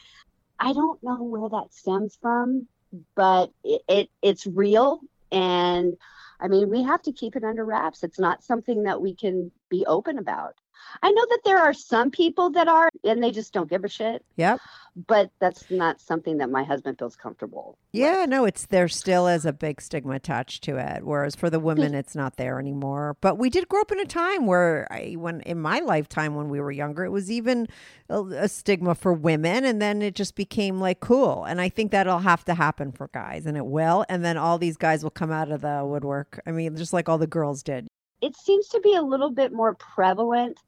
I 0.59 0.73
don't 0.73 1.03
know 1.03 1.23
where 1.23 1.49
that 1.49 1.73
stems 1.73 2.17
from, 2.21 2.67
but 3.15 3.51
it, 3.65 3.83
it 3.89 4.11
it's 4.23 4.47
real, 4.47 5.01
and 5.31 5.97
I 6.41 6.49
mean, 6.49 6.71
we 6.71 6.83
have 6.83 7.03
to 7.03 7.13
keep 7.13 7.37
it 7.37 7.45
under 7.45 7.65
wraps. 7.65 8.03
It's 8.05 8.19
not 8.19 8.45
something 8.45 8.85
that 8.85 9.01
we 9.01 9.15
can 9.15 9.51
be 9.69 9.85
open 9.87 10.19
about. 10.19 10.55
I 11.03 11.11
know 11.11 11.25
that 11.31 11.41
there 11.45 11.59
are 11.59 11.73
some 11.73 12.11
people 12.11 12.51
that 12.51 12.69
are, 12.69 12.89
and 13.05 13.23
they 13.23 13.31
just 13.31 13.53
don't 13.53 13.71
give 13.71 13.85
a 13.85 13.89
shit. 13.89 14.25
Yep. 14.37 14.61
But 15.07 15.31
that's 15.39 15.71
not 15.71 16.01
something 16.01 16.39
that 16.39 16.51
my 16.51 16.65
husband 16.65 16.99
feels 16.99 17.15
comfortable. 17.15 17.79
Yeah, 17.93 18.27
no, 18.27 18.45
it's 18.45 18.67
there 18.67 18.89
still 18.89 19.29
is 19.29 19.47
a 19.47 19.53
big 19.53 19.81
stigma 19.81 20.15
attached 20.15 20.65
to 20.65 20.77
it. 20.77 21.05
Whereas 21.05 21.37
for 21.37 21.51
the 21.51 21.61
women, 21.61 21.95
it's 21.95 22.17
not 22.17 22.37
there 22.37 22.59
anymore. 22.59 23.17
But 23.21 23.39
we 23.39 23.49
did 23.49 23.69
grow 23.69 23.81
up 23.81 23.93
in 23.93 24.01
a 24.01 24.05
time 24.05 24.47
where, 24.47 24.89
I, 24.91 25.15
when 25.17 25.41
in 25.43 25.61
my 25.61 25.79
lifetime 25.79 26.35
when 26.35 26.49
we 26.49 26.61
were 26.61 26.73
younger, 26.73 27.05
it 27.05 27.11
was 27.11 27.31
even 27.31 27.69
a, 28.09 28.23
a 28.23 28.49
stigma 28.49 28.97
for 28.97 29.13
women, 29.13 29.65
and 29.65 29.81
then 29.81 30.03
it 30.03 30.17
just 30.17 30.35
became 30.35 30.81
like 30.81 30.99
cool. 30.99 31.45
And 31.45 31.61
I 31.61 31.69
think 31.69 31.93
that'll 31.93 32.19
have 32.19 32.45
to 32.47 32.55
happen 32.55 32.91
for 32.91 33.09
guys, 33.15 33.47
and 33.47 33.57
it 33.57 33.67
will. 33.67 34.05
And 34.09 34.25
then 34.25 34.37
all 34.37 34.59
these 34.59 34.77
guys 34.77 35.05
will 35.05 35.11
come 35.11 35.31
out 35.31 35.53
of 35.53 35.61
the 35.61 35.83
woodwork. 35.85 36.41
I 36.45 36.51
mean, 36.51 36.77
just 36.77 36.93
like 36.93 37.09
all 37.09 37.19
the 37.19 37.27
girls 37.29 37.63
did. 37.63 37.87
It 38.21 38.37
seems 38.37 38.67
to 38.71 38.81
be 38.81 38.97
a 38.97 39.03
little 39.03 39.31
bit 39.31 39.53
more 39.53 39.75
prevalent 39.75 40.59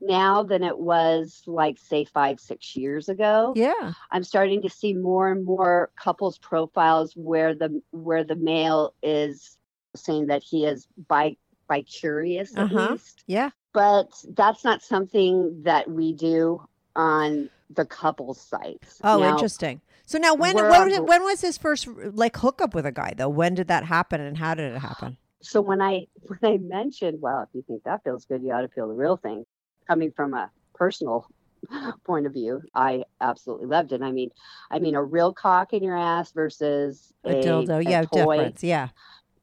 now 0.00 0.42
than 0.42 0.62
it 0.62 0.78
was 0.78 1.42
like 1.46 1.78
say 1.78 2.04
five 2.04 2.38
six 2.40 2.76
years 2.76 3.08
ago 3.08 3.52
Yeah. 3.56 3.92
i'm 4.10 4.24
starting 4.24 4.62
to 4.62 4.68
see 4.68 4.92
more 4.94 5.30
and 5.30 5.44
more 5.44 5.90
couples 5.98 6.38
profiles 6.38 7.12
where 7.16 7.54
the 7.54 7.80
where 7.90 8.24
the 8.24 8.36
male 8.36 8.94
is 9.02 9.56
saying 9.96 10.26
that 10.26 10.42
he 10.42 10.66
is 10.66 10.86
bi 11.08 11.36
bi 11.68 11.82
curious 11.82 12.56
at 12.56 12.64
Uh-huh. 12.64 12.92
least 12.92 13.24
Yeah. 13.26 13.50
but 13.72 14.08
that's 14.34 14.64
not 14.64 14.82
something 14.82 15.62
that 15.62 15.90
we 15.90 16.12
do 16.12 16.60
on 16.96 17.48
the 17.70 17.84
couples 17.86 18.40
sites 18.40 19.00
Oh, 19.02 19.20
Now, 19.20 19.30
interesting. 19.30 19.80
So 20.06 20.18
now, 20.18 20.34
when 20.34 20.54
when 20.54 20.64
on 20.66 20.86
was, 20.88 20.94
it, 20.94 21.04
when 21.06 21.22
was 21.24 21.40
his 21.40 21.56
first 21.58 21.88
like 21.88 22.36
hookup 22.36 22.74
with 22.74 22.84
a 22.86 22.92
guy 22.92 23.14
though? 23.16 23.28
When 23.28 23.54
did 23.54 23.68
that 23.68 23.84
happen, 23.84 24.20
and 24.20 24.36
how 24.36 24.54
did 24.54 24.72
it 24.74 24.78
happen? 24.78 25.16
so 25.42 25.60
when 25.60 25.82
i 25.82 26.06
when 26.26 26.38
i 26.42 26.56
mentioned 26.58 27.18
well 27.20 27.42
if 27.42 27.48
you 27.52 27.62
think 27.66 27.82
that 27.84 28.02
feels 28.04 28.24
good 28.24 28.42
you 28.42 28.50
ought 28.52 28.62
to 28.62 28.68
feel 28.68 28.88
the 28.88 28.94
real 28.94 29.16
thing 29.18 29.44
coming 29.86 30.12
from 30.12 30.34
a 30.34 30.50
personal 30.74 31.26
point 32.04 32.26
of 32.26 32.32
view 32.32 32.60
i 32.74 33.04
absolutely 33.20 33.66
loved 33.66 33.92
it. 33.92 34.02
I 34.02 34.12
mean 34.12 34.30
i 34.70 34.78
mean 34.78 34.94
a 34.94 35.02
real 35.02 35.32
cock 35.32 35.72
in 35.72 35.82
your 35.82 35.96
ass 35.96 36.32
versus 36.32 37.12
A, 37.24 37.30
dildo, 37.30 37.80
a 37.80 37.84
yeah, 37.84 38.04
toy, 38.04 38.36
difference, 38.36 38.62
yeah. 38.64 38.88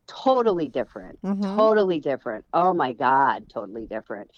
totally 0.07 0.67
different. 0.67 1.19
Mhm. 1.23 1.55
totally 1.55 1.99
different. 1.99 2.45
Oh 2.53 2.73
my 2.73 2.93
god 2.93 3.49
totally 3.49 3.85
different. 3.87 4.29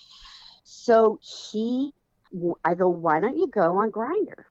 So 0.63 1.19
he 1.21 1.93
i 2.63 2.73
go 2.73 2.87
why 2.89 3.19
don't 3.19 3.37
you 3.37 3.47
go 3.47 3.77
on 3.77 3.91
Grindr 3.91 4.45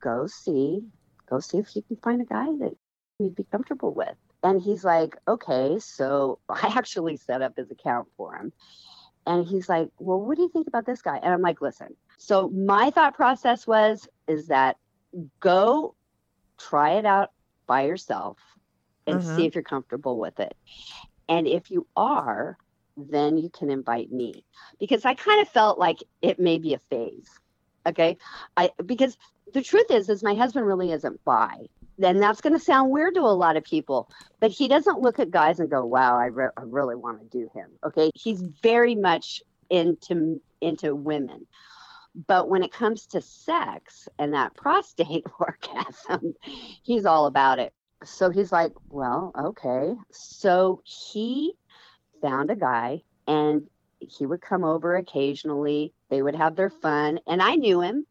go 0.00 0.26
see 0.26 0.80
go 1.28 1.40
see 1.40 1.58
if 1.58 1.74
you 1.74 1.82
can 1.82 1.96
find 1.96 2.20
a 2.22 2.24
guy 2.24 2.46
that 2.58 2.72
you'd 3.18 3.34
be 3.34 3.44
comfortable 3.44 3.92
with. 3.94 4.14
And 4.42 4.60
he's 4.60 4.84
like 4.84 5.16
okay 5.26 5.78
so 5.78 6.38
i 6.48 6.72
actually 6.76 7.16
set 7.16 7.42
up 7.42 7.56
his 7.56 7.70
account 7.70 8.08
for 8.16 8.36
him 8.36 8.52
and 9.30 9.46
he's 9.48 9.70
like 9.70 9.90
well 10.00 10.20
what 10.20 10.36
do 10.36 10.42
you 10.44 10.50
think 10.50 10.68
about 10.68 10.86
this 10.86 11.02
guy? 11.02 11.18
And 11.18 11.34
i'm 11.34 11.42
like 11.42 11.62
listen 11.62 11.96
so 12.18 12.50
my 12.50 12.90
thought 12.90 13.14
process 13.16 13.66
was 13.66 14.08
is 14.28 14.48
that 14.48 14.76
go 15.40 15.96
try 16.60 16.92
it 16.92 17.06
out 17.06 17.30
by 17.68 17.82
yourself 17.86 18.38
and 19.06 19.22
Uh-huh. 19.22 19.34
see 19.34 19.46
if 19.46 19.54
you're 19.56 19.64
comfortable 19.64 20.18
with 20.18 20.40
it. 20.40 20.54
And 21.28 21.46
if 21.48 21.70
you 21.70 21.86
are 21.96 22.58
then 22.96 23.38
you 23.38 23.50
can 23.50 23.70
invite 23.70 24.12
me. 24.12 24.44
Because 24.80 25.04
i 25.06 25.14
kind 25.14 25.40
of 25.40 25.48
felt 25.48 25.78
like 25.78 25.98
it 26.22 26.38
may 26.38 26.58
be 26.58 26.74
a 26.74 26.78
phase 26.90 27.28
okay? 27.88 28.18
I 28.56 28.70
because 28.84 29.16
the 29.54 29.62
truth 29.62 29.90
is 29.90 30.08
is 30.08 30.22
my 30.22 30.34
husband 30.34 30.66
really 30.66 30.92
isn't 30.92 31.20
bi 31.24 31.68
and 32.02 32.22
that's 32.22 32.40
going 32.40 32.52
to 32.52 32.58
sound 32.58 32.90
weird 32.90 33.14
to 33.14 33.20
a 33.20 33.22
lot 33.22 33.56
of 33.56 33.64
people 33.64 34.10
but 34.40 34.50
he 34.50 34.68
doesn't 34.68 35.00
look 35.00 35.18
at 35.18 35.30
guys 35.30 35.60
and 35.60 35.70
go 35.70 35.84
wow 35.84 36.18
i, 36.18 36.26
re- 36.26 36.48
I 36.56 36.62
really 36.62 36.96
want 36.96 37.20
to 37.20 37.38
do 37.38 37.50
him 37.54 37.70
okay? 37.84 38.10
He's 38.14 38.42
very 38.62 38.94
much 38.94 39.42
into 39.68 40.40
into 40.60 40.94
women. 40.94 41.46
But 42.26 42.48
when 42.48 42.62
it 42.62 42.72
comes 42.72 43.06
to 43.08 43.20
sex 43.20 44.08
and 44.18 44.34
that 44.34 44.54
prostate 44.54 45.24
orgasm 45.38 46.34
he's 46.82 47.06
all 47.06 47.26
about 47.26 47.58
it. 47.58 47.72
So 48.04 48.30
he's 48.30 48.52
like 48.52 48.72
well 48.88 49.32
okay. 49.38 49.94
So 50.10 50.82
he 50.84 51.54
found 52.20 52.50
a 52.50 52.56
guy 52.56 53.02
and 53.26 53.68
he 53.98 54.26
would 54.26 54.40
come 54.40 54.64
over 54.64 54.96
occasionally. 54.96 55.92
They 56.08 56.22
would 56.22 56.34
have 56.34 56.56
their 56.56 56.70
fun 56.70 57.20
and 57.26 57.40
i 57.40 57.54
knew 57.54 57.80
him 57.80 58.06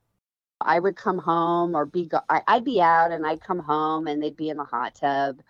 I 0.62 0.80
would 0.80 0.96
come 0.96 1.18
home 1.18 1.76
or 1.76 1.86
be 1.86 2.06
go- 2.06 2.22
I, 2.30 2.42
I'd 2.48 2.66
be 2.66 2.82
out 2.82 3.12
and 3.12 3.26
I'd 3.26 3.42
come 3.42 3.60
home 3.60 4.08
and 4.08 4.22
they'd 4.22 4.36
be 4.36 4.50
in 4.50 4.58
the 4.58 4.64
hot 4.64 4.96
tub. 4.96 5.42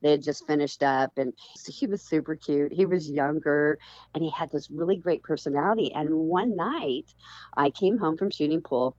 They 0.00 0.12
had 0.12 0.22
just 0.22 0.46
finished 0.46 0.82
up 0.82 1.18
and 1.18 1.32
he 1.66 1.86
was 1.86 2.02
super 2.02 2.36
cute. 2.36 2.72
He 2.72 2.86
was 2.86 3.10
younger 3.10 3.78
and 4.14 4.22
he 4.22 4.30
had 4.30 4.50
this 4.50 4.70
really 4.70 4.96
great 4.96 5.22
personality. 5.22 5.92
And 5.92 6.10
one 6.10 6.56
night 6.56 7.14
I 7.56 7.70
came 7.70 7.98
home 7.98 8.16
from 8.16 8.30
shooting 8.30 8.60
pool. 8.60 8.96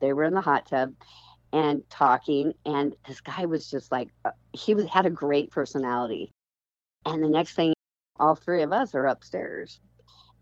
They 0.00 0.12
were 0.12 0.24
in 0.24 0.34
the 0.34 0.40
hot 0.40 0.66
tub 0.66 0.94
and 1.52 1.82
talking 1.90 2.54
and 2.64 2.94
this 3.06 3.20
guy 3.20 3.44
was 3.44 3.70
just 3.70 3.92
like 3.92 4.08
uh, 4.24 4.30
he 4.52 4.74
was 4.74 4.86
had 4.86 5.06
a 5.06 5.10
great 5.10 5.50
personality. 5.50 6.32
And 7.04 7.22
the 7.22 7.28
next 7.28 7.54
thing 7.54 7.74
all 8.18 8.34
three 8.34 8.62
of 8.62 8.72
us 8.72 8.94
are 8.94 9.06
upstairs. 9.06 9.80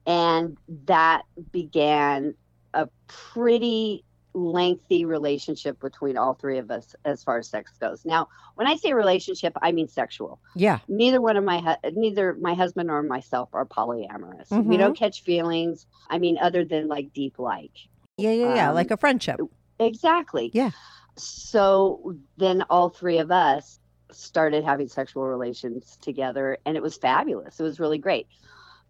And 0.07 0.57
that 0.87 1.23
began 1.53 2.35
a 2.75 2.89
pretty 3.07 4.05
lengthy 4.33 5.05
relationship 5.05 5.81
between 5.81 6.17
all 6.17 6.35
three 6.35 6.59
of 6.59 6.71
us 6.71 6.95
as 7.05 7.23
far 7.25 7.39
as 7.39 7.49
sex 7.49 7.73
goes. 7.81 8.05
Now, 8.05 8.29
when 8.55 8.67
I 8.67 8.77
say 8.77 8.93
relationship, 8.93 9.53
I 9.61 9.73
mean 9.73 9.89
sexual. 9.89 10.41
Yeah. 10.55 10.79
Neither 10.89 11.21
one 11.21 11.37
of 11.37 11.45
my 11.45 11.59
hu- 11.61 11.91
neither 11.93 12.35
my 12.41 12.55
husband 12.55 12.91
or 12.91 13.03
myself 13.03 13.49
are 13.53 13.67
polyamorous. 13.67 14.51
We 14.51 14.77
Mhm. 14.77 14.79
don't 14.79 14.97
catch 14.97 15.23
feelings. 15.23 15.87
I 16.09 16.19
mean, 16.19 16.39
other 16.41 16.65
than 16.65 16.87
like 16.89 17.13
deep 17.13 17.39
like. 17.39 17.73
Yeah, 18.17 18.33
yeah, 18.33 18.55
yeah. 18.55 18.69
Um, 18.69 18.75
like 18.75 18.91
a 18.91 18.97
friendship. 18.97 19.41
Exactly. 19.79 20.51
Yeah. 20.55 20.71
So 21.17 22.17
then 22.37 22.63
all 22.71 22.89
three 22.89 23.19
of 23.19 23.31
us 23.31 23.79
started 24.13 24.65
having 24.65 24.89
sexual 24.89 25.25
relations 25.25 25.97
together 26.01 26.59
and 26.67 26.77
it 26.77 26.83
was 26.83 26.97
fabulous. 26.97 27.61
It 27.61 27.63
was 27.63 27.79
really 27.81 27.99
great. 27.99 28.27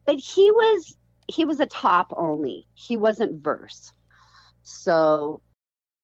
But 0.07 0.17
he 0.17 0.51
was 0.51 0.97
he 1.29 1.45
was 1.45 1.61
a 1.61 1.67
top 1.67 2.13
only. 2.17 2.67
He 2.75 2.97
wasn't 2.97 3.43
verse. 3.43 3.93
So 4.63 5.41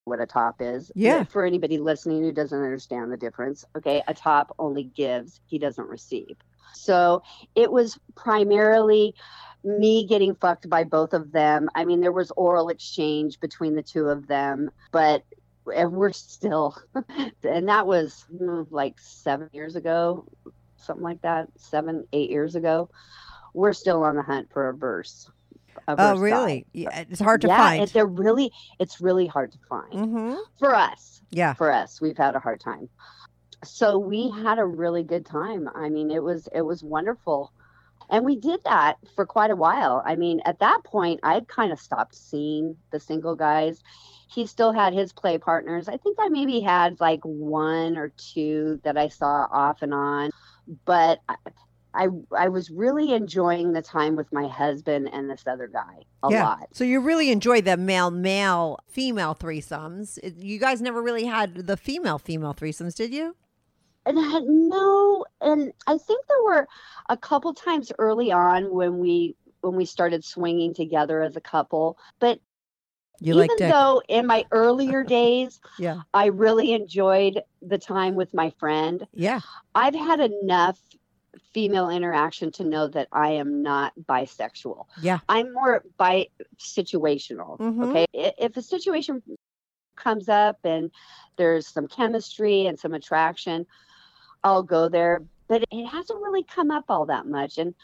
what 0.07 0.21
a 0.21 0.27
top 0.27 0.57
is. 0.61 0.91
Yeah. 0.95 1.25
For 1.25 1.45
anybody 1.45 1.79
listening 1.79 2.23
who 2.23 2.33
doesn't 2.33 2.63
understand 2.63 3.13
the 3.13 3.17
difference, 3.17 3.65
okay, 3.77 4.03
a 4.07 4.15
top 4.15 4.55
only 4.59 4.85
gives, 4.85 5.41
he 5.47 5.59
doesn't 5.59 5.89
receive. 5.89 6.37
So 6.75 7.23
it 7.55 7.71
was 7.71 7.99
primarily 8.15 9.15
me 9.65 10.07
getting 10.07 10.35
fucked 10.37 10.69
by 10.69 10.85
both 10.85 11.13
of 11.13 11.33
them. 11.33 11.69
I 11.75 11.85
mean, 11.85 12.01
there 12.01 12.13
was 12.13 12.31
oral 12.37 12.69
exchange 12.69 13.41
between 13.41 13.75
the 13.75 13.83
two 13.83 14.07
of 14.07 14.29
them, 14.29 14.71
but 14.93 15.25
and 15.75 15.93
we're 15.93 16.13
still, 16.13 16.77
and 17.43 17.69
that 17.69 17.89
was 17.89 18.25
mm, 18.33 18.67
like 18.71 19.01
seven 19.01 19.51
years 19.53 19.75
ago, 19.75 20.25
something 20.77 21.03
like 21.03 21.23
that, 21.23 21.49
seven, 21.57 22.07
eight 22.13 22.31
years 22.31 22.55
ago. 22.55 22.89
We're 23.53 23.73
still 23.73 24.05
on 24.05 24.15
the 24.15 24.23
hunt 24.23 24.53
for 24.53 24.69
a 24.69 24.75
verse. 24.77 25.29
A 25.89 25.95
Oh, 25.99 26.16
really? 26.16 26.66
Yeah, 26.72 27.05
it's 27.11 27.20
hard 27.20 27.41
to 27.43 27.49
yeah, 27.49 27.57
find. 27.57 27.89
they're 27.89 28.07
really, 28.07 28.53
it's 28.78 29.01
really 29.01 29.26
hard 29.26 29.53
to 29.53 29.59
find 29.68 29.93
mm-hmm. 29.93 30.34
for 30.59 30.74
us. 30.74 31.20
Yeah. 31.30 31.55
For 31.55 31.72
us, 31.72 32.01
we've 32.01 32.16
had 32.16 32.34
a 32.37 32.39
hard 32.39 32.61
time. 32.61 32.89
So 33.64 33.99
we 33.99 34.30
had 34.30 34.59
a 34.59 34.64
really 34.64 35.03
good 35.03 35.26
time. 35.26 35.68
I 35.74 35.89
mean, 35.89 36.11
it 36.11 36.22
was 36.22 36.49
it 36.55 36.62
was 36.62 36.82
wonderful. 36.84 37.53
And 38.09 38.24
we 38.24 38.37
did 38.37 38.61
that 38.64 38.99
for 39.16 39.26
quite 39.26 39.51
a 39.51 39.57
while. 39.57 40.03
I 40.07 40.14
mean, 40.14 40.41
at 40.45 40.61
that 40.61 40.84
point, 40.84 41.20
I'd 41.24 41.49
kind 41.49 41.72
of 41.72 41.80
stopped 41.80 42.14
seeing 42.14 42.76
the 42.93 43.01
single 43.01 43.34
guys. 43.34 43.82
He 44.28 44.47
still 44.47 44.72
had 44.72 44.93
his 44.93 45.12
play 45.12 45.39
partners. 45.39 45.89
I 45.89 45.97
think 45.97 46.18
I 46.20 46.28
maybe 46.28 46.61
had 46.61 47.01
like 47.01 47.20
one 47.22 47.97
or 47.97 48.12
two 48.16 48.80
that 48.84 48.97
I 48.97 49.09
saw 49.09 49.49
off 49.51 49.82
and 49.82 49.93
on, 49.93 50.30
but 50.84 51.20
I 51.97 52.09
I, 52.37 52.49
was 52.49 52.71
really 52.71 53.13
enjoying 53.13 53.73
the 53.73 53.83
time 53.83 54.17
with 54.17 54.33
my 54.33 54.47
husband 54.47 55.09
and 55.13 55.31
this 55.31 55.45
other 55.47 55.67
guy 55.67 56.03
a 56.23 56.31
yeah. 56.31 56.45
lot. 56.45 56.69
So 56.73 56.85
you 56.85 57.01
really 57.01 57.31
enjoyed 57.31 57.65
the 57.65 57.77
male, 57.77 58.11
male, 58.11 58.79
female 58.87 59.35
threesomes. 59.35 60.19
You 60.37 60.59
guys 60.59 60.83
never 60.83 61.03
really 61.03 61.25
had 61.25 61.67
the 61.67 61.77
female, 61.77 62.19
female 62.19 62.55
threesomes, 62.55 62.95
did 62.95 63.13
you? 63.13 63.35
And 64.05 64.19
I, 64.21 64.39
no, 64.45 65.25
and 65.41 65.73
I 65.87 65.99
think 65.99 66.27
there 66.27 66.45
were 66.45 66.69
a 67.09 67.17
couple 67.17 67.53
times 67.55 67.91
early 67.99 68.31
on 68.31 68.73
when 68.73 68.99
we 68.99 69.35
when 69.63 69.75
we 69.75 69.85
started 69.85 70.25
swinging 70.25 70.75
together 70.75 71.23
as 71.23 71.35
a 71.35 71.41
couple. 71.41 71.99
But 72.21 72.39
You 73.21 73.35
even 73.35 73.49
like 73.49 73.59
though 73.59 74.03
in 74.09 74.27
my 74.27 74.45
earlier 74.53 75.03
days 75.19 75.61
Yeah. 75.79 76.03
I 76.15 76.27
really 76.27 76.73
enjoyed 76.73 77.43
the 77.63 77.79
time 77.79 78.15
with 78.15 78.33
my 78.33 78.51
friend, 78.61 79.07
Yeah. 79.13 79.41
I've 79.75 79.95
had 79.95 80.21
enough 80.21 80.79
female 81.53 81.89
interaction 81.91 82.51
to 82.53 82.64
know 82.64 82.87
that 82.89 83.09
I 83.12 83.30
am 83.32 83.62
not 83.62 83.93
bisexual. 84.09 84.87
Yeah. 85.01 85.18
I'm 85.28 85.53
more 85.53 85.84
bi 85.99 86.28
situational. 86.59 87.59
Mhm. 87.59 87.89
Okay. 87.91 88.07
If 88.12 88.57
a 88.57 88.62
situation 88.62 89.22
comes 89.97 90.28
up 90.28 90.59
and 90.64 90.91
there's 91.37 91.66
some 91.66 91.89
chemistry 91.89 92.66
and 92.66 92.78
some 92.78 92.93
attraction, 92.95 93.66
I'll 94.45 94.62
go 94.62 94.89
there. 94.89 95.22
But 95.49 95.64
it 95.70 95.87
hasn't 95.87 96.20
really 96.20 96.43
come 96.43 96.70
up 96.70 96.84
all 96.89 97.07
that 97.07 97.26
much. 97.26 97.59
And 97.59 97.74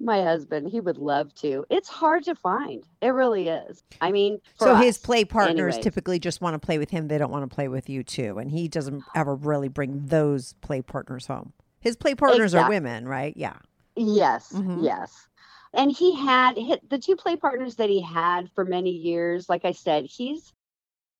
My 0.00 0.22
husband, 0.22 0.68
he 0.68 0.78
would 0.78 0.96
love 0.98 1.34
to. 1.36 1.64
It's 1.70 1.88
hard 1.88 2.22
to 2.24 2.36
find. 2.36 2.84
It 3.00 3.08
really 3.08 3.48
is. 3.48 3.82
I 4.00 4.12
mean, 4.12 4.40
So 4.54 4.76
his 4.76 4.96
play 4.96 5.24
partners 5.24 5.74
anyways. 5.74 5.82
typically 5.82 6.20
just 6.20 6.40
want 6.40 6.54
to 6.54 6.64
play 6.64 6.78
with 6.78 6.90
him. 6.90 7.08
They 7.08 7.18
don't 7.18 7.32
want 7.32 7.50
to 7.50 7.52
play 7.52 7.66
with 7.66 7.88
you 7.88 8.04
too, 8.04 8.38
and 8.38 8.48
he 8.48 8.68
doesn't 8.68 9.02
ever 9.16 9.34
really 9.34 9.66
bring 9.66 10.06
those 10.06 10.52
play 10.60 10.82
partners 10.82 11.26
home. 11.26 11.52
His 11.88 11.96
play 11.96 12.14
partners 12.14 12.54
are 12.54 12.68
women, 12.68 13.08
right? 13.08 13.34
Yeah. 13.34 13.56
Yes, 13.96 14.52
Mhm. 14.52 14.84
yes. 14.84 15.26
And 15.72 15.90
he 15.90 16.14
had 16.14 16.58
hit 16.58 16.86
the 16.90 16.98
two 16.98 17.16
play 17.16 17.34
partners 17.34 17.76
that 17.76 17.88
he 17.88 18.02
had 18.02 18.50
for 18.52 18.66
many 18.66 18.90
years. 18.90 19.48
Like 19.48 19.64
I 19.64 19.72
said, 19.72 20.04
he's 20.04 20.52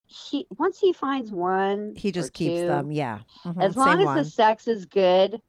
he 0.04 0.46
once 0.58 0.78
he 0.78 0.92
finds 0.92 1.32
one, 1.32 1.94
He 1.96 2.12
just 2.12 2.34
keeps 2.34 2.60
two, 2.60 2.66
them. 2.66 2.92
Yeah. 2.92 3.20
Mhm, 3.44 3.62
As 3.62 3.74
same 3.74 3.80
long 3.80 4.00
as 4.00 4.04
one. 4.04 4.18
the 4.18 4.24
sex 4.26 4.68
is 4.68 4.84
good 4.84 5.40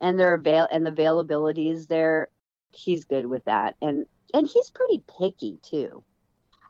and 0.00 0.16
their 0.18 0.34
avail 0.34 0.68
and 0.70 0.86
the 0.86 0.92
availability 0.92 1.68
is 1.68 1.88
there, 1.88 2.28
he's 2.70 3.04
good 3.04 3.26
with 3.26 3.44
that. 3.46 3.74
And 3.82 4.06
and 4.32 4.46
he's 4.46 4.70
pretty 4.70 5.02
picky 5.18 5.58
too. 5.62 6.04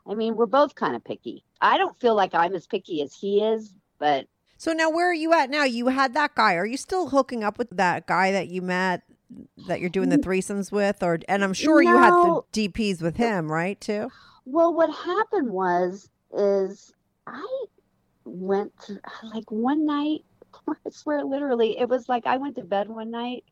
I 0.07 0.15
mean, 0.15 0.35
we're 0.35 0.47
both 0.47 0.73
kind 0.73 0.95
of 0.95 1.03
picky. 1.03 1.45
I 1.61 1.77
don't 1.77 1.99
feel 1.99 2.15
like 2.15 2.33
I'm 2.33 2.55
as 2.55 2.65
picky 2.65 3.03
as 3.03 3.13
he 3.13 3.43
is, 3.43 3.71
but 3.99 4.25
So 4.63 4.71
now 4.71 4.89
where 4.89 5.09
are 5.09 5.13
you 5.13 5.33
at 5.33 5.49
now? 5.49 5.65
You 5.65 5.89
had 5.89 6.13
that 6.13 6.35
guy. 6.35 6.53
Are 6.53 6.65
you 6.65 6.77
still 6.77 7.09
hooking 7.09 7.43
up 7.43 7.57
with 7.57 7.69
that 7.71 8.07
guy 8.07 8.31
that 8.31 8.47
you 8.47 8.61
met 8.61 9.03
that 9.67 9.81
you're 9.81 9.89
doing 9.89 10.07
the 10.07 10.17
threesomes 10.17 10.71
with 10.71 11.03
or 11.03 11.19
and 11.27 11.43
I'm 11.43 11.51
sure 11.51 11.81
you 11.81 11.97
had 11.97 12.11
the 12.11 12.43
DPs 12.53 13.01
with 13.01 13.17
him, 13.17 13.51
right, 13.51 13.79
too? 13.81 14.09
Well, 14.45 14.73
what 14.73 14.89
happened 14.89 15.51
was 15.51 16.09
is 16.33 16.93
I 17.27 17.65
went 18.23 18.71
to, 18.85 19.01
like 19.33 19.51
one 19.51 19.85
night. 19.85 20.23
I 20.69 20.89
swear, 20.91 21.25
literally, 21.25 21.77
it 21.77 21.89
was 21.89 22.07
like 22.07 22.25
I 22.25 22.37
went 22.37 22.55
to 22.55 22.63
bed 22.63 22.87
one 22.87 23.11
night, 23.11 23.43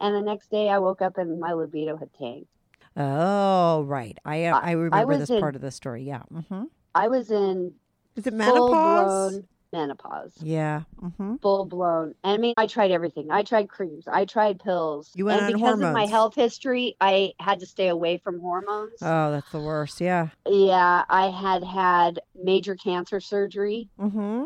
and 0.00 0.12
the 0.12 0.22
next 0.22 0.50
day 0.50 0.68
I 0.68 0.78
woke 0.78 1.02
up 1.02 1.18
and 1.18 1.38
my 1.38 1.52
libido 1.52 1.96
had 1.96 2.12
tanked. 2.14 2.48
Oh, 2.96 3.84
right. 3.84 4.18
I 4.24 4.46
uh, 4.46 4.58
I 4.58 4.72
remember 4.72 5.06
was 5.06 5.18
this 5.20 5.30
in- 5.30 5.38
part 5.38 5.54
of 5.54 5.62
the 5.62 5.70
story. 5.70 6.02
Yeah. 6.02 6.22
Mm-hmm. 6.34 6.64
I 6.96 7.06
was 7.06 7.30
in 7.30 7.74
Is 8.16 8.26
it 8.26 8.34
menopause? 8.34 9.34
blown 9.34 9.48
menopause, 9.72 10.32
Yeah. 10.40 10.82
Mm-hmm. 11.02 11.36
full 11.36 11.64
blown. 11.64 12.14
I 12.22 12.36
mean, 12.36 12.54
I 12.56 12.66
tried 12.66 12.90
everything. 12.90 13.30
I 13.30 13.42
tried 13.42 13.68
creams. 13.68 14.04
I 14.06 14.24
tried 14.24 14.60
pills. 14.60 15.10
You 15.14 15.24
went 15.26 15.40
and 15.42 15.54
on 15.54 15.60
because 15.60 15.80
of 15.80 15.92
my 15.92 16.06
health 16.06 16.34
history, 16.34 16.96
I 17.00 17.32
had 17.40 17.60
to 17.60 17.66
stay 17.66 17.88
away 17.88 18.18
from 18.18 18.40
hormones. 18.40 18.98
Oh, 19.00 19.30
that's 19.32 19.50
the 19.50 19.60
worst. 19.60 20.00
Yeah. 20.00 20.28
yeah, 20.46 21.04
I 21.08 21.28
had 21.30 21.64
had 21.64 22.20
major 22.40 22.74
cancer 22.76 23.20
surgery. 23.20 23.88
Mm-hmm. 23.98 24.44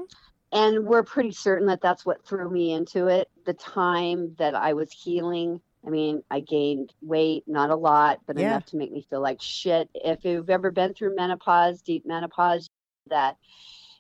and 0.52 0.86
we're 0.86 1.02
pretty 1.02 1.32
certain 1.32 1.66
that 1.66 1.80
that's 1.80 2.06
what 2.06 2.24
threw 2.24 2.48
me 2.48 2.72
into 2.72 3.08
it 3.08 3.28
the 3.46 3.52
time 3.54 4.34
that 4.38 4.54
i 4.54 4.72
was 4.74 4.92
healing 4.92 5.60
i 5.84 5.90
mean 5.90 6.22
i 6.30 6.38
gained 6.38 6.92
weight 7.02 7.42
not 7.48 7.70
a 7.70 7.74
lot 7.74 8.20
but 8.26 8.38
Yeah. 8.38 8.48
enough 8.50 8.66
to 8.66 8.76
make 8.76 8.92
me 8.92 9.04
feel 9.10 9.20
like 9.20 9.42
shit 9.42 9.88
if 9.94 10.24
you've 10.24 10.48
ever 10.48 10.70
been 10.70 10.94
through 10.94 11.16
menopause 11.16 11.82
deep 11.82 12.06
menopause 12.06 12.68
that 13.08 13.36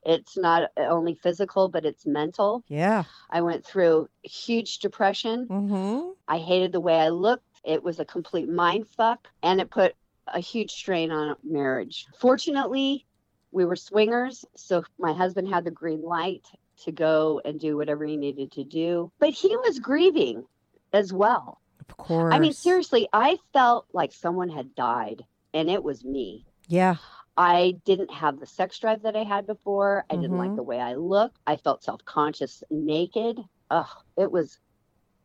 it's 0.06 0.36
not 0.38 0.70
only 0.76 1.14
physical 1.14 1.68
but 1.68 1.84
it's 1.84 2.06
mental 2.06 2.64
Yeah. 2.68 3.04
i 3.30 3.40
went 3.42 3.64
through 3.66 4.08
huge 4.22 4.78
depression 4.78 5.46
Mm-hmm. 5.50 6.10
i 6.28 6.38
hated 6.38 6.72
the 6.72 6.80
way 6.80 6.98
i 6.98 7.08
looked 7.08 7.44
it 7.64 7.82
was 7.82 7.98
a 8.00 8.04
complete 8.04 8.48
mind 8.48 8.86
fuck 8.96 9.28
and 9.42 9.60
it 9.60 9.70
put 9.70 9.94
a 10.28 10.40
huge 10.40 10.70
strain 10.70 11.10
on 11.10 11.36
marriage 11.44 12.06
fortunately 12.18 13.04
we 13.52 13.64
were 13.64 13.76
swingers 13.76 14.44
so 14.54 14.84
my 14.98 15.12
husband 15.12 15.48
had 15.48 15.64
the 15.64 15.70
green 15.70 16.02
light 16.02 16.46
to 16.84 16.92
go 16.92 17.40
and 17.44 17.58
do 17.58 17.76
whatever 17.76 18.04
he 18.04 18.16
needed 18.16 18.52
to 18.52 18.62
do 18.64 19.10
but 19.18 19.30
he 19.30 19.56
was 19.56 19.78
grieving 19.80 20.44
as 20.92 21.12
well 21.12 21.60
Of 21.88 21.96
course. 21.96 22.32
i 22.34 22.38
mean 22.38 22.52
seriously 22.52 23.08
i 23.12 23.38
felt 23.52 23.86
like 23.92 24.12
someone 24.12 24.48
had 24.50 24.74
died 24.74 25.24
and 25.54 25.70
it 25.70 25.82
was 25.82 26.04
me 26.04 26.44
Yeah. 26.68 26.96
I 27.36 27.74
didn't 27.84 28.10
have 28.12 28.38
the 28.40 28.46
sex 28.46 28.78
drive 28.78 29.02
that 29.02 29.16
i 29.16 29.22
had 29.22 29.46
before 29.46 30.04
i 30.10 30.16
didn't 30.16 30.36
like 30.38 30.50
Mhm. 30.50 30.56
the 30.56 30.62
way 30.62 30.80
i 30.80 30.94
looked 30.94 31.38
i 31.46 31.56
felt 31.56 31.82
self-conscious 31.84 32.62
naked 32.70 33.38
Ugh, 33.70 33.86
it 34.16 34.30
was 34.30 34.58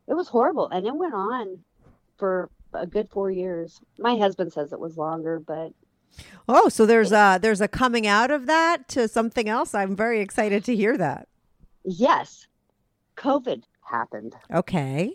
it 0.08 0.14
was 0.16 0.28
horrible 0.28 0.68
and 0.70 0.86
it 0.88 0.96
went 0.96 1.14
on 1.14 1.60
for 2.18 2.50
a 2.74 2.86
good 2.88 3.10
four 3.10 3.30
years 3.32 3.80
my 4.00 4.16
husband 4.18 4.52
says 4.52 4.74
it 4.74 4.80
was 4.80 4.98
longer 4.98 5.40
but 5.40 5.72
Oh, 6.50 6.68
so 6.68 6.86
there's 6.86 7.14
a 7.14 7.40
there's 7.42 7.62
a 7.62 7.70
coming 7.70 8.06
out 8.06 8.32
of 8.32 8.46
that 8.46 8.90
to 8.90 9.08
something 9.08 9.48
else. 9.48 9.74
I'm 9.74 9.96
very 9.96 10.20
excited 10.20 10.66
to 10.66 10.76
hear 10.76 10.98
that. 10.98 11.30
yes 11.86 12.48
covid 13.16 13.64
happened 13.86 14.36
Okay. 14.54 15.14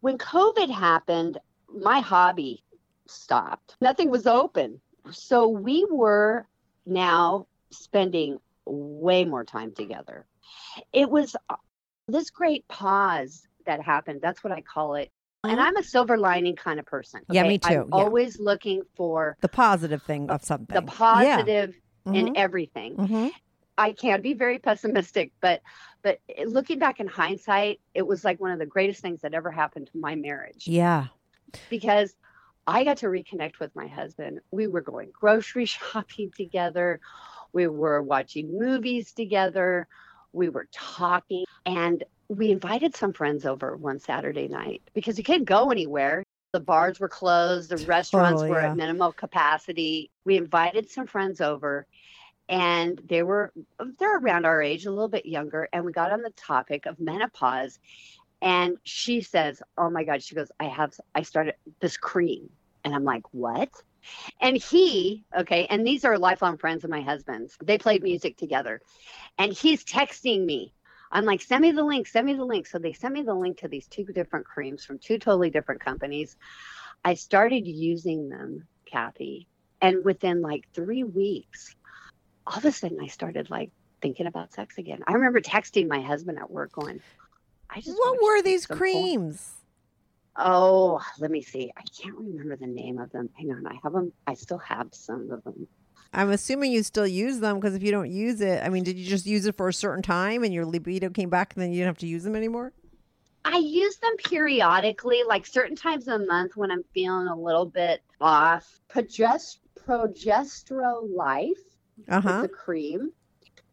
when 0.00 0.18
COVID 0.18 0.70
happened, 0.70 1.38
my 1.74 2.00
hobby 2.00 2.62
stopped. 3.06 3.76
Nothing 3.80 4.10
was 4.10 4.26
open. 4.26 4.80
So 5.10 5.48
we 5.48 5.86
were 5.90 6.46
now 6.86 7.46
spending 7.70 8.38
way 8.66 9.24
more 9.24 9.44
time 9.44 9.72
together. 9.72 10.26
It 10.92 11.10
was 11.10 11.36
uh, 11.48 11.56
this 12.08 12.30
great 12.30 12.66
pause 12.68 13.46
that 13.66 13.82
happened. 13.82 14.20
That's 14.22 14.42
what 14.42 14.52
I 14.52 14.60
call 14.60 14.94
it. 14.96 15.10
And 15.44 15.58
I'm 15.58 15.76
a 15.76 15.82
silver 15.82 16.18
lining 16.18 16.54
kind 16.56 16.78
of 16.78 16.86
person. 16.86 17.22
Yeah, 17.30 17.44
me 17.44 17.58
I'm 17.62 17.70
too. 17.72 17.88
Yeah. 17.88 18.02
always 18.02 18.38
looking 18.38 18.82
for 18.94 19.36
The 19.40 19.48
positive 19.48 20.02
thing 20.02 20.28
of 20.30 20.44
something. 20.44 20.74
the 20.74 20.82
positive 20.82 21.74
Yeah. 22.06 22.12
in 22.12 22.26
Mhm. 22.26 22.32
everything. 22.36 22.96
Mhm. 22.96 23.30
I 23.78 23.92
can 23.92 24.20
be 24.20 24.34
very 24.34 24.58
pessimistic, 24.58 25.32
but 25.40 25.62
but 26.02 26.20
looking 26.44 26.78
back 26.78 27.00
in 27.00 27.06
hindsight, 27.06 27.80
it 27.94 28.06
was 28.06 28.24
like 28.24 28.38
one 28.40 28.50
of 28.50 28.58
the 28.58 28.66
greatest 28.66 29.00
things 29.00 29.22
that 29.22 29.32
ever 29.32 29.50
happened 29.50 29.86
to 29.92 29.98
my 29.98 30.14
marriage 30.14 30.66
Yeah. 30.68 31.06
because 31.70 32.14
I 32.70 32.84
got 32.84 32.98
to 32.98 33.06
reconnect 33.06 33.58
with 33.58 33.74
my 33.74 33.88
husband. 33.88 34.40
We 34.52 34.68
were 34.68 34.80
going 34.80 35.10
grocery 35.12 35.64
shopping 35.66 36.30
together. 36.36 37.00
We 37.52 37.66
were 37.66 38.00
watching 38.00 38.56
movies 38.56 39.12
together. 39.12 39.88
We 40.32 40.48
were 40.48 40.68
talking 40.72 41.44
and 41.66 42.04
we 42.28 42.52
invited 42.52 42.94
some 42.94 43.12
friends 43.12 43.44
over 43.44 43.76
one 43.76 43.98
Saturday 43.98 44.46
night 44.46 44.82
because 44.94 45.18
you 45.18 45.24
couldn't 45.24 45.46
go 45.46 45.70
anywhere. 45.70 46.22
The 46.52 46.60
bars 46.60 47.00
were 47.00 47.08
closed, 47.08 47.70
the 47.70 47.84
restaurants 47.86 48.42
Totally, 48.42 48.50
were 48.50 48.60
at 48.60 48.76
minimal 48.76 49.12
capacity. 49.12 50.10
We 50.24 50.36
invited 50.36 50.88
some 50.88 51.08
friends 51.08 51.40
over 51.40 51.88
and 52.48 53.00
they 53.08 53.24
were 53.24 53.52
they're 53.98 54.18
around 54.18 54.44
our 54.44 54.62
age, 54.62 54.86
a 54.86 54.90
little 54.90 55.08
bit 55.08 55.26
younger, 55.26 55.68
and 55.72 55.84
we 55.84 55.92
got 55.92 56.12
on 56.12 56.22
the 56.22 56.30
topic 56.30 56.86
of 56.86 57.00
menopause. 57.00 57.80
And 58.42 58.76
she 58.84 59.20
says, 59.20 59.62
"Oh 59.76 59.90
my 59.90 60.04
God!" 60.04 60.22
She 60.22 60.34
goes, 60.34 60.50
"I 60.58 60.64
have 60.64 60.94
I 61.14 61.22
started 61.22 61.54
this 61.80 61.96
cream," 61.96 62.50
and 62.84 62.94
I'm 62.94 63.04
like, 63.04 63.22
"What?" 63.32 63.70
And 64.40 64.56
he, 64.56 65.24
okay, 65.36 65.66
and 65.66 65.86
these 65.86 66.04
are 66.04 66.18
lifelong 66.18 66.56
friends 66.56 66.84
of 66.84 66.90
my 66.90 67.02
husband's. 67.02 67.56
They 67.62 67.78
played 67.78 68.02
music 68.02 68.36
together, 68.36 68.80
and 69.38 69.52
he's 69.52 69.84
texting 69.84 70.44
me. 70.44 70.74
I'm 71.12 71.24
like, 71.24 71.42
"Send 71.42 71.62
me 71.62 71.72
the 71.72 71.84
link. 71.84 72.06
Send 72.06 72.26
me 72.26 72.34
the 72.34 72.44
link." 72.44 72.66
So 72.66 72.78
they 72.78 72.92
sent 72.92 73.14
me 73.14 73.22
the 73.22 73.34
link 73.34 73.58
to 73.58 73.68
these 73.68 73.86
two 73.88 74.04
different 74.04 74.46
creams 74.46 74.84
from 74.84 74.98
two 74.98 75.18
totally 75.18 75.50
different 75.50 75.80
companies. 75.80 76.36
I 77.04 77.14
started 77.14 77.66
using 77.66 78.28
them, 78.28 78.66
Kathy, 78.86 79.48
and 79.80 80.04
within 80.04 80.40
like 80.42 80.68
three 80.74 81.04
weeks, 81.04 81.74
all 82.46 82.58
of 82.58 82.64
a 82.64 82.72
sudden 82.72 82.98
I 83.00 83.06
started 83.06 83.50
like 83.50 83.70
thinking 84.02 84.26
about 84.26 84.52
sex 84.52 84.78
again. 84.78 85.00
I 85.06 85.12
remember 85.12 85.40
texting 85.40 85.88
my 85.88 86.00
husband 86.00 86.38
at 86.38 86.50
work 86.50 86.72
going, 86.72 87.00
I 87.68 87.80
just 87.80 87.98
What 87.98 88.22
were 88.22 88.42
these 88.42 88.66
creams? 88.66 89.40
porn." 89.40 89.59
Oh, 90.42 91.00
let 91.18 91.30
me 91.30 91.42
see. 91.42 91.70
I 91.76 91.82
can't 92.00 92.16
remember 92.16 92.56
the 92.56 92.66
name 92.66 92.98
of 92.98 93.10
them. 93.12 93.28
Hang 93.36 93.52
on, 93.52 93.66
I 93.66 93.78
have 93.82 93.92
them. 93.92 94.12
I 94.26 94.34
still 94.34 94.58
have 94.58 94.88
some 94.92 95.30
of 95.30 95.44
them. 95.44 95.68
I'm 96.12 96.30
assuming 96.30 96.72
you 96.72 96.82
still 96.82 97.06
use 97.06 97.38
them 97.40 97.56
because 97.60 97.74
if 97.74 97.82
you 97.82 97.92
don't 97.92 98.10
use 98.10 98.40
it, 98.40 98.64
I 98.64 98.68
mean, 98.68 98.82
did 98.82 98.96
you 98.96 99.08
just 99.08 99.26
use 99.26 99.46
it 99.46 99.56
for 99.56 99.68
a 99.68 99.72
certain 99.72 100.02
time 100.02 100.42
and 100.42 100.52
your 100.52 100.64
libido 100.64 101.10
came 101.10 101.30
back 101.30 101.54
and 101.54 101.62
then 101.62 101.70
you 101.72 101.78
didn't 101.80 101.88
have 101.88 101.98
to 101.98 102.06
use 102.06 102.24
them 102.24 102.34
anymore? 102.34 102.72
I 103.44 103.58
use 103.58 103.96
them 103.98 104.16
periodically, 104.16 105.22
like 105.26 105.46
certain 105.46 105.76
times 105.76 106.08
a 106.08 106.18
month 106.18 106.56
when 106.56 106.70
I'm 106.70 106.82
feeling 106.94 107.28
a 107.28 107.36
little 107.36 107.66
bit 107.66 108.02
off. 108.20 108.80
Progest- 108.88 109.60
Progestro 109.86 111.14
Life 111.14 111.58
Uh 112.08 112.18
is 112.18 112.24
huh. 112.24 112.42
a 112.44 112.48
cream. 112.48 113.12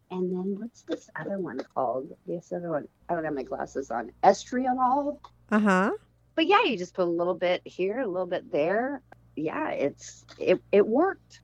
And 0.10 0.32
then 0.32 0.56
what's 0.60 0.84
this 0.84 1.10
other 1.20 1.38
one 1.40 1.60
called? 1.74 2.12
This 2.26 2.54
other 2.54 2.70
one, 2.70 2.88
I 3.10 3.16
don't 3.16 3.26
have 3.26 3.34
my 3.34 3.44
glasses 3.44 3.92
on. 3.92 4.12
Estriol. 4.24 5.18
Uh 5.52 5.60
huh. 5.60 5.92
But 6.38 6.46
yeah, 6.46 6.64
you 6.64 6.78
just 6.78 6.94
put 6.94 7.02
a 7.02 7.10
little 7.10 7.34
bit 7.34 7.64
here, 7.66 8.00
a 8.00 8.08
little 8.08 8.28
bit 8.28 8.52
there. 8.52 9.02
Yeah, 9.36 9.72
it's 9.72 10.24
it 10.38 10.62
it 10.72 10.88
worked. 10.88 11.42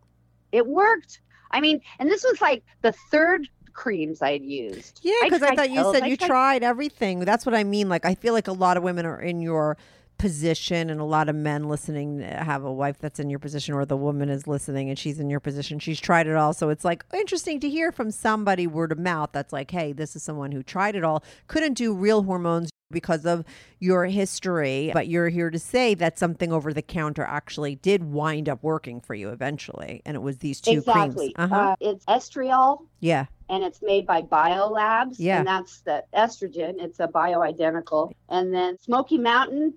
It 0.52 0.68
worked. 0.68 1.20
I 1.50 1.62
mean, 1.62 1.82
and 1.98 2.10
this 2.10 2.24
was 2.24 2.40
like 2.40 2.64
the 2.84 2.94
third 3.10 3.50
creams 3.74 4.22
I'd 4.22 4.44
used. 4.44 5.00
Yeah, 5.02 5.14
because 5.24 5.42
I, 5.42 5.48
tried 5.48 5.56
thought 5.58 5.70
you 5.72 5.82
pills, 5.82 5.96
said 5.96 6.04
I 6.04 6.08
you 6.08 6.16
tried- 6.16 6.28
tried 6.28 6.64
everything. 6.64 7.22
That's 7.22 7.44
what 7.44 7.56
I 7.56 7.64
mean. 7.64 7.90
Like, 7.90 8.06
I 8.06 8.14
feel 8.14 8.34
like 8.34 8.48
a 8.48 8.54
lot 8.54 8.78
of 8.78 8.84
women 8.84 9.04
are 9.08 9.20
in 9.20 9.42
your 9.42 9.78
position, 10.20 10.92
and 10.92 11.02
a 11.02 11.06
lot 11.06 11.28
of 11.28 11.36
men 11.36 11.68
listening 11.68 12.20
have 12.20 12.64
a 12.64 12.72
wife 12.72 13.00
that's 13.00 13.20
in 13.20 13.32
your 13.32 13.40
position, 13.40 13.74
or 13.74 13.86
the 13.86 13.98
woman 13.98 14.30
is 14.30 14.46
listening 14.46 14.90
and 14.90 15.00
she's 15.00 15.20
in 15.20 15.28
your 15.28 15.40
position. 15.40 15.80
She's 15.80 16.00
tried 16.00 16.28
it 16.28 16.36
all. 16.36 16.54
So 16.54 16.70
it's 16.70 16.86
like 16.86 17.04
interesting 17.16 17.60
to 17.62 17.70
hear 17.70 17.92
from 17.92 18.12
somebody 18.12 18.68
word 18.68 18.92
of 18.92 19.00
mouth 19.00 19.32
that's 19.34 19.52
like, 19.52 19.72
hey, 19.72 19.92
this 19.92 20.16
is 20.16 20.22
someone 20.22 20.52
who 20.52 20.62
tried 20.62 20.96
it 20.96 21.04
all, 21.04 21.24
couldn't 21.48 21.74
do 21.74 21.96
real 21.96 22.22
hormones, 22.22 22.70
because 22.94 23.26
of 23.26 23.44
your 23.80 24.06
history, 24.06 24.92
but 24.94 25.08
you're 25.08 25.30
here 25.30 25.50
to 25.50 25.60
say 25.60 25.94
that 25.96 26.18
something 26.18 26.54
over 26.54 26.72
the 26.72 26.82
counter 26.82 27.24
actually 27.24 27.76
did 27.76 28.04
wind 28.04 28.48
up 28.48 28.64
working 28.64 29.02
for 29.02 29.16
you 29.16 29.30
eventually, 29.30 30.02
and 30.06 30.16
it 30.16 30.22
was 30.22 30.38
these 30.38 30.62
two 30.62 30.72
exactly. 30.72 31.34
creams. 31.34 31.52
Uh-huh. 31.52 31.56
Uh, 31.56 31.76
it's 31.82 32.06
estriol 32.06 32.86
yeah. 33.00 33.26
and 33.50 33.64
it's 33.64 33.82
made 33.82 34.08
by 34.08 34.22
Biolabs. 34.22 35.16
Yeah. 35.18 35.40
And 35.40 35.48
that's 35.48 35.82
the 35.82 36.04
estrogen. 36.14 36.82
It's 36.82 37.00
a 37.00 37.08
bioidentical. 37.08 38.14
And 38.30 38.54
then 38.54 38.80
Smokey 38.80 39.18
Mountain, 39.18 39.74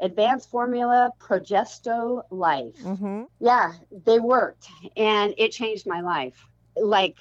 Advanced 0.00 0.50
Formula, 0.50 1.10
Progesto 1.20 2.22
Life. 2.30 2.76
Mm-hmm. 2.82 3.22
Yeah, 3.40 3.72
they 4.04 4.18
worked. 4.18 4.66
And 4.96 5.34
it 5.38 5.52
changed 5.52 5.86
my 5.86 6.00
life, 6.00 6.46
like 6.76 7.18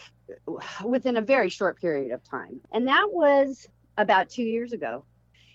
within 0.83 1.17
a 1.17 1.21
very 1.21 1.49
short 1.49 1.79
period 1.79 2.11
of 2.11 2.23
time. 2.23 2.59
And 2.71 2.87
that 2.87 3.07
was 3.11 3.67
about 3.97 4.29
two 4.29 4.43
years 4.43 4.73
ago. 4.73 5.05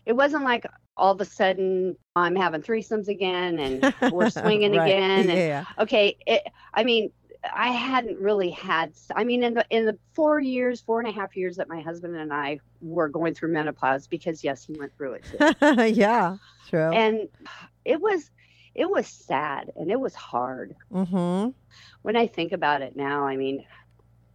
It 0.09 0.17
wasn't 0.17 0.43
like 0.43 0.65
all 0.97 1.13
of 1.13 1.21
a 1.21 1.25
sudden 1.25 1.97
I'm 2.17 2.35
having 2.35 2.63
threesomes 2.63 3.09
again 3.09 3.59
and 3.61 3.95
we're 4.13 4.31
swinging 4.43 4.75
Right. 4.75 4.87
again. 4.89 5.29
And 5.31 5.39
Yeah. 5.39 5.65
okay 5.79 6.17
it, 6.27 6.43
i 6.75 6.83
mean 6.83 7.11
i 7.55 7.69
hadn't 7.69 8.19
really 8.19 8.51
had 8.51 8.93
i 9.15 9.23
mean 9.23 9.43
in 9.45 9.55
the 9.55 9.65
in 9.71 9.87
the 9.87 9.97
four 10.15 10.41
years 10.41 10.81
four 10.81 10.99
and 11.01 11.09
a 11.09 11.13
half 11.13 11.37
years 11.37 11.57
that 11.57 11.69
my 11.69 11.81
husband 11.81 12.17
and 12.17 12.33
i 12.33 12.59
were 12.81 13.09
going 13.09 13.33
through 13.35 13.53
menopause 13.53 14.07
because 14.09 14.43
yes 14.43 14.65
he 14.65 14.73
went 14.79 14.93
through 14.97 15.13
it 15.13 15.25
too 15.25 15.85
yeah. 15.95 16.37
True. 16.69 16.91
and 16.93 17.29
it 17.85 18.01
was 18.01 18.31
it 18.75 18.91
was 18.91 19.07
sad 19.07 19.71
and 19.77 19.91
it 19.91 20.01
was 20.01 20.15
hard 20.15 20.75
mm-hmm. 20.93 21.51
when 22.03 22.17
i 22.17 22.27
think 22.27 22.51
about 22.53 22.83
it 22.83 22.97
now 22.97 23.25
i 23.25 23.37
mean 23.37 23.65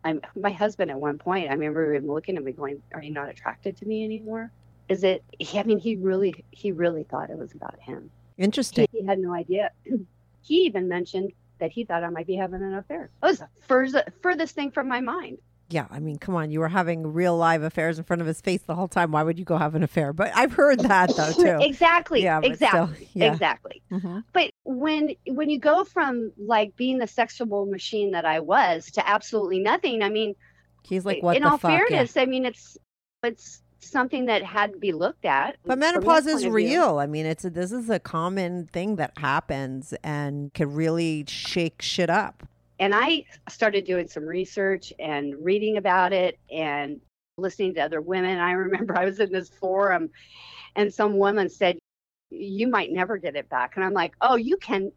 i'm 0.05 0.21
my 0.35 0.51
husband 0.51 0.89
at 0.89 0.99
one 0.99 1.17
point 1.17 1.49
i 1.49 1.53
remember 1.53 1.93
him 1.93 2.07
looking 2.07 2.37
at 2.37 2.43
me 2.43 2.51
going 2.53 2.81
are 2.93 3.01
you 3.03 3.11
not 3.11 3.29
attracted 3.29 3.75
to 3.77 3.85
me 3.85 4.05
anymore 4.05 4.49
is 4.89 5.03
it 5.03 5.23
i 5.55 5.63
mean 5.63 5.79
he 5.79 5.95
really 5.95 6.43
he 6.51 6.71
really 6.71 7.03
thought 7.03 7.29
it 7.29 7.37
was 7.37 7.53
about 7.53 7.79
him 7.79 8.09
Interesting. 8.37 8.87
he, 8.91 8.99
he 8.99 9.05
had 9.05 9.19
no 9.19 9.33
idea. 9.33 9.69
he 10.41 10.55
even 10.65 10.87
mentioned 10.87 11.31
that 11.59 11.71
he 11.71 11.85
thought 11.85 12.03
I 12.03 12.09
might 12.09 12.25
be 12.27 12.35
having 12.35 12.63
an 12.63 12.73
affair. 12.73 13.11
It 13.21 13.25
was 13.25 13.39
the 13.39 13.47
furthest, 13.67 14.05
furthest 14.21 14.55
thing 14.55 14.71
from 14.71 14.87
my 14.87 15.01
mind. 15.01 15.37
Yeah, 15.69 15.85
I 15.89 15.99
mean, 15.99 16.17
come 16.17 16.35
on, 16.35 16.51
you 16.51 16.59
were 16.59 16.67
having 16.67 17.13
real 17.13 17.37
live 17.37 17.63
affairs 17.63 17.97
in 17.97 18.03
front 18.03 18.21
of 18.21 18.27
his 18.27 18.41
face 18.41 18.61
the 18.63 18.75
whole 18.75 18.87
time. 18.87 19.11
Why 19.11 19.23
would 19.23 19.39
you 19.39 19.45
go 19.45 19.57
have 19.57 19.75
an 19.75 19.83
affair? 19.83 20.13
But 20.13 20.31
I've 20.35 20.51
heard 20.53 20.79
that 20.81 21.15
though 21.15 21.31
too. 21.59 21.59
exactly. 21.63 22.23
Yeah, 22.23 22.41
but 22.41 22.55
still, 22.55 22.67
exactly. 22.67 23.09
yeah. 23.13 23.31
Exactly. 23.33 23.81
Mhm. 23.91 24.23
But 24.33 24.51
when 24.65 25.15
when 25.27 25.49
you 25.49 25.59
go 25.59 25.83
from 25.83 26.31
like 26.37 26.75
being 26.75 26.97
the 26.97 27.07
sexual 27.07 27.65
machine 27.65 28.11
that 28.11 28.25
I 28.25 28.39
was 28.39 28.91
to 28.91 29.07
absolutely 29.07 29.59
nothing, 29.59 30.01
I 30.03 30.09
mean, 30.09 30.35
He's 30.83 31.05
like, 31.05 31.23
what 31.23 31.37
in 31.37 31.43
all 31.43 31.57
fuck? 31.57 31.71
Yeah. 31.71 31.77
fairness, 31.87 32.17
I 32.17 32.25
mean, 32.25 32.45
it's 32.45 32.77
it's 33.23 33.62
something 33.85 34.25
that 34.25 34.43
had 34.43 34.73
to 34.73 34.79
be 34.79 34.91
looked 34.91 35.25
at. 35.25 35.57
But 35.65 35.77
menopause 35.77 36.27
is 36.27 36.45
real. 36.47 36.99
I 36.99 37.05
mean, 37.05 37.25
it's 37.25 37.45
a, 37.45 37.49
this 37.49 37.71
is 37.71 37.89
a 37.89 37.99
common 37.99 38.67
thing 38.67 38.95
that 38.97 39.17
happens 39.17 39.93
and 40.03 40.53
can 40.53 40.73
really 40.73 41.25
shake 41.27 41.81
shit 41.81 42.09
up. 42.09 42.43
and 42.79 42.93
I 42.93 43.25
started 43.49 43.85
doing 43.85 44.07
some 44.07 44.25
research 44.25 44.91
and 44.99 45.35
reading 45.43 45.77
about 45.77 46.11
it 46.11 46.37
and 46.51 46.99
listening 47.37 47.73
to 47.75 47.81
other 47.81 48.01
women. 48.01 48.39
I 48.39 48.51
remember 48.65 48.97
I 48.97 49.05
was 49.05 49.19
in 49.19 49.31
this 49.31 49.49
forum 49.49 50.09
and 50.75 50.93
some 50.93 51.17
woman 51.17 51.49
said, 51.49 51.77
You 52.33 52.67
might 52.67 52.91
never 52.91 53.17
get 53.17 53.35
it 53.35 53.49
back. 53.49 53.73
And 53.75 53.85
I'm 53.85 53.93
like, 53.93 54.15
Oh, 54.21 54.35
you 54.35 54.57
can. 54.57 54.91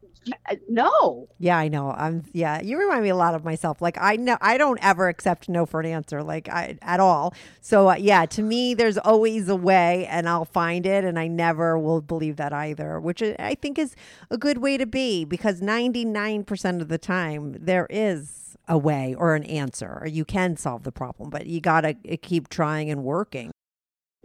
uh, 0.50 0.56
No. 0.68 1.28
Yeah, 1.38 1.58
I 1.58 1.68
know. 1.68 1.90
I'm 1.92 2.24
yeah, 2.32 2.60
you 2.62 2.78
remind 2.78 3.02
me 3.02 3.10
a 3.10 3.16
lot 3.16 3.34
of 3.34 3.44
myself. 3.44 3.82
Like 3.82 3.98
I 4.00 4.16
know 4.16 4.38
I 4.40 4.58
don't 4.58 4.78
ever 4.82 5.08
accept 5.08 5.48
no 5.48 5.66
for 5.66 5.80
an 5.80 5.86
answer 5.86 6.22
like 6.22 6.48
I 6.48 6.78
at 6.82 7.00
all. 7.00 7.34
So 7.60 7.90
uh, 7.90 7.96
yeah, 7.96 8.26
to 8.26 8.42
me 8.42 8.74
there's 8.74 8.98
always 8.98 9.48
a 9.48 9.56
way 9.56 10.06
and 10.06 10.28
I'll 10.28 10.44
find 10.46 10.86
it 10.86 11.04
and 11.04 11.18
I 11.18 11.28
never 11.28 11.78
will 11.78 12.00
believe 12.00 12.36
that 12.36 12.52
either, 12.52 13.00
which 13.00 13.22
I 13.22 13.36
I 13.38 13.54
think 13.54 13.78
is 13.78 13.94
a 14.30 14.38
good 14.38 14.58
way 14.58 14.76
to 14.78 14.86
be 14.86 15.24
because 15.24 15.60
99% 15.60 16.80
of 16.80 16.88
the 16.88 16.98
time 16.98 17.56
there 17.60 17.86
is 17.90 18.56
a 18.68 18.76
way 18.78 19.14
or 19.16 19.34
an 19.34 19.44
answer 19.44 19.98
or 20.00 20.06
you 20.08 20.24
can 20.24 20.56
solve 20.56 20.82
the 20.82 20.92
problem, 20.92 21.30
but 21.30 21.46
you 21.46 21.60
got 21.60 21.82
to 21.82 21.94
keep 22.16 22.48
trying 22.48 22.90
and 22.90 23.04
working. 23.04 23.50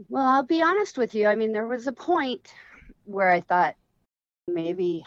Well, 0.09 0.25
I'll 0.25 0.43
be 0.43 0.61
honest 0.61 0.97
with 0.97 1.13
you. 1.13 1.27
I 1.27 1.35
mean, 1.35 1.51
there 1.51 1.67
was 1.67 1.87
a 1.87 1.91
point 1.91 2.53
where 3.11 3.29
I 3.29 3.41
thought 3.41 3.75
maybe 4.47 5.03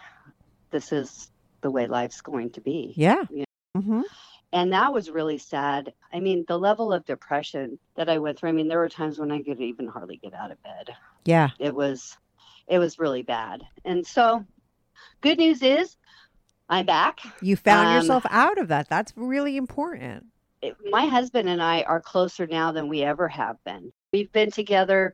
this 0.71 0.93
is 0.93 1.31
the 1.61 1.71
way 1.71 1.87
life's 1.87 2.21
going 2.21 2.51
to 2.51 2.61
be. 2.61 2.93
Yeah. 2.97 3.25
Yeah. 3.31 3.45
Mhm. 3.77 4.03
And 4.53 4.73
that 4.73 4.93
was 4.93 5.11
really 5.11 5.39
sad. 5.39 5.93
I 6.13 6.21
mean, 6.21 6.45
the 6.47 6.59
level 6.59 6.93
of 6.93 7.05
depression 7.05 7.79
that 7.97 8.09
I 8.09 8.19
went 8.19 8.39
through, 8.39 8.51
I 8.51 8.53
mean, 8.53 8.69
there 8.69 8.79
were 8.79 8.89
times 8.89 9.19
when 9.19 9.33
I 9.33 9.43
could 9.43 9.61
even 9.61 9.89
hardly 9.89 10.17
get 10.17 10.33
out 10.35 10.53
of 10.53 10.63
bed. 10.63 10.91
Yeah. 11.25 11.51
It 11.59 11.75
was 11.75 12.17
it 12.67 12.79
was 12.79 12.99
really 12.99 13.23
bad. 13.23 13.63
And 13.85 14.07
so 14.07 14.45
good 15.21 15.39
news 15.39 15.63
is 15.63 15.97
I'm 16.69 16.87
back. 16.87 17.21
You 17.43 17.57
found 17.57 17.89
Um, 17.89 17.95
yourself 17.97 18.25
out 18.31 18.59
of 18.59 18.69
that. 18.69 18.89
That's 18.89 19.13
really 19.17 19.57
important. 19.57 20.27
It- 20.63 20.77
my 20.91 21.07
husband 21.07 21.49
and 21.49 21.63
I 21.63 21.83
are 21.83 22.01
closer 22.01 22.47
now 22.47 22.73
than 22.73 22.89
we 22.89 23.03
ever 23.03 23.29
have 23.29 23.63
been. 23.65 23.93
We've 24.13 24.33
been 24.33 24.51
together 24.51 25.13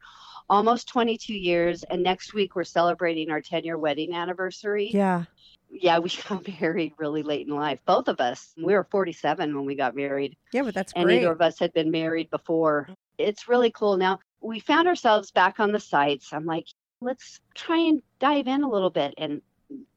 almost 0.50 0.88
22 0.88 1.32
years 1.32 1.84
and 1.84 2.02
next 2.02 2.34
week 2.34 2.56
we're 2.56 2.64
celebrating 2.64 3.30
our 3.30 3.40
10 3.40 3.64
year 3.64 3.78
wedding 3.78 4.12
anniversary. 4.12 4.90
Yeah. 4.92 5.24
Yeah, 5.70 6.00
we 6.00 6.10
got 6.28 6.46
married 6.60 6.92
really 6.98 7.22
late 7.22 7.46
in 7.46 7.54
life. 7.54 7.78
Both 7.86 8.08
of 8.08 8.20
us. 8.20 8.52
We 8.56 8.74
were 8.74 8.84
47 8.90 9.54
when 9.54 9.64
we 9.64 9.76
got 9.76 9.94
married. 9.94 10.36
Yeah, 10.52 10.62
but 10.62 10.74
that's 10.74 10.92
and 10.94 11.04
great. 11.04 11.20
neither 11.20 11.30
of 11.32 11.40
us 11.40 11.58
had 11.58 11.72
been 11.72 11.90
married 11.92 12.28
before. 12.30 12.88
It's 13.16 13.48
really 13.48 13.70
cool. 13.70 13.96
Now 13.96 14.18
we 14.40 14.58
found 14.58 14.88
ourselves 14.88 15.30
back 15.30 15.60
on 15.60 15.70
the 15.70 15.80
sites. 15.80 16.32
I'm 16.32 16.44
like, 16.46 16.66
let's 17.00 17.40
try 17.54 17.78
and 17.78 18.02
dive 18.18 18.48
in 18.48 18.64
a 18.64 18.68
little 18.68 18.90
bit. 18.90 19.14
And 19.16 19.40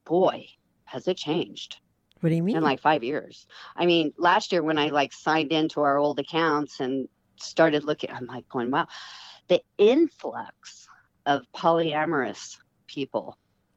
boy, 0.04 0.46
has 0.84 1.08
it 1.08 1.16
changed 1.16 1.78
What 2.20 2.30
do 2.30 2.36
you 2.36 2.42
mean? 2.44 2.56
in 2.56 2.62
like 2.62 2.80
five 2.80 3.02
years. 3.02 3.48
I 3.74 3.86
mean, 3.86 4.12
last 4.16 4.52
year 4.52 4.62
when 4.62 4.78
I 4.78 4.90
like 4.90 5.12
signed 5.12 5.50
into 5.50 5.80
our 5.80 5.98
old 5.98 6.20
accounts 6.20 6.78
and 6.78 7.08
started 7.36 7.82
looking, 7.82 8.10
I'm 8.12 8.26
like 8.26 8.48
going, 8.48 8.70
wow, 8.70 8.86
the 9.48 9.60
influx 9.78 10.88
of 11.26 11.42
polyamorous 11.54 12.56
people 12.86 13.36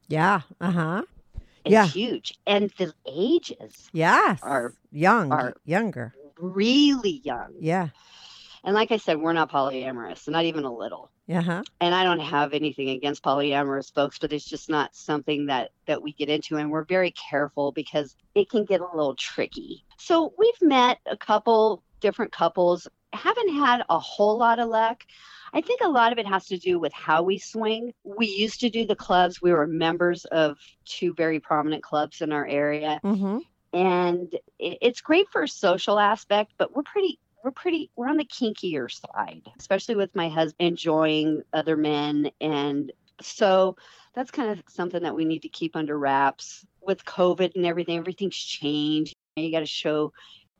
yeah. 0.09 0.41
Uh 0.61 0.71
huh. 0.71 1.01
Yeah. 1.65 1.85
huge. 1.85 2.33
And 2.47 2.71
the 2.77 2.93
ages 3.05 3.89
Yes. 3.91 4.39
Are- 4.41 4.73
young, 4.89 5.33
are- 5.33 5.53
younger. 5.65 6.13
really 6.39 7.19
young. 7.25 7.53
Yeah. 7.59 7.89
And 8.63 8.73
like 8.73 8.91
I 8.91 8.97
said, 8.97 9.19
we're 9.19 9.33
not 9.33 9.51
polyamorous, 9.51 10.29
not 10.29 10.45
even 10.45 10.63
a 10.63 10.73
little. 10.73 11.11
Uh 11.29 11.41
huh. 11.41 11.63
and 11.81 11.93
I 11.93 12.05
don't 12.05 12.21
have 12.21 12.53
anything 12.53 12.87
against 12.91 13.21
polyamorous 13.21 13.93
folks, 13.93 14.17
but 14.17 14.31
it's 14.31 14.45
just 14.45 14.69
not 14.69 14.95
something 14.95 15.47
that 15.47 15.71
that 15.87 16.01
we 16.01 16.13
get 16.13 16.29
into, 16.29 16.55
and 16.55 16.71
we're 16.71 16.85
very 16.85 17.11
careful 17.11 17.73
because 17.73 18.15
it 18.33 18.49
can 18.49 18.63
get 18.63 18.79
a 18.79 18.87
little 18.95 19.15
tricky. 19.15 19.83
So 19.99 20.33
we've 20.37 20.61
met 20.61 20.99
a 21.05 21.17
couple 21.17 21.83
different 21.99 22.31
couples, 22.31 22.87
haven't 23.17 23.53
had 23.55 23.83
a 23.89 23.99
whole 23.99 24.37
lot 24.37 24.59
of 24.59 24.69
luck. 24.69 25.03
I 25.53 25.61
think 25.61 25.81
a 25.81 25.89
lot 25.89 26.11
of 26.11 26.17
it 26.19 26.27
has 26.27 26.45
to 26.47 26.57
do 26.57 26.79
with 26.79 26.93
how 26.93 27.23
we 27.23 27.37
swing. 27.37 27.93
We 28.03 28.27
used 28.27 28.59
to 28.61 28.69
do 28.69 28.85
the 28.85 28.95
clubs. 28.95 29.41
We 29.41 29.51
were 29.51 29.67
members 29.67 30.25
of 30.25 30.57
two 30.85 31.13
very 31.13 31.39
prominent 31.39 31.83
clubs 31.83 32.21
in 32.21 32.31
our 32.31 32.45
area, 32.45 32.99
Mm-hmm. 33.03 33.39
and 33.73 34.33
it, 34.59 34.77
it's 34.81 35.01
great 35.01 35.27
for 35.31 35.43
a 35.43 35.47
social 35.47 35.99
aspect, 35.99 36.53
but 36.57 36.75
we're 36.75 36.83
pretty 36.83 37.19
we're 37.43 37.51
pretty 37.51 37.89
we're 37.95 38.09
on 38.09 38.17
the 38.17 38.25
kinkier 38.25 38.89
side, 38.91 39.43
especially 39.59 39.95
with 39.95 40.13
my 40.15 40.27
husband 40.27 40.67
enjoying 40.69 41.43
other 41.53 41.77
men 41.77 42.29
and 42.41 42.91
so 43.21 43.75
that's 44.13 44.31
kind 44.31 44.49
of 44.51 44.61
something 44.67 45.01
that 45.03 45.15
we 45.15 45.25
need 45.25 45.43
to 45.43 45.49
keep 45.49 45.75
under 45.75 45.97
wraps 45.97 46.65
with 46.81 47.05
COVID 47.05 47.55
and 47.55 47.65
everything. 47.65 47.97
Everything's 47.97 48.35
changed. 48.35 49.15
You 49.35 49.51
got 49.51 49.59
to 49.61 49.65
show 49.65 50.11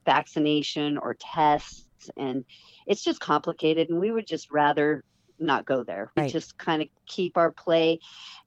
vaccination 0.06 0.98
or 0.98 1.16
tests, 1.20 1.87
and 2.16 2.46
it's 2.86 3.04
just 3.04 3.20
complicated. 3.20 3.90
And 3.90 4.00
we 4.00 4.12
would 4.12 4.28
just 4.28 4.52
rather 4.52 5.04
not 5.40 5.66
go 5.66 5.84
there. 5.84 6.12
We 6.16 6.24
Right. 6.24 6.32
just 6.32 6.58
kind 6.58 6.82
of 6.82 6.88
keep 7.06 7.38
our 7.38 7.52
play 7.52 8.00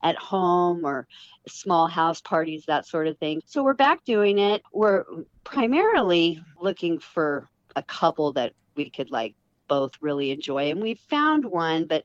at 0.03 0.15
home 0.17 0.85
or 0.85 1.07
small 1.47 1.87
house 1.87 2.21
parties, 2.21 2.65
that 2.67 2.85
sort 2.85 3.07
of 3.07 3.17
thing. 3.17 3.41
So 3.45 3.63
we're 3.63 3.73
back 3.73 4.03
doing 4.03 4.39
it. 4.39 4.61
We're 4.73 5.05
primarily 5.43 6.43
looking 6.59 6.99
for 6.99 7.47
a 7.75 7.83
couple 7.83 8.33
that 8.33 8.53
we 8.75 8.89
could 8.89 9.11
like 9.11 9.35
both 9.67 9.93
really 10.01 10.31
enjoy. 10.31 10.69
And 10.69 10.81
we 10.81 10.95
found 10.95 11.45
one, 11.45 11.85
but 11.85 12.03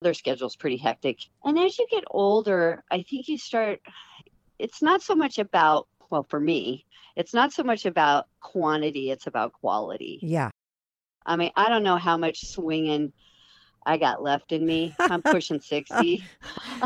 their 0.00 0.14
schedule's 0.14 0.56
pretty 0.56 0.76
hectic. 0.76 1.18
And 1.44 1.58
as 1.58 1.78
you 1.78 1.86
get 1.90 2.04
older, 2.10 2.84
I 2.90 3.02
think 3.02 3.26
you 3.26 3.38
start, 3.38 3.80
it's 4.58 4.82
not 4.82 5.02
so 5.02 5.14
much 5.16 5.38
about, 5.38 5.88
well, 6.10 6.26
for 6.28 6.38
me, 6.38 6.86
it's 7.16 7.34
not 7.34 7.52
so 7.52 7.64
much 7.64 7.86
about 7.86 8.26
quantity, 8.40 9.10
it's 9.10 9.26
about 9.26 9.52
quality. 9.52 10.20
Yeah. 10.22 10.50
I 11.26 11.36
mean, 11.36 11.50
I 11.56 11.68
don't 11.68 11.82
know 11.82 11.96
how 11.96 12.16
much 12.16 12.46
swinging 12.46 13.12
I 13.86 13.98
got 13.98 14.22
left 14.22 14.52
in 14.52 14.64
me. 14.64 14.94
I'm 14.98 15.22
pushing 15.22 15.60
60. 15.60 16.24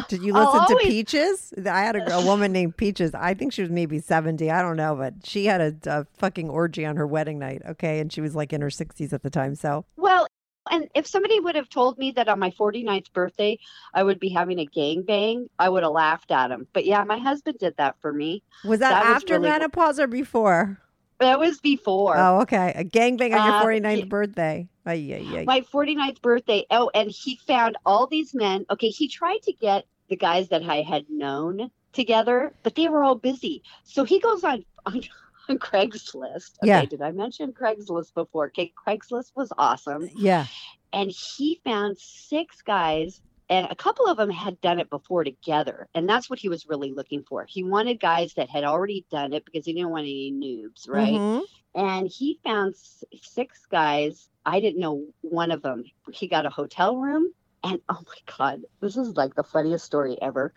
Did 0.09 0.23
you 0.23 0.33
listen 0.33 0.67
to 0.67 0.77
Peaches? 0.83 1.53
I 1.65 1.81
had 1.83 1.97
a, 1.97 2.17
a 2.17 2.25
woman 2.27 2.51
named 2.53 2.77
Peaches. 2.77 3.15
I 3.15 3.35
think 3.35 3.53
she 3.53 3.63
was 3.63 3.71
maybe 3.71 3.99
70. 4.01 4.51
I 4.51 4.63
don't 4.63 4.77
know, 4.77 4.97
but 4.97 5.15
she 5.25 5.47
had 5.47 5.61
a, 5.61 5.75
a 6.01 6.07
fucking 6.19 6.51
orgy 6.51 6.85
on 6.85 6.97
her 6.97 7.07
wedding 7.07 7.39
night. 7.39 7.63
Okay. 7.69 8.01
And 8.01 8.13
she 8.13 8.21
was 8.21 8.35
like 8.35 8.53
in 8.53 8.61
her 8.61 8.69
60s 8.69 9.13
at 9.13 9.23
the 9.23 9.31
time. 9.31 9.55
So, 9.55 9.85
Well, 9.97 10.27
And 10.71 10.89
if 10.95 11.07
somebody 11.07 11.39
would 11.41 11.55
have 11.55 11.69
told 11.69 11.99
me 11.99 12.11
that 12.13 12.29
on 12.29 12.39
my 12.41 12.51
49th 12.51 13.13
birthday 13.13 13.59
I 13.95 14.03
would 14.03 14.19
be 14.19 14.29
having 14.29 14.59
a 14.59 14.67
gang 14.67 15.03
bang, 15.03 15.49
I 15.59 15.69
would 15.69 15.83
have 15.85 15.93
laughed 15.93 16.31
at 16.33 16.51
him. 16.51 16.67
But 16.73 16.85
yeah, 16.85 17.05
my 17.05 17.19
husband 17.19 17.59
did 17.59 17.77
that 17.79 17.95
for 18.01 18.13
me. 18.13 18.43
Was 18.65 18.81
that, 18.81 18.91
That 18.91 19.09
was 19.09 19.17
after 19.23 19.35
really- 19.39 19.49
menopause 19.51 19.99
or 20.01 20.07
before? 20.09 20.81
That 21.21 21.39
was 21.41 21.59
before. 21.61 22.17
Oh, 22.17 22.41
okay. 22.43 22.73
A 22.77 22.85
gangbang 22.85 23.33
on 23.35 23.41
Uh, 23.41 23.45
your 23.45 23.55
49th 23.55 23.99
yeah. 23.99 24.05
birthday. 24.05 24.69
Ay, 24.87 25.13
ay, 25.15 25.39
ay. 25.39 25.45
my 25.47 25.61
49th 25.63 26.23
birthday. 26.23 26.65
Oh, 26.71 26.91
and 26.95 27.11
he 27.11 27.37
found 27.47 27.77
all 27.85 28.07
these 28.07 28.35
men. 28.35 28.65
Okay, 28.71 28.89
he 28.89 29.09
tried 29.09 29.43
to 29.43 29.53
get 29.53 29.85
the 30.09 30.17
guys 30.17 30.49
that 30.49 30.63
I 30.63 30.83
had 30.83 31.07
known 31.11 31.71
together, 31.93 32.55
but 32.63 32.75
they 32.77 32.89
were 32.89 33.03
all 33.03 33.17
busy. 33.17 33.63
So 33.85 34.05
he 34.05 34.21
goes 34.21 34.45
on 34.45 34.65
on, 34.87 35.03
on 35.49 35.59
Craigslist. 35.59 36.53
Okay, 36.63 36.69
Yeah. 36.69 36.85
did 36.85 37.03
I 37.03 37.11
mention 37.11 37.53
Craigslist 37.53 38.15
before? 38.15 38.47
Okay, 38.47 38.73
Craigslist 38.87 39.33
was 39.35 39.53
awesome. 39.59 40.09
yeah. 40.15 40.47
And 40.93 41.11
he 41.11 41.61
found 41.65 41.99
six 41.99 42.63
guys 42.63 43.21
and 43.49 43.67
a 43.71 43.77
couple 43.77 44.07
of 44.07 44.17
them 44.17 44.31
had 44.31 44.61
done 44.61 44.79
it 44.81 44.91
before 44.91 45.25
together. 45.25 45.89
And 45.95 46.09
that's 46.09 46.29
what 46.31 46.39
he 46.39 46.49
was 46.49 46.67
really 46.69 46.93
looking 46.93 47.23
for. 47.25 47.45
He 47.47 47.63
wanted 47.65 48.01
guys 48.01 48.35
that 48.35 48.51
had 48.51 48.65
already 48.65 49.07
done 49.11 49.33
it 49.33 49.45
because 49.45 49.65
he 49.67 49.73
didn't 49.73 49.91
want 49.91 50.03
any 50.05 50.33
noobs, 50.33 50.89
right? 50.89 51.25
Mhm. 51.25 51.43
and 51.75 52.09
he 52.09 52.41
found 52.45 52.75
six 53.23 53.67
guys. 53.67 54.29
I 54.45 54.61
didn't 54.61 54.81
know 54.81 55.07
one 55.21 55.51
of 55.51 55.63
them. 55.63 55.85
He 56.13 56.27
got 56.29 56.47
a 56.47 56.51
hotel 56.51 56.97
room, 56.97 57.33
and 57.63 57.81
oh 57.89 58.01
my 58.07 58.35
god, 58.39 58.63
this 58.81 58.97
is 58.97 59.17
like 59.17 59.35
the 59.35 59.45
funniest 59.45 59.85
story 59.85 60.21
ever. 60.21 60.53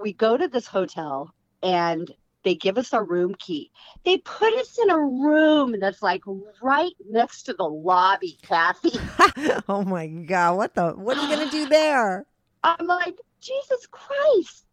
We 0.00 0.12
go 0.12 0.36
to 0.36 0.48
this 0.48 0.66
hotel, 0.66 1.34
and 1.62 2.10
they 2.46 2.54
give 2.54 2.78
us 2.78 2.94
our 2.94 3.04
room 3.04 3.34
key. 3.40 3.72
They 4.04 4.18
put 4.18 4.54
us 4.54 4.78
in 4.78 4.88
a 4.88 4.98
room 4.98 5.74
that's 5.80 6.00
like 6.00 6.22
right 6.62 6.92
next 7.10 7.42
to 7.44 7.54
the 7.54 7.64
lobby, 7.64 8.38
Kathy. 8.40 8.92
oh 9.68 9.82
my 9.82 10.06
god! 10.06 10.56
What 10.56 10.74
the? 10.74 10.92
What 10.92 11.18
are 11.18 11.22
you 11.22 11.36
gonna 11.36 11.50
do 11.50 11.66
there? 11.66 12.24
I'm 12.62 12.86
like, 12.86 13.16
Jesus 13.40 13.86
Christ. 13.90 14.64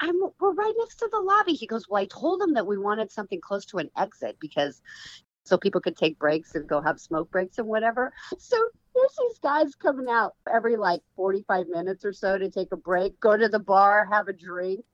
I'm, 0.00 0.16
we're 0.40 0.52
right 0.52 0.74
next 0.78 0.96
to 0.96 1.08
the 1.10 1.20
lobby. 1.20 1.52
He 1.52 1.66
goes, 1.66 1.86
Well, 1.88 2.02
I 2.02 2.06
told 2.06 2.40
them 2.40 2.54
that 2.54 2.66
we 2.66 2.76
wanted 2.76 3.10
something 3.10 3.40
close 3.40 3.64
to 3.66 3.78
an 3.78 3.88
exit 3.96 4.36
because 4.40 4.82
so 5.44 5.56
people 5.56 5.80
could 5.80 5.96
take 5.96 6.18
breaks 6.18 6.54
and 6.54 6.68
go 6.68 6.82
have 6.82 7.00
smoke 7.00 7.30
breaks 7.30 7.58
and 7.58 7.66
whatever. 7.66 8.12
So 8.36 8.56
there's 8.94 9.16
these 9.18 9.38
guys 9.38 9.74
coming 9.74 10.08
out 10.10 10.34
every 10.52 10.76
like 10.76 11.00
45 11.16 11.68
minutes 11.68 12.04
or 12.04 12.12
so 12.12 12.36
to 12.36 12.50
take 12.50 12.72
a 12.72 12.76
break, 12.76 13.18
go 13.20 13.36
to 13.36 13.48
the 13.48 13.58
bar, 13.58 14.06
have 14.10 14.28
a 14.28 14.32
drink. 14.34 14.84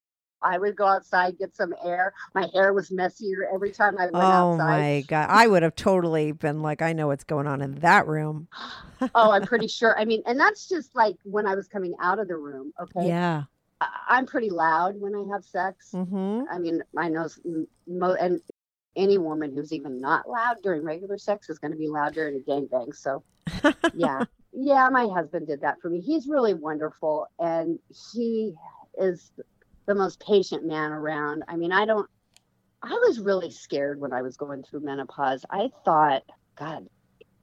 I 0.47 0.59
would 0.59 0.77
go 0.77 0.87
outside, 0.87 1.39
get 1.39 1.57
some 1.57 1.75
air. 1.85 2.15
My 2.35 2.49
hair 2.55 2.73
was 2.73 2.91
messier 2.93 3.49
every 3.53 3.73
time 3.73 3.99
I 3.99 4.05
went 4.05 4.15
Oh 4.15 4.19
outside. 4.19 4.65
Oh 4.65 4.81
my 4.81 5.05
god! 5.09 5.27
I 5.29 5.47
would 5.47 5.63
have 5.63 5.75
totally 5.75 6.33
been 6.33 6.63
like, 6.63 6.83
I 6.83 6.93
know 6.93 7.09
what's 7.09 7.25
going 7.25 7.49
on 7.49 7.61
in 7.63 7.75
that 7.81 8.07
room. 8.07 8.47
oh, 9.15 9.33
I'm 9.33 9.45
pretty 9.45 9.67
sure. 9.79 9.99
I 9.99 10.05
mean, 10.05 10.23
and 10.25 10.39
that's 10.39 10.69
just 10.69 10.95
like 10.95 11.17
when 11.25 11.47
I 11.47 11.55
was 11.55 11.67
coming 11.67 11.95
out 12.01 12.19
of 12.19 12.29
the 12.29 12.37
room. 12.37 12.73
Okay. 12.81 13.09
Yeah. 13.09 13.45
I'm 14.09 14.25
pretty 14.25 14.49
loud 14.49 14.99
when 14.99 15.15
I 15.15 15.25
have 15.35 15.45
sex. 15.45 15.91
Mm-hmm. 15.93 16.45
I 16.51 16.59
mean, 16.59 16.83
I 16.97 17.11
know, 17.11 17.29
mo- 17.87 18.17
and 18.19 18.41
any 18.97 19.19
woman 19.19 19.55
who's 19.55 19.73
even 19.73 20.01
not 20.01 20.27
loud 20.29 20.57
during 20.63 20.83
regular 20.83 21.19
sex 21.19 21.51
is 21.51 21.59
going 21.59 21.73
to 21.73 21.77
be 21.77 21.89
loud 21.89 22.15
during 22.15 22.37
a 22.37 22.51
gangbang. 22.51 22.95
So, 22.95 23.23
yeah, 23.95 24.25
yeah, 24.53 24.89
my 24.89 25.07
husband 25.13 25.47
did 25.47 25.61
that 25.61 25.81
for 25.83 25.91
me. 25.91 26.01
He's 26.01 26.27
really 26.27 26.55
wonderful, 26.55 27.27
and 27.39 27.79
he 28.13 28.55
is 28.99 29.31
the 29.87 29.95
most 29.95 30.21
patient 30.21 30.65
man 30.65 30.93
around. 30.93 31.45
I 31.49 31.57
mean, 31.57 31.73
I 31.73 31.87
don't. 31.87 32.09
I 32.83 32.93
was 33.07 33.19
really 33.19 33.51
scared 33.51 34.01
when 34.01 34.13
I 34.13 34.23
was 34.23 34.37
going 34.37 34.63
through 34.63 34.81
menopause. 34.81 35.45
I 35.51 35.71
thought, 35.85 36.23
God, 36.57 36.87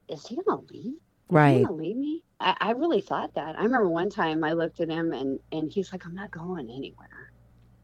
is 0.07 0.25
he 0.25 0.35
going 0.35 0.65
to 0.65 0.73
leave? 0.73 0.93
Right. 1.29 1.53
Is 1.53 1.57
he 1.59 1.65
gonna 1.65 1.75
leave 1.77 1.97
me? 1.97 2.23
I, 2.39 2.55
I 2.59 2.71
really 2.71 3.01
thought 3.01 3.33
that. 3.35 3.57
I 3.57 3.63
remember 3.63 3.89
one 3.89 4.09
time 4.09 4.43
I 4.43 4.53
looked 4.53 4.79
at 4.81 4.89
him 4.89 5.13
and 5.13 5.39
and 5.51 5.71
he's 5.71 5.91
like, 5.91 6.05
I'm 6.05 6.13
not 6.13 6.31
going 6.31 6.69
anywhere, 6.69 7.31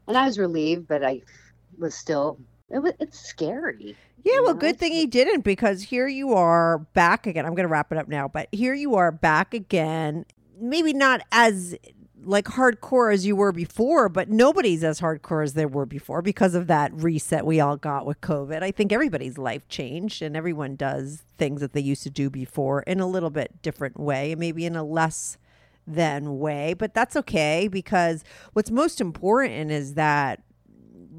and 0.06 0.16
I 0.16 0.26
was 0.26 0.38
relieved, 0.38 0.86
but 0.86 1.04
I 1.04 1.22
was 1.78 1.94
still. 1.94 2.38
It 2.68 2.78
was 2.78 2.92
it's 3.00 3.18
scary. 3.18 3.96
Yeah, 4.22 4.40
well, 4.40 4.54
good 4.54 4.78
thing 4.78 4.92
he 4.92 5.06
didn't 5.06 5.40
because 5.42 5.82
here 5.82 6.06
you 6.06 6.34
are 6.34 6.78
back 6.92 7.26
again. 7.26 7.46
I'm 7.46 7.54
going 7.54 7.66
to 7.66 7.72
wrap 7.72 7.90
it 7.90 7.98
up 7.98 8.06
now, 8.06 8.28
but 8.28 8.48
here 8.52 8.74
you 8.74 8.94
are 8.96 9.10
back 9.10 9.54
again. 9.54 10.26
Maybe 10.60 10.92
not 10.92 11.22
as 11.32 11.74
like 12.24 12.46
hardcore 12.46 13.12
as 13.12 13.26
you 13.26 13.36
were 13.36 13.52
before, 13.52 14.08
but 14.08 14.28
nobody's 14.28 14.84
as 14.84 15.00
hardcore 15.00 15.42
as 15.42 15.54
they 15.54 15.66
were 15.66 15.86
before 15.86 16.22
because 16.22 16.54
of 16.54 16.66
that 16.66 16.92
reset 16.94 17.46
we 17.46 17.60
all 17.60 17.76
got 17.76 18.06
with 18.06 18.20
COVID. 18.20 18.62
I 18.62 18.70
think 18.70 18.92
everybody's 18.92 19.38
life 19.38 19.68
changed 19.68 20.22
and 20.22 20.36
everyone 20.36 20.76
does 20.76 21.22
things 21.38 21.60
that 21.60 21.72
they 21.72 21.80
used 21.80 22.02
to 22.02 22.10
do 22.10 22.30
before 22.30 22.82
in 22.82 23.00
a 23.00 23.06
little 23.06 23.30
bit 23.30 23.62
different 23.62 23.98
way, 23.98 24.34
maybe 24.34 24.66
in 24.66 24.76
a 24.76 24.84
less 24.84 25.38
than 25.86 26.38
way, 26.38 26.74
but 26.74 26.94
that's 26.94 27.16
okay 27.16 27.68
because 27.68 28.22
what's 28.52 28.70
most 28.70 29.00
important 29.00 29.70
is 29.70 29.94
that 29.94 30.42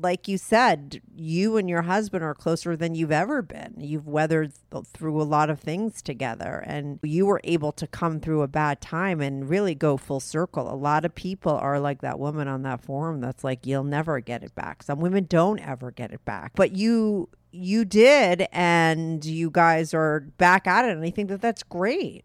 like 0.01 0.27
you 0.27 0.37
said, 0.37 1.01
you 1.15 1.57
and 1.57 1.69
your 1.69 1.83
husband 1.83 2.23
are 2.23 2.33
closer 2.33 2.75
than 2.75 2.95
you've 2.95 3.11
ever 3.11 3.41
been. 3.41 3.75
You've 3.77 4.07
weathered 4.07 4.53
th- 4.71 4.85
through 4.93 5.21
a 5.21 5.23
lot 5.23 5.49
of 5.49 5.59
things 5.59 6.01
together, 6.01 6.63
and 6.65 6.99
you 7.03 7.25
were 7.25 7.41
able 7.43 7.71
to 7.73 7.87
come 7.87 8.19
through 8.19 8.41
a 8.41 8.47
bad 8.47 8.81
time 8.81 9.21
and 9.21 9.49
really 9.49 9.75
go 9.75 9.97
full 9.97 10.19
circle. 10.19 10.71
A 10.71 10.75
lot 10.75 11.05
of 11.05 11.13
people 11.15 11.53
are 11.53 11.79
like 11.79 12.01
that 12.01 12.19
woman 12.19 12.47
on 12.47 12.63
that 12.63 12.81
forum 12.81 13.21
that's 13.21 13.43
like, 13.43 13.65
you'll 13.65 13.83
never 13.83 14.19
get 14.19 14.43
it 14.43 14.55
back. 14.55 14.83
Some 14.83 14.99
women 14.99 15.25
don't 15.29 15.59
ever 15.59 15.91
get 15.91 16.11
it 16.11 16.25
back, 16.25 16.53
but 16.55 16.75
you. 16.75 17.29
You 17.53 17.83
did, 17.83 18.47
and 18.53 19.25
you 19.25 19.49
guys 19.51 19.93
are 19.93 20.21
back 20.37 20.67
at 20.67 20.85
it, 20.85 20.91
and 20.91 21.03
I 21.03 21.09
think 21.09 21.27
that 21.27 21.41
that's 21.41 21.63
great. 21.63 22.23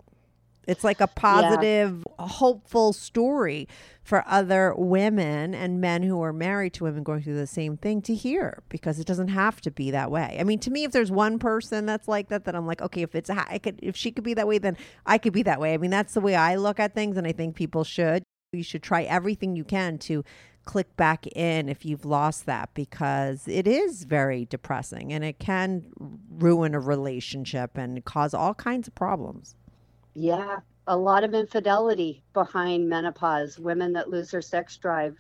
It's 0.67 0.83
like 0.83 1.01
a 1.01 1.07
positive, 1.07 2.05
hopeful 2.19 2.93
story 2.93 3.69
for 4.03 4.25
other 4.27 4.75
women 4.77 5.55
and 5.55 5.81
men 5.81 6.03
who 6.03 6.23
are 6.23 6.33
married 6.33 6.73
to 6.75 6.85
women 6.85 7.03
going 7.03 7.23
through 7.23 7.37
the 7.37 7.47
same 7.47 7.77
thing 7.77 8.01
to 8.03 8.15
hear 8.15 8.63
because 8.69 9.01
it 9.01 9.07
doesn't 9.07 9.29
have 9.29 9.61
to 9.63 9.71
be 9.71 9.91
that 9.91 10.11
way. 10.11 10.37
I 10.39 10.45
mean, 10.45 10.59
to 10.61 10.71
me, 10.71 10.85
if 10.85 10.93
there's 10.93 11.11
one 11.11 11.39
person 11.39 11.87
that's 11.87 12.07
like 12.09 12.29
that, 12.29 12.45
then 12.45 12.55
I'm 12.55 12.67
like, 12.67 12.81
okay, 12.83 13.03
if 13.03 13.15
it's 13.15 13.29
a, 13.29 13.45
I 13.51 13.59
could, 13.59 13.81
if 13.83 13.97
she 13.97 14.13
could 14.13 14.25
be 14.25 14.35
that 14.35 14.47
way, 14.47 14.59
then 14.59 14.77
I 15.05 15.19
could 15.19 15.33
be 15.33 15.43
that 15.43 15.61
way. 15.61 15.75
I 15.75 15.77
mean, 15.77 15.91
that's 15.91 16.15
the 16.15 16.21
way 16.21 16.37
I 16.37 16.55
look 16.55 16.79
at 16.79 16.95
things, 16.95 17.17
and 17.17 17.27
I 17.27 17.33
think 17.33 17.57
people 17.57 17.83
should. 17.83 18.23
You 18.53 18.63
should 18.63 18.83
try 18.83 19.03
everything 19.03 19.57
you 19.57 19.65
can 19.65 19.99
to 19.99 20.25
click 20.67 20.97
back 20.97 21.27
in 21.29 21.69
if 21.69 21.85
you've 21.85 22.05
lost 22.05 22.47
that 22.47 22.71
because 22.75 23.49
it 23.49 23.67
is 23.67 24.05
very 24.05 24.45
depressing 24.45 25.13
and 25.13 25.25
it 25.25 25.39
can 25.39 25.85
ruin 26.31 26.75
a 26.75 26.81
relationship 26.81 27.77
and 27.77 28.05
cause 28.05 28.35
all 28.35 28.55
kinds 28.55 28.87
of 28.87 28.95
problems. 28.95 29.56
Yeah, 30.19 30.61
a 30.87 30.97
lot 30.97 31.25
of 31.25 31.35
infidelity 31.35 32.25
behind 32.33 32.89
menopause. 32.89 33.59
Women 33.59 33.93
that 33.93 34.09
lose 34.09 34.31
their 34.31 34.41
sex 34.41 34.79
drive. 34.79 35.15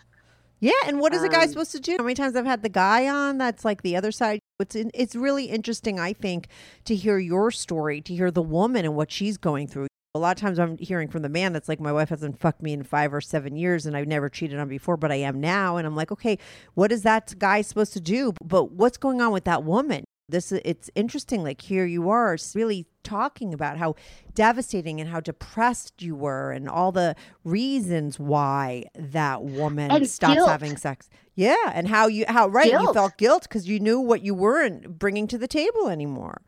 Yeah, 0.58 0.72
and 0.86 1.00
what 1.00 1.12
is 1.12 1.22
a 1.22 1.28
guy 1.28 1.42
Um, 1.42 1.48
supposed 1.50 1.72
to 1.72 1.80
do? 1.80 1.96
How 1.98 2.02
many 2.02 2.14
times 2.14 2.34
I've 2.34 2.46
had 2.46 2.62
the 2.62 2.70
guy 2.70 3.06
on 3.06 3.36
that's 3.36 3.62
like 3.62 3.82
the 3.82 3.94
other 3.94 4.10
side. 4.10 4.40
It's 4.58 4.74
in, 4.74 4.90
it's 4.94 5.14
really 5.14 5.44
interesting, 5.46 6.00
I 6.00 6.14
think, 6.14 6.48
to 6.86 6.94
hear 6.94 7.18
your 7.18 7.50
story, 7.50 8.00
to 8.00 8.14
hear 8.14 8.30
the 8.30 8.40
woman 8.40 8.86
and 8.86 8.96
what 8.96 9.12
she's 9.12 9.36
going 9.36 9.68
through. 9.68 9.86
A 10.14 10.18
lot 10.18 10.34
of 10.34 10.40
times 10.40 10.58
I'm 10.58 10.78
hearing 10.78 11.08
from 11.08 11.20
the 11.20 11.28
man 11.28 11.52
that's 11.52 11.68
like, 11.68 11.78
my 11.78 11.92
wife 11.92 12.08
hasn't 12.08 12.40
fucked 12.40 12.62
me 12.62 12.72
in 12.72 12.82
five 12.82 13.12
or 13.12 13.20
seven 13.20 13.54
years 13.54 13.84
and 13.84 13.94
I've 13.94 14.08
never 14.08 14.30
cheated 14.30 14.58
on 14.58 14.66
before, 14.66 14.96
but 14.96 15.12
I 15.12 15.16
am 15.16 15.42
now. 15.42 15.76
And 15.76 15.86
I'm 15.86 15.94
like, 15.94 16.10
okay, 16.10 16.38
what 16.72 16.90
is 16.90 17.02
that 17.02 17.38
guy 17.38 17.60
supposed 17.60 17.92
to 17.92 18.00
do? 18.00 18.32
But 18.42 18.72
what's 18.72 18.96
going 18.96 19.20
on 19.20 19.30
with 19.30 19.44
that 19.44 19.62
woman? 19.62 20.04
This 20.28 20.50
it's 20.50 20.90
interesting. 20.96 21.44
Like 21.44 21.60
here 21.60 21.86
you 21.86 22.08
are, 22.10 22.36
really 22.54 22.86
talking 23.04 23.54
about 23.54 23.78
how 23.78 23.94
devastating 24.34 25.00
and 25.00 25.08
how 25.08 25.20
depressed 25.20 26.02
you 26.02 26.16
were, 26.16 26.50
and 26.50 26.68
all 26.68 26.90
the 26.90 27.14
reasons 27.44 28.18
why 28.18 28.84
that 28.96 29.44
woman 29.44 29.90
And 29.90 30.08
stops 30.08 30.34
guilt. 30.34 30.48
having 30.48 30.76
sex. 30.76 31.08
Yeah, 31.36 31.54
and 31.72 31.86
how 31.86 32.08
you 32.08 32.24
how 32.26 32.48
right 32.48 32.72
you 32.72 32.92
felt 32.92 33.16
guilt 33.18 33.42
because 33.44 33.68
you 33.68 33.78
knew 33.78 34.00
what 34.00 34.22
you 34.22 34.34
weren't 34.34 34.98
bringing 34.98 35.28
to 35.28 35.38
the 35.38 35.46
table 35.46 35.88
anymore. 35.88 36.42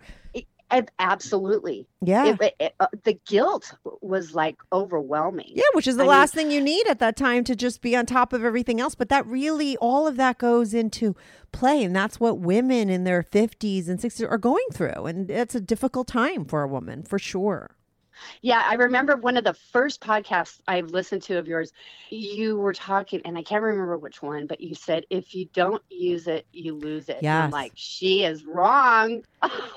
Ab- 0.71 0.91
Absolutely. 0.99 1.87
Yeah. 2.03 2.37
It- 2.41 2.55
it- 2.61 2.75
uh, 2.79 2.87
the 3.05 3.15
guilt 3.27 3.73
was 4.03 4.35
like 4.35 4.57
overwhelming. 4.73 5.51
Yeah, 5.55 5.63
which 5.73 5.87
is 5.87 5.97
the 5.97 6.03
I 6.03 6.05
mean- 6.05 6.11
last 6.11 6.35
thing 6.35 6.51
you 6.51 6.61
need 6.61 6.87
at 6.89 6.99
that 6.99 7.17
time 7.17 7.45
to 7.45 7.57
just 7.57 7.81
be 7.81 7.97
on 7.97 8.05
top 8.07 8.33
of 8.33 8.45
everything 8.45 8.81
else. 8.81 8.95
But 8.95 9.09
that 9.09 9.27
really, 9.27 9.77
all 9.79 10.07
of 10.07 10.17
that 10.17 10.39
goes 10.39 10.75
into 10.75 11.17
play. 11.53 11.83
And 11.83 11.97
that's 11.97 12.21
what 12.21 12.39
women 12.39 12.89
in 12.91 13.05
their 13.05 13.23
50s 13.23 13.89
and 13.89 13.99
60s 13.99 14.31
are 14.31 14.39
going 14.39 14.67
through. 14.73 15.07
And 15.07 15.31
it's 15.31 15.55
a 15.55 15.61
difficult 15.61 16.07
time 16.07 16.45
for 16.45 16.63
a 16.63 16.69
woman, 16.69 17.03
for 17.03 17.19
sure. 17.19 17.71
Yeah, 18.43 18.63
I 18.65 18.75
remember 18.75 19.17
one 19.17 19.37
of 19.37 19.45
the 19.45 19.55
first 19.55 20.01
podcasts 20.01 20.61
I've 20.67 20.91
listened 20.91 21.23
to 21.25 21.39
of 21.39 21.47
yours. 21.49 21.73
You 22.11 22.57
were 22.57 22.73
talking, 22.73 23.21
and 23.25 23.37
I 23.39 23.43
can't 23.43 23.63
remember 23.63 23.97
which 23.99 24.23
one, 24.23 24.47
but 24.47 24.61
you 24.61 24.75
said 24.75 25.05
if 25.11 25.35
you 25.35 25.47
don't 25.53 25.83
use 25.91 26.27
it, 26.27 26.47
you 26.53 26.75
lose 26.75 27.09
it. 27.09 27.19
Yeah. 27.23 27.45
I'm 27.45 27.51
like, 27.51 27.73
she 27.75 28.25
is 28.25 28.45
wrong. 28.45 29.23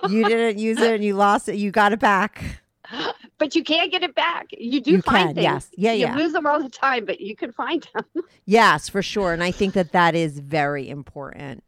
You 0.09 0.25
didn't 0.25 0.59
use 0.59 0.79
it 0.79 0.95
and 0.95 1.03
you 1.03 1.15
lost 1.15 1.49
it. 1.49 1.55
You 1.55 1.71
got 1.71 1.93
it 1.93 1.99
back. 1.99 2.61
but 3.37 3.55
you 3.55 3.63
can't 3.63 3.91
get 3.91 4.03
it 4.03 4.15
back. 4.15 4.47
You 4.51 4.81
do 4.81 4.91
You 4.91 5.01
find 5.01 5.29
can, 5.29 5.35
things. 5.35 5.43
yes. 5.43 5.69
Yeah, 5.75 5.93
you 5.93 6.01
yeah. 6.01 6.15
lose 6.15 6.33
them 6.33 6.45
all 6.45 6.61
the 6.61 6.69
time, 6.69 7.05
but 7.05 7.21
you 7.21 7.35
can 7.35 7.51
find 7.51 7.87
them. 7.93 8.05
Yes, 8.45 8.89
for 8.89 9.01
sure. 9.01 9.33
And 9.33 9.43
I 9.43 9.51
think 9.51 9.75
that 9.75 9.91
that 9.93 10.15
is 10.15 10.39
very 10.39 10.89
important. 10.89 11.63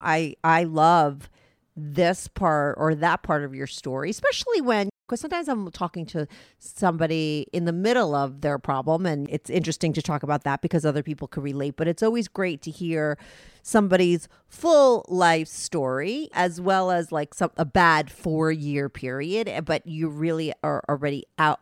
I 0.00 0.34
I 0.44 0.64
love 0.64 1.30
this 1.76 2.28
part 2.28 2.76
or 2.78 2.94
that 2.96 3.22
part 3.22 3.44
of 3.44 3.54
your 3.54 3.66
story, 3.68 4.10
especially 4.10 4.60
when 4.60 4.89
because 5.10 5.20
sometimes 5.20 5.48
I'm 5.48 5.72
talking 5.72 6.06
to 6.06 6.28
somebody 6.60 7.48
in 7.52 7.64
the 7.64 7.72
middle 7.72 8.14
of 8.14 8.42
their 8.42 8.60
problem, 8.60 9.06
and 9.06 9.28
it's 9.28 9.50
interesting 9.50 9.92
to 9.94 10.02
talk 10.02 10.22
about 10.22 10.44
that 10.44 10.62
because 10.62 10.84
other 10.86 11.02
people 11.02 11.26
could 11.26 11.42
relate. 11.42 11.74
But 11.76 11.88
it's 11.88 12.00
always 12.00 12.28
great 12.28 12.62
to 12.62 12.70
hear 12.70 13.18
somebody's 13.60 14.28
full 14.46 15.04
life 15.08 15.48
story 15.48 16.28
as 16.32 16.60
well 16.60 16.92
as 16.92 17.10
like 17.10 17.34
some 17.34 17.50
a 17.56 17.64
bad 17.64 18.08
four 18.08 18.52
year 18.52 18.88
period, 18.88 19.48
eh, 19.48 19.60
but 19.60 19.84
you 19.84 20.08
really 20.08 20.52
are 20.62 20.84
already 20.88 21.24
out. 21.38 21.58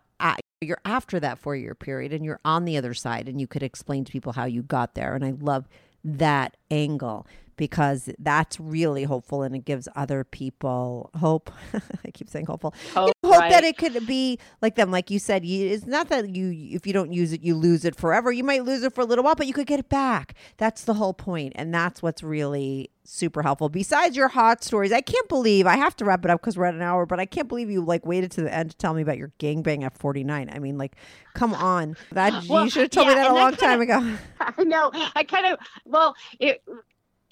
You're 0.61 0.81
after 0.85 1.19
that 1.21 1.39
four 1.39 1.57
year 1.57 1.75
period 1.75 2.13
and 2.13 2.25
you're 2.25 2.41
on 2.45 2.67
the 2.67 2.77
other 2.77 2.93
side 2.93 3.29
and 3.29 3.41
you 3.41 3.47
could 3.47 3.63
explain 3.63 4.05
to 4.05 4.13
people 4.13 4.33
how 4.33 4.45
you 4.45 4.63
got 4.63 4.95
there. 4.95 5.15
And 5.15 5.25
I 5.25 5.31
love 5.31 5.69
that 6.05 6.57
angle 6.71 7.27
because 7.59 8.09
that's 8.19 8.59
really 8.59 9.05
hopeful 9.05 9.43
and 9.43 9.55
it 9.55 9.67
gives 9.67 9.87
other 9.95 10.25
people 10.25 11.11
hope. 11.15 11.51
I 12.07 12.11
keep 12.13 12.31
saying 12.31 12.47
hopeful. 12.47 12.73
Hope, 12.95 13.13
You 13.23 13.29
know, 13.29 13.35
hope 13.35 13.43
right. 13.43 13.51
that 13.51 13.65
it 13.65 13.77
could 13.77 14.07
be 14.07 14.39
like 14.63 14.77
them, 14.77 14.91
like 14.91 15.11
you 15.11 15.19
said. 15.19 15.45
You, 15.45 15.69
it's 15.69 15.85
not 15.85 16.09
that 16.09 16.35
you, 16.35 16.51
if 16.75 16.87
you 16.87 16.95
don't 16.95 17.13
use 17.13 17.35
it, 17.35 17.43
you 17.43 17.55
lose 17.55 17.85
it 17.85 17.95
forever. 17.97 18.33
You 18.33 18.45
might 18.45 18.65
lose 18.65 18.83
it 18.83 18.95
for 18.95 19.03
a 19.03 19.05
little 19.05 19.25
while, 19.25 19.35
but 19.35 19.47
you 19.47 19.53
could 19.53 19.67
get 19.67 19.79
it 19.81 19.91
back. 19.91 20.35
That's 20.57 20.85
the 20.85 20.95
whole 20.95 21.13
point, 21.13 21.53
and 21.57 21.75
that's 21.75 22.03
what's 22.03 22.23
really 22.23 22.91
super 23.05 23.43
helpful. 23.43 23.69
Besides 23.71 24.17
your 24.17 24.29
hot 24.29 24.63
stories, 24.63 24.93
I 24.93 25.01
can't 25.01 25.29
believe 25.29 25.67
I 25.67 25.77
have 25.77 25.97
to 25.97 26.05
wrap 26.05 26.25
it 26.25 26.31
up 26.31 26.41
because 26.41 26.57
we're 26.59 26.67
at 26.67 26.75
an 26.75 26.83
hour, 26.83 27.07
but 27.07 27.19
I 27.19 27.27
can't 27.27 27.49
believe 27.49 27.71
you 27.71 27.83
like 27.85 28.07
waited 28.07 28.31
to 28.33 28.43
the 28.43 28.55
end 28.55 28.71
to 28.71 28.77
tell 28.77 28.95
me 28.95 29.03
about 29.03 29.17
your 29.19 29.33
gangbang 29.39 29.83
at 29.83 29.97
forty 29.99 30.25
nine. 30.25 30.51
I 30.53 30.59
mean, 30.59 30.79
like, 30.79 30.95
come 31.35 31.55
on, 31.55 31.97
that 32.13 32.45
Well, 32.49 32.65
you 32.65 32.71
should 32.71 32.83
have 32.83 32.91
told 32.91 33.09
me 33.09 33.15
that 33.15 33.31
a 33.31 33.35
long 33.35 33.53
time 33.57 33.81
kinda- 33.85 33.99
ago. 34.01 34.19
I 34.59 34.65
know. 34.65 34.91
I 35.17 35.25
kind 35.25 35.47
of 35.47 35.59
well, 35.85 36.15
it 36.39 36.63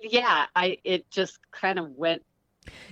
yeah, 0.01 0.47
I 0.55 0.79
it 0.85 1.11
just 1.11 1.39
kind 1.53 1.79
of 1.79 1.91
went 1.91 2.23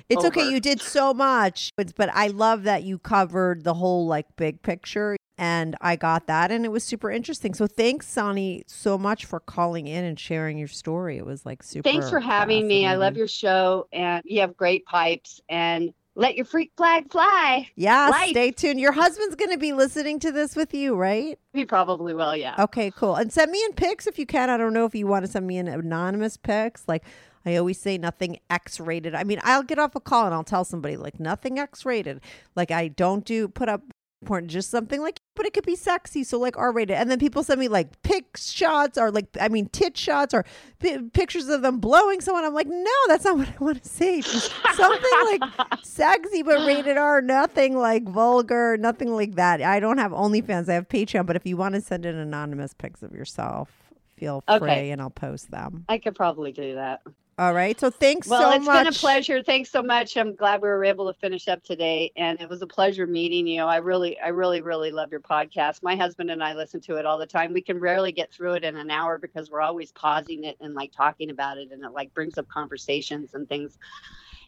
It's 0.08 0.24
okay. 0.24 0.48
You 0.48 0.60
did 0.60 0.80
so 0.80 1.12
much, 1.14 1.70
It's- 1.78 1.92
but 1.96 2.10
I 2.12 2.28
love 2.28 2.62
that 2.64 2.84
you 2.84 2.98
covered 2.98 3.64
the 3.64 3.74
whole 3.74 4.06
like 4.06 4.26
big 4.36 4.62
picture. 4.62 5.16
And 5.36 5.74
I 5.80 5.96
got 5.96 6.28
that, 6.28 6.52
and 6.52 6.64
it 6.64 6.68
was 6.68 6.84
super 6.84 7.10
interesting. 7.10 7.54
So 7.54 7.66
thanks, 7.66 8.06
Sunny, 8.06 8.62
so 8.68 8.96
much 8.96 9.24
for 9.24 9.40
calling 9.40 9.88
in 9.88 10.04
and 10.04 10.18
sharing 10.18 10.58
your 10.58 10.68
story. 10.68 11.18
It 11.18 11.26
was 11.26 11.44
like 11.44 11.64
super. 11.64 11.82
Thanks 11.88 12.08
for 12.08 12.20
having 12.20 12.68
me. 12.68 12.86
I 12.86 12.94
love 12.94 13.16
your 13.16 13.26
show 13.26 13.88
and 13.92 14.22
you 14.24 14.42
have 14.42 14.56
great 14.56 14.84
pipes 14.86 15.40
and 15.48 15.92
let 16.14 16.36
your 16.36 16.44
freak 16.44 16.72
flag 16.76 17.10
fly. 17.10 17.68
Yeah, 17.76 18.08
Life. 18.08 18.30
stay 18.30 18.50
tuned. 18.50 18.80
Your 18.80 18.92
husband's 18.92 19.34
going 19.34 19.50
to 19.50 19.58
be 19.58 19.72
listening 19.72 20.20
to 20.20 20.30
this 20.32 20.54
with 20.54 20.72
you, 20.74 20.94
right? 20.94 21.38
He 21.52 21.64
probably 21.64 22.14
will, 22.14 22.36
yeah. 22.36 22.54
Okay, 22.58 22.90
cool. 22.90 23.16
And 23.16 23.32
send 23.32 23.50
me 23.50 23.62
in 23.64 23.72
pics 23.72 24.06
if 24.06 24.18
you 24.18 24.26
can. 24.26 24.50
I 24.50 24.56
don't 24.56 24.72
know 24.72 24.84
if 24.84 24.94
you 24.94 25.06
want 25.06 25.24
to 25.24 25.30
send 25.30 25.46
me 25.46 25.58
in 25.58 25.66
anonymous 25.68 26.36
pics. 26.36 26.84
Like 26.86 27.04
I 27.44 27.56
always 27.56 27.80
say, 27.80 27.98
nothing 27.98 28.38
X 28.48 28.80
rated. 28.80 29.14
I 29.14 29.24
mean, 29.24 29.40
I'll 29.42 29.62
get 29.62 29.78
off 29.78 29.94
a 29.94 30.00
call 30.00 30.26
and 30.26 30.34
I'll 30.34 30.44
tell 30.44 30.64
somebody 30.64 30.96
like 30.96 31.20
nothing 31.20 31.58
X 31.58 31.84
rated. 31.84 32.20
Like 32.54 32.70
I 32.70 32.88
don't 32.88 33.24
do 33.24 33.48
put 33.48 33.68
up 33.68 33.82
porn, 34.24 34.48
just 34.48 34.70
something 34.70 35.00
like, 35.00 35.20
but 35.36 35.46
it 35.46 35.52
could 35.54 35.66
be 35.66 35.76
sexy. 35.76 36.24
So 36.24 36.38
like 36.38 36.56
R 36.56 36.72
rated. 36.72 36.96
And 36.96 37.10
then 37.10 37.18
people 37.18 37.42
send 37.42 37.60
me 37.60 37.68
like 37.68 38.02
pic 38.02 38.36
shots 38.36 38.98
or 38.98 39.10
like, 39.10 39.26
I 39.40 39.48
mean, 39.48 39.66
tit 39.68 39.96
shots 39.96 40.34
or 40.34 40.44
pi 40.80 40.98
pictures 41.12 41.48
of 41.48 41.62
them 41.62 41.78
blowing 41.78 42.20
someone. 42.20 42.44
I'm 42.44 42.54
like, 42.54 42.66
no, 42.68 42.90
that's 43.08 43.24
not 43.24 43.36
what 43.38 43.48
I 43.48 43.64
want 43.64 43.82
to 43.82 43.88
see. 43.88 44.22
Something 44.74 45.10
like 45.26 45.42
sexy 45.82 46.42
but 46.42 46.66
rated 46.66 46.96
R, 46.96 47.20
nothing 47.22 47.76
like 47.76 48.04
vulgar, 48.08 48.76
nothing 48.76 49.14
like 49.14 49.34
that. 49.36 49.60
I 49.62 49.80
don't 49.80 49.98
have 49.98 50.12
OnlyFans. 50.12 50.68
I 50.68 50.74
have 50.74 50.88
Patreon, 50.88 51.26
but 51.26 51.36
if 51.36 51.46
you 51.46 51.56
want 51.56 51.74
to 51.74 51.80
send 51.80 52.06
in 52.06 52.16
anonymous 52.16 52.74
pics 52.74 53.02
of 53.02 53.12
yourself, 53.12 53.70
feel 54.16 54.42
free 54.46 54.56
Okay. 54.56 54.90
and 54.90 55.00
I'll 55.00 55.10
post 55.10 55.50
them. 55.50 55.84
I 55.88 55.98
could 55.98 56.14
probably 56.14 56.52
do 56.52 56.74
that. 56.76 57.00
All 57.36 57.52
right. 57.52 57.78
So 57.80 57.90
thanks 57.90 58.28
Well, 58.28 58.42
so 58.52 58.56
it's 58.56 58.64
much. 58.64 58.84
been 58.84 58.92
a 58.94 58.96
pleasure. 58.96 59.42
Thanks 59.42 59.68
so 59.70 59.82
much. 59.82 60.16
I'm 60.16 60.36
glad 60.36 60.62
we 60.62 60.68
were 60.68 60.84
able 60.84 61.12
to 61.12 61.18
finish 61.18 61.48
up 61.48 61.64
today, 61.64 62.12
and 62.16 62.40
it 62.40 62.48
was 62.48 62.62
a 62.62 62.66
pleasure 62.66 63.08
meeting 63.08 63.46
you. 63.48 63.62
I 63.62 63.78
really, 63.78 64.18
I 64.20 64.28
really, 64.28 64.60
really 64.60 64.92
love 64.92 65.10
your 65.10 65.20
podcast. 65.20 65.82
My 65.82 65.96
husband 65.96 66.30
and 66.30 66.44
I 66.44 66.54
listen 66.54 66.80
to 66.82 66.94
it 66.96 67.06
all 67.06 67.18
the 67.18 67.26
time. 67.26 67.52
We 67.52 67.60
can 67.60 67.80
rarely 67.80 68.12
get 68.12 68.32
through 68.32 68.52
it 68.54 68.64
in 68.64 68.76
an 68.76 68.88
hour 68.88 69.18
because 69.18 69.50
we're 69.50 69.62
always 69.62 69.90
pausing 69.90 70.44
it 70.44 70.56
and 70.60 70.74
like 70.74 70.92
talking 70.92 71.30
about 71.30 71.58
it, 71.58 71.72
and 71.72 71.84
it 71.84 71.90
like 71.90 72.14
brings 72.14 72.38
up 72.38 72.46
conversations 72.48 73.34
and 73.34 73.48
things. 73.48 73.78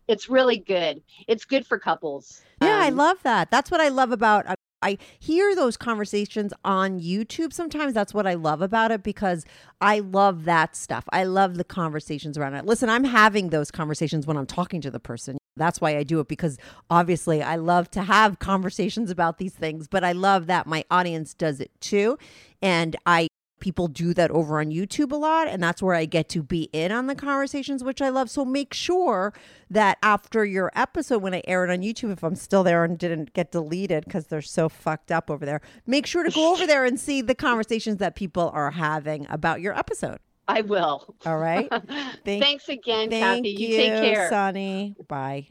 It's 0.07 0.29
really 0.29 0.59
good. 0.59 1.03
It's 1.27 1.45
good 1.45 1.67
for 1.67 1.81
couples. 1.81 2.43
Yeah, 2.63 2.79
I 2.81 2.89
Um, 2.89 2.97
love 2.97 3.21
that. 3.25 3.51
That's 3.51 3.73
what 3.73 3.81
I 3.81 3.89
love 3.89 4.13
about. 4.13 4.47
I, 4.82 4.98
hear 5.19 5.55
those 5.55 5.77
conversations 5.77 6.53
on 6.65 7.01
YouTube. 7.01 7.53
Sometimes 7.53 7.93
that's 7.94 8.15
what 8.15 8.27
I 8.27 8.35
love 8.35 8.62
about 8.62 8.90
it 8.90 9.03
because 9.03 9.44
I 9.81 10.01
love 10.01 10.44
that 10.44 10.77
stuff. 10.77 11.05
I 11.12 11.24
love 11.24 11.57
the 11.57 11.65
conversations 11.65 12.39
around 12.39 12.55
it. 12.55 12.65
Listen, 12.65 12.89
I'm 12.89 13.05
having 13.05 13.51
those 13.51 13.70
conversations 13.70 14.27
when 14.27 14.36
I'm 14.36 14.47
talking 14.47 14.81
to 14.82 14.90
the 14.90 15.01
person. 15.01 15.39
That's 15.57 15.81
why 15.81 15.97
I 15.97 16.03
do 16.03 16.20
it 16.20 16.28
because 16.28 16.59
obviously 16.90 17.43
I 17.43 17.57
love 17.57 17.90
to 17.93 18.03
have 18.03 18.39
conversations 18.39 19.11
about 19.11 19.39
these 19.39 19.55
things, 19.55 19.89
but 19.89 20.05
I 20.05 20.12
love 20.12 20.47
that 20.47 20.66
my 20.66 20.85
audience 20.90 21.35
does 21.35 21.61
it 21.61 21.70
too. 21.81 22.19
And 22.62 22.97
I 23.07 23.28
people 23.67 23.89
do 23.89 24.15
that 24.15 24.31
over 24.31 24.61
on 24.61 24.67
YouTube 24.71 25.11
a 25.11 25.17
lot 25.17 25.49
and 25.49 25.61
that's 25.61 25.83
where 25.83 25.97
I 25.97 26.05
get 26.05 26.29
to 26.29 26.41
be 26.45 26.71
in 26.73 26.93
on 26.93 27.09
the 27.09 27.17
conversations 27.17 27.83
which 27.83 28.01
I 28.01 28.11
love. 28.11 28.31
So 28.31 28.45
make 28.45 28.73
sure 28.73 29.33
that 29.69 29.99
after 30.05 30.45
your 30.45 30.71
episode 30.77 31.21
when 31.21 31.35
I 31.35 31.43
air 31.49 31.65
it 31.65 31.71
on 31.73 31.79
YouTube 31.81 32.13
if 32.13 32.23
I'm 32.23 32.37
still 32.37 32.63
there 32.63 32.85
and 32.85 32.97
didn't 32.97 33.33
get 33.33 33.51
deleted 33.51 34.07
cuz 34.09 34.29
they're 34.29 34.41
so 34.41 34.69
fucked 34.69 35.11
up 35.11 35.33
over 35.33 35.45
there, 35.45 35.61
make 35.85 36.07
sure 36.07 36.23
to 36.23 36.31
go 36.31 36.53
over 36.53 36.65
there 36.65 36.85
and 36.85 37.01
see 37.01 37.23
the 37.23 37.35
conversations 37.35 37.97
that 37.97 38.15
people 38.15 38.51
are 38.55 38.71
having 38.71 39.27
about 39.29 39.61
your 39.61 39.77
episode. 39.77 40.19
I 40.47 40.61
will. 40.61 41.17
All 41.27 41.39
right? 41.39 41.69
Thank- 42.25 42.45
Thanks 42.45 42.69
again, 42.69 43.11
Thank 43.11 43.45
Kathy. 43.45 43.49
you, 43.51 43.67
You, 43.69 43.77
take 43.79 44.15
care. 44.15 44.29
Sunny. 44.29 44.95
Bye. 45.09 45.49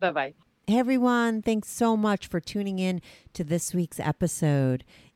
bye 0.00 0.10
bye. 0.10 0.32
Hey 0.66 0.78
everyone, 0.78 1.42
thanks 1.42 1.68
so 1.68 1.98
much 1.98 2.26
for 2.28 2.40
tuning 2.40 2.78
in 2.78 3.02
to 3.34 3.44
this 3.44 3.74
week's 3.74 4.00
episode. 4.00 4.84